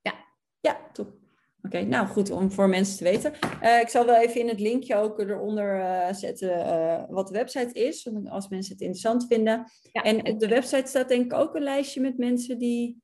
Ja. 0.00 0.14
Ja, 0.60 0.80
top. 0.92 1.19
Oké, 1.62 1.80
nou 1.82 2.06
goed 2.06 2.30
om 2.30 2.50
voor 2.50 2.68
mensen 2.68 2.96
te 2.96 3.04
weten. 3.04 3.32
Eh, 3.60 3.80
ik 3.80 3.88
zal 3.88 4.06
wel 4.06 4.20
even 4.20 4.40
in 4.40 4.48
het 4.48 4.60
linkje 4.60 4.96
ook 4.96 5.18
eronder 5.18 5.80
eh, 5.80 6.14
zetten 6.14 6.64
eh, 6.64 7.04
wat 7.08 7.26
de 7.28 7.32
website 7.34 7.72
is, 7.72 8.08
als 8.24 8.48
mensen 8.48 8.72
het 8.72 8.80
interessant 8.80 9.26
vinden. 9.26 9.64
ja, 9.92 10.02
En 10.02 10.26
op 10.26 10.40
de 10.40 10.48
website 10.48 10.88
staat 10.88 11.08
denk 11.08 11.24
ik 11.24 11.32
ook 11.38 11.54
een 11.54 11.62
lijstje 11.62 12.00
met 12.00 12.18
mensen 12.18 12.58
die, 12.58 13.02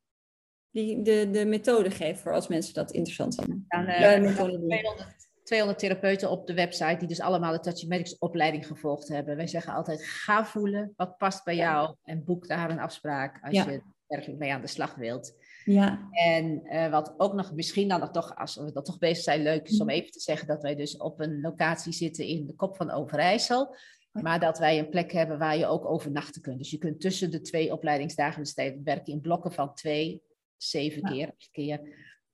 die 0.70 1.02
de, 1.02 1.28
de 1.30 1.44
methode 1.44 1.90
geven 1.90 2.16
voor 2.22 2.32
als 2.32 2.48
mensen 2.48 2.74
dat 2.74 2.92
interessant 2.92 3.34
vinden. 3.34 3.64
Ja, 3.68 4.18
doen. 4.18 4.34
200, 4.34 5.28
200 5.42 5.78
therapeuten 5.78 6.30
op 6.30 6.46
de 6.46 6.54
website 6.54 6.96
die 6.98 7.09
dus 7.09 7.20
allemaal 7.20 7.52
de 7.52 7.61
Touch 7.61 7.86
Medics 7.86 8.18
opleiding 8.18 8.66
gevolgd 8.66 9.09
hebben. 9.09 9.36
Wij 9.36 9.46
zeggen 9.46 9.72
altijd, 9.72 10.04
ga 10.04 10.44
voelen 10.46 10.92
wat 10.96 11.16
past 11.16 11.44
bij 11.44 11.57
jou 11.57 11.94
en 12.02 12.24
boek 12.24 12.48
daar 12.48 12.70
een 12.70 12.80
afspraak 12.80 13.38
als 13.42 13.54
Ja. 13.54 13.70
je 13.70 13.82
werkelijk 14.07 14.38
mee 14.38 14.52
aan 14.52 14.61
de 14.61 14.66
slag 14.66 14.94
wilt. 14.94 15.34
Ja, 15.73 16.09
En 16.11 16.64
eh, 16.64 16.91
wat 16.91 17.14
ook 17.17 17.33
nog 17.33 17.55
misschien 17.55 17.89
dan 17.89 18.01
nog 18.01 18.11
toch, 18.11 18.37
als 18.37 18.57
we 18.57 18.73
dat 18.73 18.85
toch 18.85 18.99
bezig 18.99 19.25
zijn, 19.25 19.43
leuk 19.43 19.69
is 19.69 19.81
om 19.81 19.91
even 19.91 20.11
te 20.11 20.21
zeggen 20.21 20.47
dat 20.47 20.62
wij 20.62 20.75
dus 20.75 20.97
op 20.97 21.21
een 21.21 21.41
locatie 21.41 21.93
zitten 21.93 22.27
in 22.27 22.47
de 22.47 22.55
kop 22.55 22.77
van 22.77 22.91
Overijssel. 22.91 23.77
Maar 24.12 24.41
dat 24.41 24.59
wij 24.59 24.79
een 24.79 24.89
plek 24.89 25.12
hebben 25.12 25.39
waar 25.39 25.57
je 25.57 25.67
ook 25.67 25.85
overnachten 25.85 26.43
kunt. 26.43 26.59
Dus 26.59 26.71
je 26.71 26.79
kunt 26.79 27.01
tussen 27.01 27.31
de 27.31 27.41
twee 27.41 27.73
opleidingsdagen 27.73 28.43
dus 28.43 28.51
steeds 28.51 28.77
werken 28.85 29.12
in 29.12 29.21
blokken 29.21 29.53
van 29.53 29.75
twee, 29.75 30.23
zeven 30.57 31.03
keer, 31.03 31.27
acht 31.27 31.49
keer. 31.51 31.81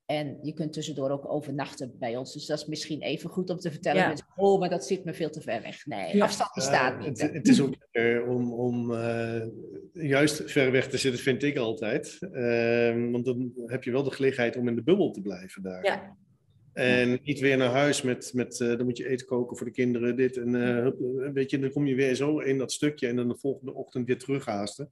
En 0.06 0.38
je 0.42 0.52
kunt 0.52 0.72
tussendoor 0.72 1.10
ook 1.10 1.32
overnachten 1.32 1.94
bij 1.98 2.16
ons. 2.16 2.32
Dus 2.32 2.46
dat 2.46 2.58
is 2.58 2.66
misschien 2.66 3.00
even 3.02 3.30
goed 3.30 3.50
om 3.50 3.56
te 3.58 3.70
vertellen. 3.70 4.00
Ja. 4.00 4.06
Mensen, 4.08 4.26
oh, 4.36 4.60
maar 4.60 4.68
dat 4.70 4.86
zit 4.86 5.04
me 5.04 5.14
veel 5.14 5.30
te 5.30 5.40
ver 5.40 5.62
weg. 5.62 5.86
Nee, 5.86 6.16
Ja. 6.16 6.24
afstand 6.24 6.50
bestaat 6.54 7.02
Ja, 7.02 7.08
niet. 7.08 7.20
het, 7.22 7.32
het 7.32 7.48
is 7.48 7.60
ook 7.60 7.74
lekker 7.78 8.26
om, 8.26 8.52
om 8.52 8.94
eh, 8.94 9.42
juist 9.92 10.50
ver 10.50 10.70
weg 10.72 10.88
te 10.88 10.96
zitten, 10.96 11.20
vind 11.22 11.42
ik 11.42 11.56
altijd. 11.56 12.18
Ehm, 12.32 13.10
want 13.10 13.24
dan 13.24 13.52
heb 13.66 13.84
je 13.84 13.90
wel 13.90 14.02
de 14.02 14.10
gelegenheid 14.10 14.56
om 14.56 14.68
in 14.68 14.74
de 14.74 14.82
bubbel 14.82 15.10
te 15.10 15.20
blijven 15.20 15.62
daar. 15.62 15.84
ja, 15.84 16.16
En 16.72 17.18
niet 17.22 17.40
weer 17.40 17.56
naar 17.56 17.70
huis 17.70 18.02
met, 18.02 18.30
met 18.34 18.60
eh, 18.60 18.68
dan 18.68 18.84
moet 18.84 18.96
je 18.96 19.08
eten 19.08 19.26
koken 19.26 19.56
voor 19.56 19.66
de 19.66 19.72
kinderen, 19.72 20.16
dit. 20.16 20.36
En 20.36 20.54
eh, 20.54 20.86
eh, 20.86 20.92
weet 21.32 21.50
je, 21.50 21.58
dan 21.58 21.70
kom 21.70 21.86
je 21.86 21.94
weer 21.94 22.14
zo 22.14 22.38
in 22.38 22.58
dat 22.58 22.72
stukje 22.72 23.06
en 23.08 23.16
dan 23.16 23.28
de 23.28 23.36
volgende 23.38 23.74
ochtend 23.74 24.06
weer 24.06 24.18
terughaasten. 24.18 24.90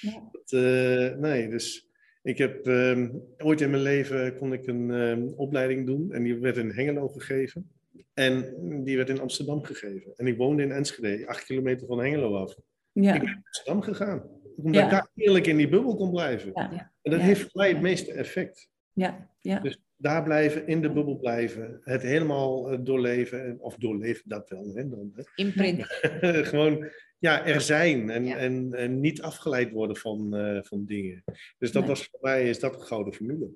Ja. 0.00 0.28
Dat, 0.32 0.52
eh, 0.52 1.16
nee, 1.18 1.48
dus 1.48 1.88
ik 2.22 2.38
heb 2.38 2.66
ehm, 2.66 3.08
ooit 3.38 3.60
in 3.60 3.70
mijn 3.70 3.82
leven 3.82 4.36
kon 4.36 4.52
ik 4.52 4.66
een 4.66 4.90
ehm, 4.90 5.26
opleiding 5.36 5.86
doen 5.86 6.12
en 6.12 6.22
die 6.22 6.38
werd 6.38 6.56
in 6.56 6.70
Hengelo 6.70 7.08
gegeven. 7.08 7.70
En 8.14 8.54
die 8.84 8.96
werd 8.96 9.08
in 9.08 9.20
Amsterdam 9.20 9.62
gegeven. 9.62 10.12
En 10.16 10.26
ik 10.26 10.36
woonde 10.36 10.62
in 10.62 10.72
Enschede, 10.72 11.26
acht 11.26 11.44
kilometer 11.44 11.86
van 11.86 12.00
Hengelo 12.00 12.36
af. 12.36 12.54
ja. 12.92 13.14
Ik 13.14 13.20
ben 13.20 13.28
naar 13.30 13.42
Amsterdam 13.44 13.82
gegaan. 13.82 14.22
Omdat 14.56 14.74
Ja. 14.74 14.84
ik 14.84 14.90
daar 14.90 15.08
eerlijk 15.14 15.46
in 15.46 15.56
die 15.56 15.68
bubbel 15.68 15.96
kon 15.96 16.10
blijven. 16.10 16.50
Ja. 16.54 16.92
En 17.02 17.10
dat 17.10 17.20
heeft 17.20 17.40
voor 17.40 17.50
mij 17.54 17.68
het 17.68 17.80
meeste 17.80 18.12
effect. 18.12 18.68
Ja, 18.92 19.30
ja. 19.40 19.60
Dus 19.60 19.78
daar 19.96 20.22
blijven, 20.22 20.66
in 20.66 20.82
de 20.82 20.92
bubbel 20.92 21.16
blijven, 21.18 21.80
het 21.84 22.02
helemaal 22.02 22.70
eh, 22.70 22.78
doorleven, 22.82 23.56
of 23.60 23.76
doorleven 23.76 24.22
dat 24.28 24.48
wel, 24.48 24.70
hè, 24.74 24.88
dan, 24.88 25.12
hè. 25.14 25.22
Imprint. 25.34 25.84
gewoon 26.52 26.88
ja, 27.20 27.44
er 27.44 27.60
zijn 27.60 28.10
en, 28.10 28.24
Ja. 28.26 28.36
en, 28.36 28.74
en 28.74 29.00
niet 29.00 29.22
afgeleid 29.22 29.72
worden 29.72 29.96
van, 29.96 30.34
eh, 30.36 30.62
van 30.62 30.84
dingen. 30.84 31.24
Dus 31.58 31.72
dat 31.72 31.82
Nee. 31.82 31.90
was 31.90 32.04
voor 32.10 32.18
mij 32.22 32.48
is 32.48 32.60
dat 32.60 32.74
een 32.74 32.80
gouden 32.86 33.14
formule. 33.14 33.48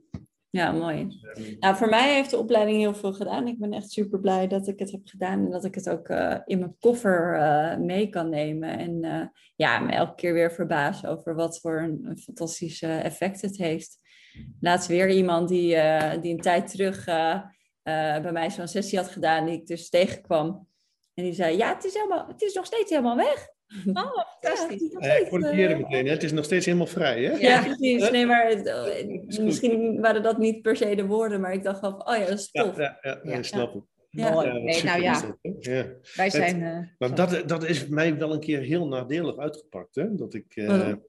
Ja, 0.50 0.72
mooi. 0.72 1.08
Ehm, 1.34 1.42
Nou, 1.58 1.76
voor 1.76 1.88
mij 1.88 2.14
heeft 2.14 2.30
de 2.30 2.38
opleiding 2.38 2.78
heel 2.78 2.94
veel 2.94 3.12
gedaan. 3.12 3.46
Ik 3.48 3.58
ben 3.58 3.72
echt 3.72 3.90
super 3.90 4.20
blij 4.20 4.48
dat 4.48 4.68
ik 4.68 4.78
het 4.78 4.90
heb 4.90 5.00
gedaan 5.04 5.44
en 5.44 5.50
dat 5.50 5.64
ik 5.64 5.74
het 5.74 5.88
ook 5.88 6.08
eh, 6.08 6.38
in 6.44 6.58
mijn 6.58 6.76
koffer 6.80 7.34
eh, 7.34 7.78
mee 7.78 8.08
kan 8.08 8.28
nemen. 8.28 8.78
En 8.78 9.32
ja, 9.56 9.78
me 9.78 9.92
elke 9.92 10.14
keer 10.14 10.32
weer 10.32 10.52
verbazen 10.52 11.08
over 11.08 11.34
wat 11.34 11.60
voor 11.60 11.80
een, 11.80 12.04
een 12.04 12.18
fantastische 12.18 12.86
effect 12.86 13.40
het 13.42 13.56
heeft. 13.56 13.98
Laatst 14.60 14.88
weer 14.88 15.10
iemand 15.10 15.48
die, 15.48 15.68
die 16.20 16.32
een 16.32 16.40
tijd 16.40 16.70
terug 16.70 17.04
bij 17.82 18.32
mij 18.32 18.50
zo'n 18.50 18.68
sessie 18.68 18.98
had 18.98 19.08
gedaan, 19.08 19.46
die 19.46 19.54
ik 19.54 19.66
dus 19.66 19.88
tegenkwam. 19.88 20.68
En 21.14 21.24
die 21.24 21.32
zei, 21.32 21.56
ja, 21.56 21.74
het 21.74 21.84
is, 21.84 21.94
helemaal, 21.94 22.26
het 22.26 22.42
is 22.42 22.54
nog 22.54 22.66
steeds 22.66 22.90
helemaal 22.90 23.16
weg. 23.16 23.48
Oh, 23.92 24.18
fantastisch. 24.40 24.68
Ja, 24.68 24.68
het 24.68 24.80
is 24.82 24.92
nog 24.92 25.02
ja, 25.04 25.10
ik 25.10 25.16
steeds, 25.16 25.28
corrigeer 25.28 25.70
eh, 25.70 25.76
het 25.76 25.78
meteen, 25.88 26.06
hè. 26.06 26.12
het 26.12 26.22
is 26.22 26.32
nog 26.32 26.44
steeds 26.44 26.66
helemaal 26.66 26.86
vrij. 26.86 27.22
Hè? 27.24 27.32
ja, 27.32 27.62
precies. 27.62 28.10
Nee, 28.10 28.26
maar 28.26 28.48
het- 28.48 28.70
goed. 29.34 29.44
misschien 29.44 30.00
waren 30.00 30.22
dat 30.22 30.38
niet 30.38 30.62
per 30.62 30.76
se 30.76 30.94
de 30.94 31.06
woorden, 31.06 31.40
maar 31.40 31.52
ik 31.52 31.62
dacht 31.62 31.80
van, 31.80 32.08
oh 32.08 32.16
ja, 32.16 32.24
dat 32.26 32.38
is 32.38 32.48
Ja, 32.52 32.62
tof. 32.62 32.76
ja, 32.76 32.98
ja, 33.02 33.20
Ja. 33.22 33.32
ik 33.36 33.44
snap 33.44 33.74
het. 33.74 33.82
Ja. 34.10 34.30
Mooi. 34.32 34.46
Ja, 34.46 34.52
nee, 34.52 34.84
nou 34.84 35.02
ja, 35.02 35.36
ja. 35.60 35.86
wij 36.16 36.30
zijn... 36.30 36.62
eh, 36.62 36.78
Maar 36.98 37.14
dat, 37.14 37.42
dat 37.48 37.64
is 37.64 37.86
mij 37.88 38.18
wel 38.18 38.32
een 38.32 38.40
keer 38.40 38.60
heel 38.60 38.86
nadelig 38.88 39.38
uitgepakt. 39.38 39.94
Hè? 39.94 40.14
Dat 40.14 40.34
ik 40.34 40.44
eh, 40.54 40.66
Waarom? 40.66 41.06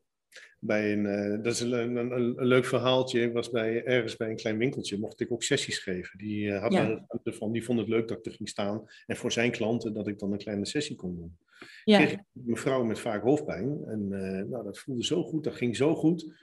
Bij 0.66 0.94
een, 0.94 1.06
eh, 1.06 1.44
dat 1.44 1.54
is 1.54 1.60
een, 1.60 1.72
een, 1.72 2.12
een, 2.12 2.46
leuk 2.48 2.66
verhaaltje. 2.66 3.22
Ik 3.22 3.34
was 3.34 3.50
bij, 3.50 3.84
ergens 3.84 4.16
bij 4.16 4.30
een 4.30 4.36
klein 4.36 4.58
winkeltje, 4.58 5.00
mocht 5.00 5.20
ik 5.20 5.32
ook 5.32 5.44
sessies 5.44 5.80
geven. 5.80 6.18
Die 6.18 6.52
eh, 6.52 6.62
had 6.62 6.74
Ja. 6.74 6.80
daar 6.80 6.96
de 6.96 7.04
ruimte 7.08 7.34
van, 7.34 7.52
die 7.52 7.64
vond 7.64 7.80
het 7.80 7.88
leuk 7.88 8.08
dat 8.08 8.18
ik 8.18 8.26
er 8.26 8.32
ging 8.32 8.50
staan. 8.50 8.84
En 9.06 9.16
voor 9.16 9.32
zijn 9.32 9.52
klanten 9.52 9.94
dat 9.94 10.08
ik 10.08 10.20
dan 10.20 10.32
een 10.32 10.38
kleine 10.38 10.66
sessie 10.66 10.96
kon 10.96 11.16
doen. 11.16 11.38
Ja. 11.84 11.98
Kreeg 11.98 12.12
ik 12.12 12.18
een 12.18 12.42
mevrouw 12.46 12.84
met 12.84 13.00
vaak 13.00 13.24
hoofdpijn. 13.24 13.84
En 13.86 14.08
eh, 14.12 14.46
nou, 14.46 14.64
dat 14.64 14.80
voelde 14.80 15.06
zo 15.06 15.24
goed, 15.24 15.44
dat 15.44 15.56
ging 15.56 15.76
zo 15.76 15.96
goed. 15.96 16.34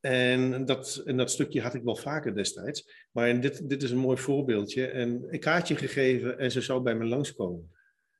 En 0.00 0.64
dat, 0.64 1.02
en 1.04 1.16
dat 1.16 1.30
stukje 1.30 1.60
had 1.60 1.74
ik 1.74 1.82
wel 1.82 1.96
vaker 1.96 2.34
destijds. 2.34 3.06
Maar 3.12 3.40
dit, 3.40 3.68
dit 3.68 3.82
is 3.82 3.90
een 3.90 3.98
mooi 3.98 4.18
voorbeeldje. 4.18 4.86
En 4.86 5.24
een 5.28 5.40
kaartje 5.40 5.76
gegeven 5.76 6.38
en 6.38 6.50
ze 6.50 6.60
zou 6.60 6.82
bij 6.82 6.94
me 6.94 7.04
langskomen. 7.04 7.70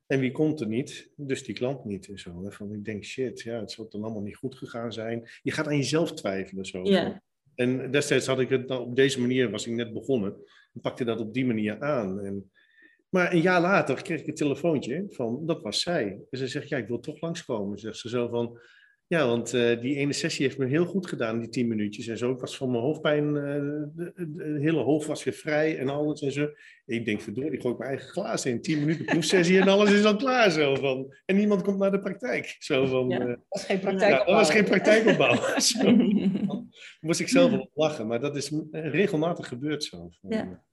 En 0.07 0.19
wie 0.19 0.31
komt 0.31 0.61
er 0.61 0.67
niet? 0.67 1.11
Dus 1.15 1.43
die 1.43 1.55
klant 1.55 1.85
niet. 1.85 2.07
En 2.07 2.17
zo. 2.19 2.43
hè. 2.43 2.51
Van, 2.51 2.73
ik 2.73 2.85
denk, 2.85 3.03
shit, 3.03 3.41
ja, 3.41 3.59
het 3.59 3.71
zal 3.71 3.89
dan 3.89 4.03
allemaal 4.03 4.21
niet 4.21 4.35
goed 4.35 4.55
gegaan 4.55 4.93
zijn. 4.93 5.29
Je 5.41 5.51
gaat 5.51 5.67
aan 5.67 5.77
jezelf 5.77 6.13
twijfelen. 6.13 6.65
Zo. 6.65 6.83
Ja. 6.83 7.23
En 7.55 7.91
destijds 7.91 8.27
had 8.27 8.39
ik 8.39 8.49
het 8.49 8.69
op 8.71 8.95
deze 8.95 9.21
manier, 9.21 9.49
was 9.49 9.67
ik 9.67 9.73
net 9.73 9.93
begonnen. 9.93 10.33
En 10.73 10.81
pakte 10.81 11.03
dat 11.03 11.19
op 11.19 11.33
die 11.33 11.45
manier 11.45 11.79
aan. 11.79 12.19
En, 12.19 12.51
maar 13.09 13.33
een 13.33 13.41
jaar 13.41 13.61
later 13.61 14.01
kreeg 14.01 14.19
ik 14.19 14.27
een 14.27 14.33
telefoontje 14.33 15.05
van, 15.07 15.45
dat 15.45 15.61
was 15.61 15.81
zij. 15.81 16.19
En 16.29 16.37
ze 16.37 16.47
zegt, 16.47 16.69
ja, 16.69 16.77
ik 16.77 16.87
wil 16.87 16.99
toch 16.99 17.21
langskomen. 17.21 17.77
Zegt 17.77 17.97
ze 17.97 18.09
zo 18.09 18.27
van, 18.27 18.59
ja, 19.07 19.27
want 19.27 19.53
eh, 19.53 19.79
die 19.81 19.95
ene 19.95 20.13
sessie 20.13 20.45
heeft 20.45 20.57
me 20.57 20.65
heel 20.65 20.85
goed 20.85 21.07
gedaan, 21.07 21.39
die 21.39 21.49
tien 21.49 21.67
minuutjes 21.67 22.07
en 22.07 22.17
zo. 22.17 22.31
Ik 22.31 22.39
was 22.39 22.57
van 22.57 22.71
mijn 22.71 22.83
hoofdpijn, 22.83 23.35
eh, 23.37 24.13
de 24.15 24.57
hele 24.59 24.81
hoofd 24.81 25.07
was 25.07 25.23
weer 25.23 25.33
vrij 25.33 25.77
en 25.77 25.89
alles 25.89 26.21
en 26.21 26.31
zo. 26.31 26.49
Ik 26.85 27.05
denk, 27.05 27.21
verdorie, 27.21 27.61
gooi 27.61 27.73
ik 27.73 27.79
mijn 27.79 27.91
eigen 27.91 28.09
glazen 28.09 28.51
in. 28.51 28.61
Tien 28.61 28.79
minuten 28.79 29.05
proefsessie 29.05 29.59
en 29.59 29.67
alles 29.67 29.91
is 29.91 30.03
al 30.03 30.15
klaar. 30.15 30.51
Zo 30.51 30.75
van. 30.75 31.13
En 31.25 31.35
niemand 31.35 31.61
komt 31.61 31.77
naar 31.77 31.91
de 31.91 31.99
praktijk. 31.99 32.55
Zo 32.59 32.85
van, 32.85 33.09
Ja. 33.09 33.19
eh, 33.19 33.25
dat 33.27 33.37
was 33.49 33.65
geen 33.65 33.75
ja, 33.77 33.81
praktijk. 33.83 34.17
dat 34.17 34.35
was 34.35 34.51
geen 34.51 34.63
praktijkopbouw. 34.63 35.35
Zo 35.59 35.95
moest 36.99 37.19
ik 37.19 37.27
zelf 37.27 37.51
wel 37.51 37.69
lachen, 37.73 38.07
maar 38.07 38.19
dat 38.19 38.35
is 38.35 38.51
regelmatig 38.71 39.47
gebeurd 39.47 39.83
zo. 39.83 39.97
Van, 39.97 40.29
Ja. 40.29 40.63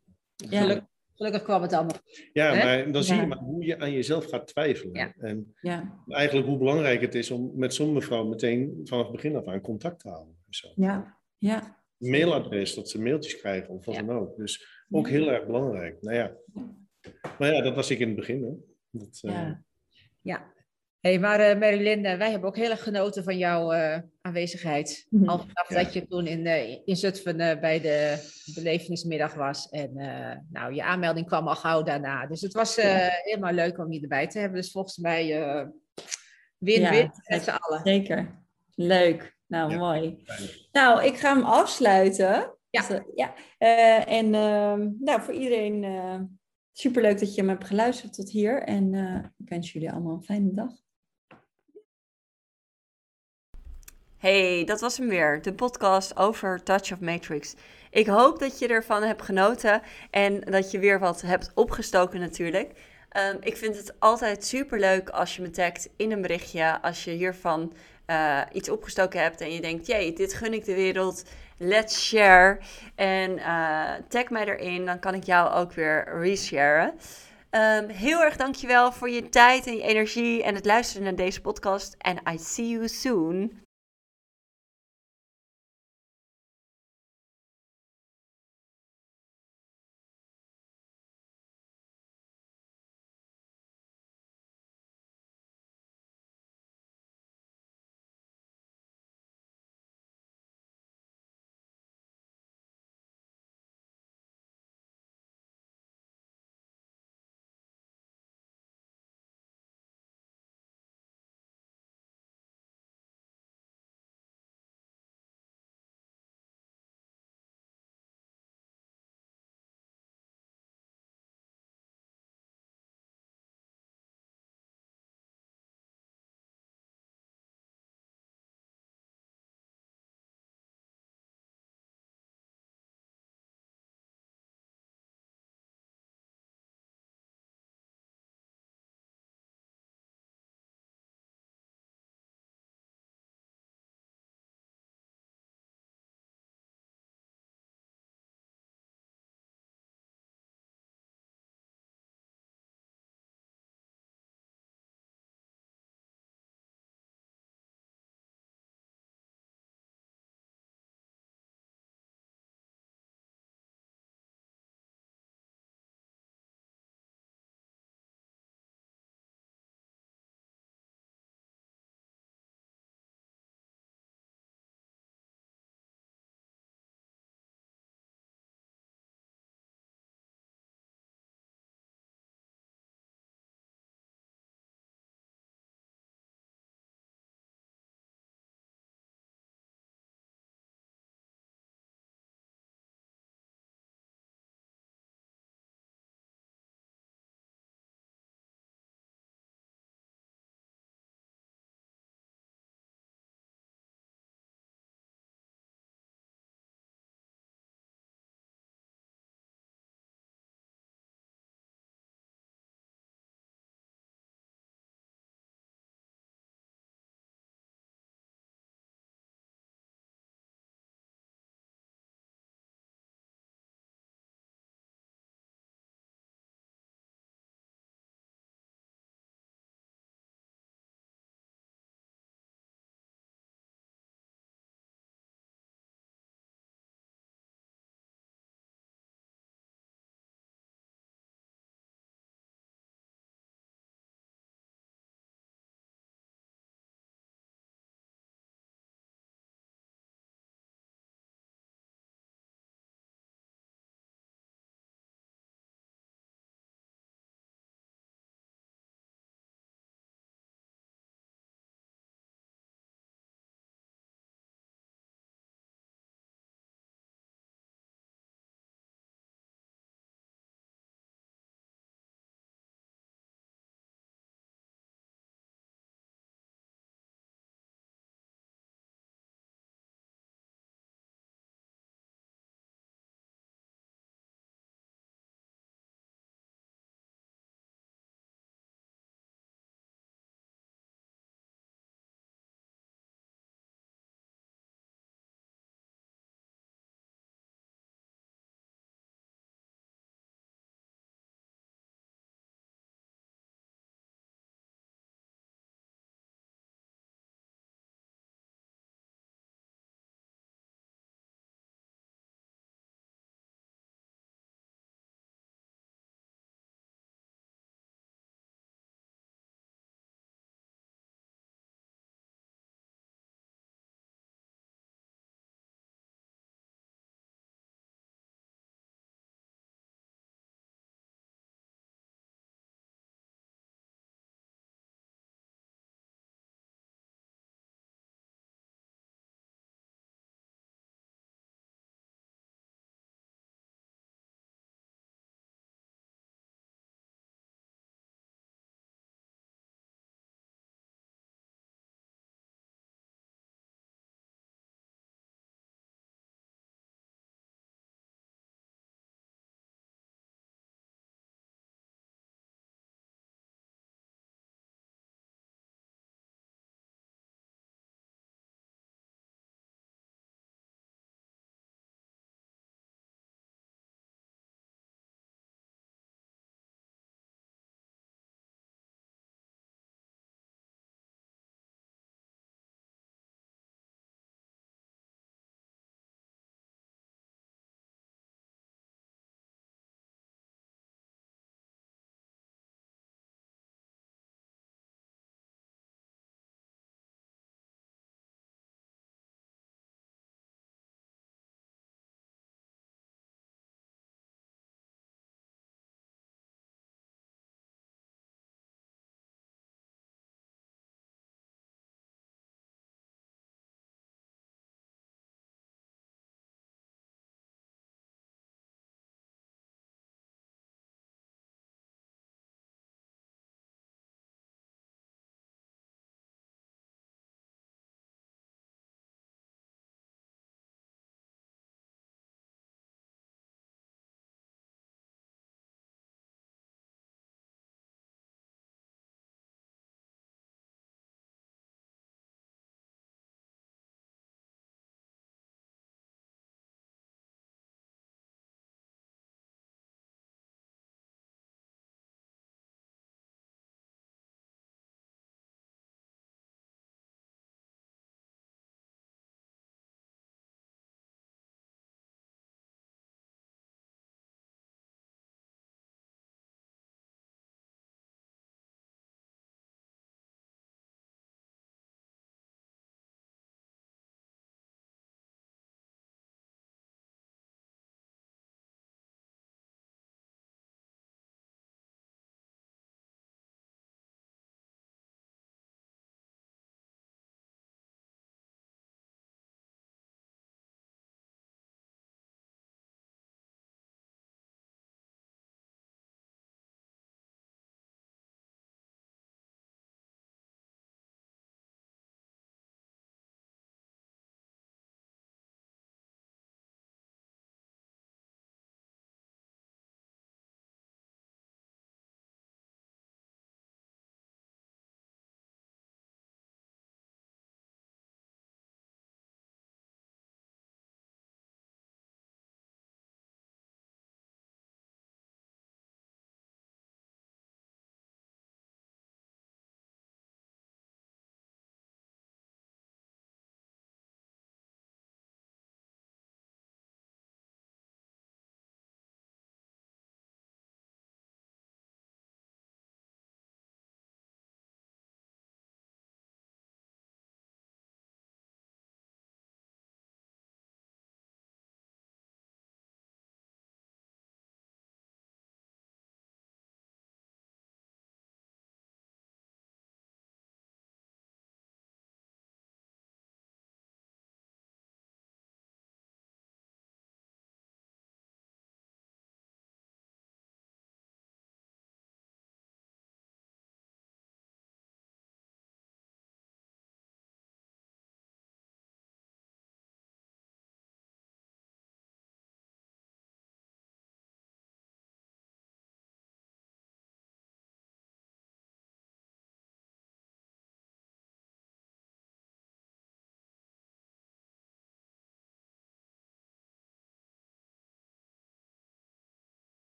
Ja. 0.50 0.88
Gelukkig, 1.14 1.42
kwam 1.42 1.62
het 1.62 1.72
allemaal. 1.72 1.96
ja, 2.32 2.54
maar 2.54 2.92
dan 2.92 3.04
zie 3.04 3.14
je 3.14 3.20
Ja. 3.20 3.26
maar 3.26 3.38
hoe 3.38 3.64
je 3.64 3.78
aan 3.78 3.92
jezelf 3.92 4.24
gaat 4.24 4.46
twijfelen. 4.46 4.94
Ja. 4.94 5.14
En 5.18 5.54
ja, 5.60 6.02
eigenlijk 6.08 6.46
hoe 6.48 6.58
belangrijk 6.58 7.00
het 7.00 7.14
is 7.14 7.30
om 7.30 7.50
met 7.54 7.74
zo'n 7.74 7.92
mevrouw 7.92 8.24
meteen 8.24 8.80
vanaf 8.84 9.02
het 9.04 9.12
begin 9.14 9.36
af 9.36 9.46
aan 9.46 9.60
contact 9.60 10.00
te 10.00 10.08
houden. 10.08 10.36
Zo. 10.50 10.68
ja, 10.74 11.18
ja. 11.38 11.82
Mailadres, 11.98 12.74
dat 12.74 12.90
ze 12.90 13.00
mailtjes 13.00 13.36
krijgen 13.40 13.74
of 13.74 13.84
wat 13.84 13.94
Ja. 13.94 14.02
dan 14.02 14.16
ook. 14.16 14.36
Dus 14.36 14.84
ook 14.90 15.06
Ja. 15.06 15.12
heel 15.12 15.30
erg 15.30 15.46
belangrijk. 15.46 16.02
Nou 16.02 16.16
ja. 16.16 16.32
Maar 17.38 17.52
ja, 17.54 17.62
dat 17.62 17.74
was 17.74 17.90
ik 17.90 17.98
in 17.98 18.06
het 18.06 18.16
begin. 18.16 18.42
Hè. 18.42 18.50
Dat, 18.90 19.18
eh, 19.22 19.30
Ja. 19.32 19.62
Ja. 20.22 20.52
Hey, 21.04 21.18
maar 21.18 21.40
eh 21.40 21.58
Marilyn, 21.58 22.04
eh, 22.04 22.16
wij 22.18 22.30
hebben 22.30 22.48
ook 22.48 22.56
heel 22.56 22.70
erg 22.70 22.82
genoten 22.82 23.24
van 23.24 23.38
jouw 23.38 23.72
eh, 23.72 23.98
aanwezigheid. 24.20 25.06
Mhm. 25.10 25.28
Al 25.28 25.38
vanaf 25.38 25.68
Ja. 25.68 25.82
dat 25.82 25.92
je 25.92 26.06
toen 26.06 26.26
in, 26.26 26.46
in 26.84 26.96
Zutphen 26.96 27.40
eh, 27.40 27.60
bij 27.60 27.80
de 27.80 28.16
belevenismiddag 28.54 29.34
was. 29.34 29.68
En 29.68 29.96
eh, 29.96 30.36
nou, 30.50 30.74
je 30.74 30.82
aanmelding 30.82 31.26
kwam 31.26 31.48
al 31.48 31.56
gauw 31.56 31.82
daarna. 31.82 32.26
Dus 32.26 32.40
het 32.40 32.52
was 32.52 32.76
eh, 32.76 33.06
helemaal 33.10 33.52
leuk 33.52 33.78
om 33.78 33.92
je 33.92 34.00
erbij 34.00 34.26
te 34.28 34.38
hebben. 34.38 34.60
Dus 34.60 34.70
volgens 34.70 34.96
mij 34.96 35.42
eh, 35.42 35.66
win-win 36.58 37.02
Ja, 37.02 37.12
met 37.26 37.42
z'n 37.42 37.50
allen. 37.50 37.80
Zeker. 37.84 38.42
Leuk. 38.74 39.36
Nou, 39.46 39.70
Ja. 39.70 39.76
mooi. 39.78 40.22
fijn. 40.24 40.48
Nou, 40.72 41.04
ik 41.04 41.16
ga 41.16 41.34
hem 41.34 41.44
afsluiten. 41.44 42.54
Ja. 42.70 42.80
Dus, 42.80 42.88
eh, 42.88 43.02
ja. 43.14 43.34
En 44.06 44.34
ehm, 44.34 44.88
nou, 44.98 45.20
voor 45.22 45.34
iedereen 45.34 45.84
eh 45.84 46.20
superleuk 46.76 47.18
dat 47.20 47.34
je 47.34 47.42
me 47.42 47.48
hebt 47.50 47.64
geluisterd 47.66 48.14
tot 48.14 48.30
hier. 48.30 48.62
En 48.62 48.94
eh, 48.94 49.24
ik 49.38 49.48
wens 49.48 49.72
jullie 49.72 49.90
allemaal 49.92 50.14
een 50.14 50.22
fijne 50.24 50.52
dag. 50.52 50.70
Hey, 54.24 54.64
dat 54.64 54.80
was 54.80 54.98
hem 54.98 55.08
weer. 55.08 55.42
De 55.42 55.52
podcast 55.52 56.16
over 56.16 56.62
Touch 56.62 56.92
of 56.92 57.00
Matrix. 57.00 57.54
Ik 57.90 58.06
hoop 58.06 58.38
dat 58.38 58.58
je 58.58 58.68
ervan 58.68 59.02
hebt 59.02 59.22
genoten 59.22 59.82
en 60.10 60.40
dat 60.40 60.70
je 60.70 60.78
weer 60.78 60.98
wat 60.98 61.20
hebt 61.20 61.50
opgestoken 61.54 62.20
natuurlijk. 62.20 62.72
Ehm, 63.08 63.36
ik 63.40 63.56
vind 63.56 63.76
het 63.76 63.94
altijd 63.98 64.44
super 64.44 64.78
leuk 64.78 65.08
als 65.08 65.36
je 65.36 65.42
me 65.42 65.50
tagt 65.50 65.88
in 65.96 66.12
een 66.12 66.20
berichtje. 66.20 66.80
Als 66.82 67.04
je 67.04 67.10
hiervan 67.10 67.72
eh, 68.06 68.40
iets 68.52 68.68
opgestoken 68.68 69.20
hebt 69.20 69.40
en 69.40 69.52
je 69.52 69.60
denkt, 69.60 69.86
jee, 69.86 70.12
dit 70.12 70.34
gun 70.34 70.52
ik 70.52 70.64
de 70.64 70.74
wereld. 70.74 71.24
Let's 71.56 72.06
share. 72.06 72.58
En 72.94 73.38
eh, 73.38 73.90
tag 74.08 74.30
mij 74.30 74.44
erin, 74.46 74.84
dan 74.84 74.98
kan 74.98 75.14
ik 75.14 75.24
jou 75.24 75.52
ook 75.52 75.72
weer 75.72 76.18
resharen. 76.20 76.94
Ehm, 77.50 77.88
heel 77.88 78.22
erg 78.22 78.36
dankjewel 78.36 78.92
voor 78.92 79.10
je 79.10 79.28
tijd 79.28 79.66
en 79.66 79.76
je 79.76 79.82
energie 79.82 80.42
en 80.42 80.54
het 80.54 80.66
luisteren 80.66 81.04
naar 81.04 81.14
deze 81.14 81.40
podcast. 81.40 81.94
En 81.98 82.18
I 82.32 82.38
see 82.38 82.68
you 82.68 82.88
soon. 82.88 83.63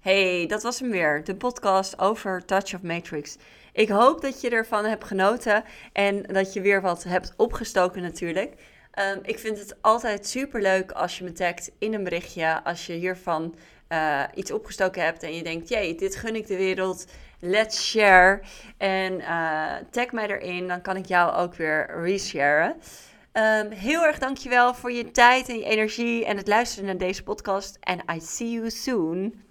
Hey, 0.00 0.46
dat 0.46 0.62
was 0.62 0.80
hem 0.80 0.90
weer. 0.90 1.24
De 1.24 1.34
podcast 1.34 1.98
over 1.98 2.44
Touch 2.44 2.74
of 2.74 2.82
Matrix. 2.82 3.36
Ik 3.72 3.88
hoop 3.88 4.20
dat 4.20 4.40
je 4.40 4.50
ervan 4.50 4.84
hebt 4.84 5.04
genoten 5.04 5.64
en 5.92 6.22
dat 6.22 6.52
je 6.52 6.60
weer 6.60 6.80
wat 6.80 7.02
hebt 7.04 7.34
opgestoken 7.36 8.02
natuurlijk. 8.02 8.54
Ehm, 8.90 9.18
ik 9.22 9.38
vind 9.38 9.58
het 9.58 9.76
altijd 9.80 10.26
super 10.26 10.62
leuk 10.62 10.90
als 10.90 11.18
je 11.18 11.24
me 11.24 11.32
tagt 11.32 11.70
in 11.78 11.94
een 11.94 12.04
berichtje. 12.04 12.64
Als 12.64 12.86
je 12.86 12.92
hiervan 12.92 13.54
uh, 13.88 14.22
iets 14.34 14.50
opgestoken 14.52 15.04
hebt 15.04 15.22
en 15.22 15.34
je 15.34 15.42
denkt: 15.42 15.68
jee, 15.68 15.94
dit 15.94 16.16
gun 16.16 16.36
ik 16.36 16.46
de 16.46 16.56
wereld. 16.56 17.06
Let's 17.40 17.88
share. 17.90 18.40
En 18.76 19.12
uh, 19.12 19.72
tag 19.90 20.12
mij 20.12 20.28
erin, 20.28 20.68
dan 20.68 20.80
kan 20.80 20.96
ik 20.96 21.06
jou 21.06 21.34
ook 21.34 21.54
weer 21.54 22.02
resharen. 22.02 22.76
Um, 23.32 23.70
heel 23.70 24.04
erg 24.04 24.18
dankjewel 24.18 24.74
voor 24.74 24.92
je 24.92 25.10
tijd 25.10 25.48
en 25.48 25.58
je 25.58 25.64
energie 25.64 26.24
en 26.24 26.36
het 26.36 26.48
luisteren 26.48 26.86
naar 26.86 26.98
deze 26.98 27.22
podcast. 27.22 27.76
En 27.80 27.98
I 28.14 28.20
see 28.20 28.50
you 28.50 28.70
soon. 28.70 29.48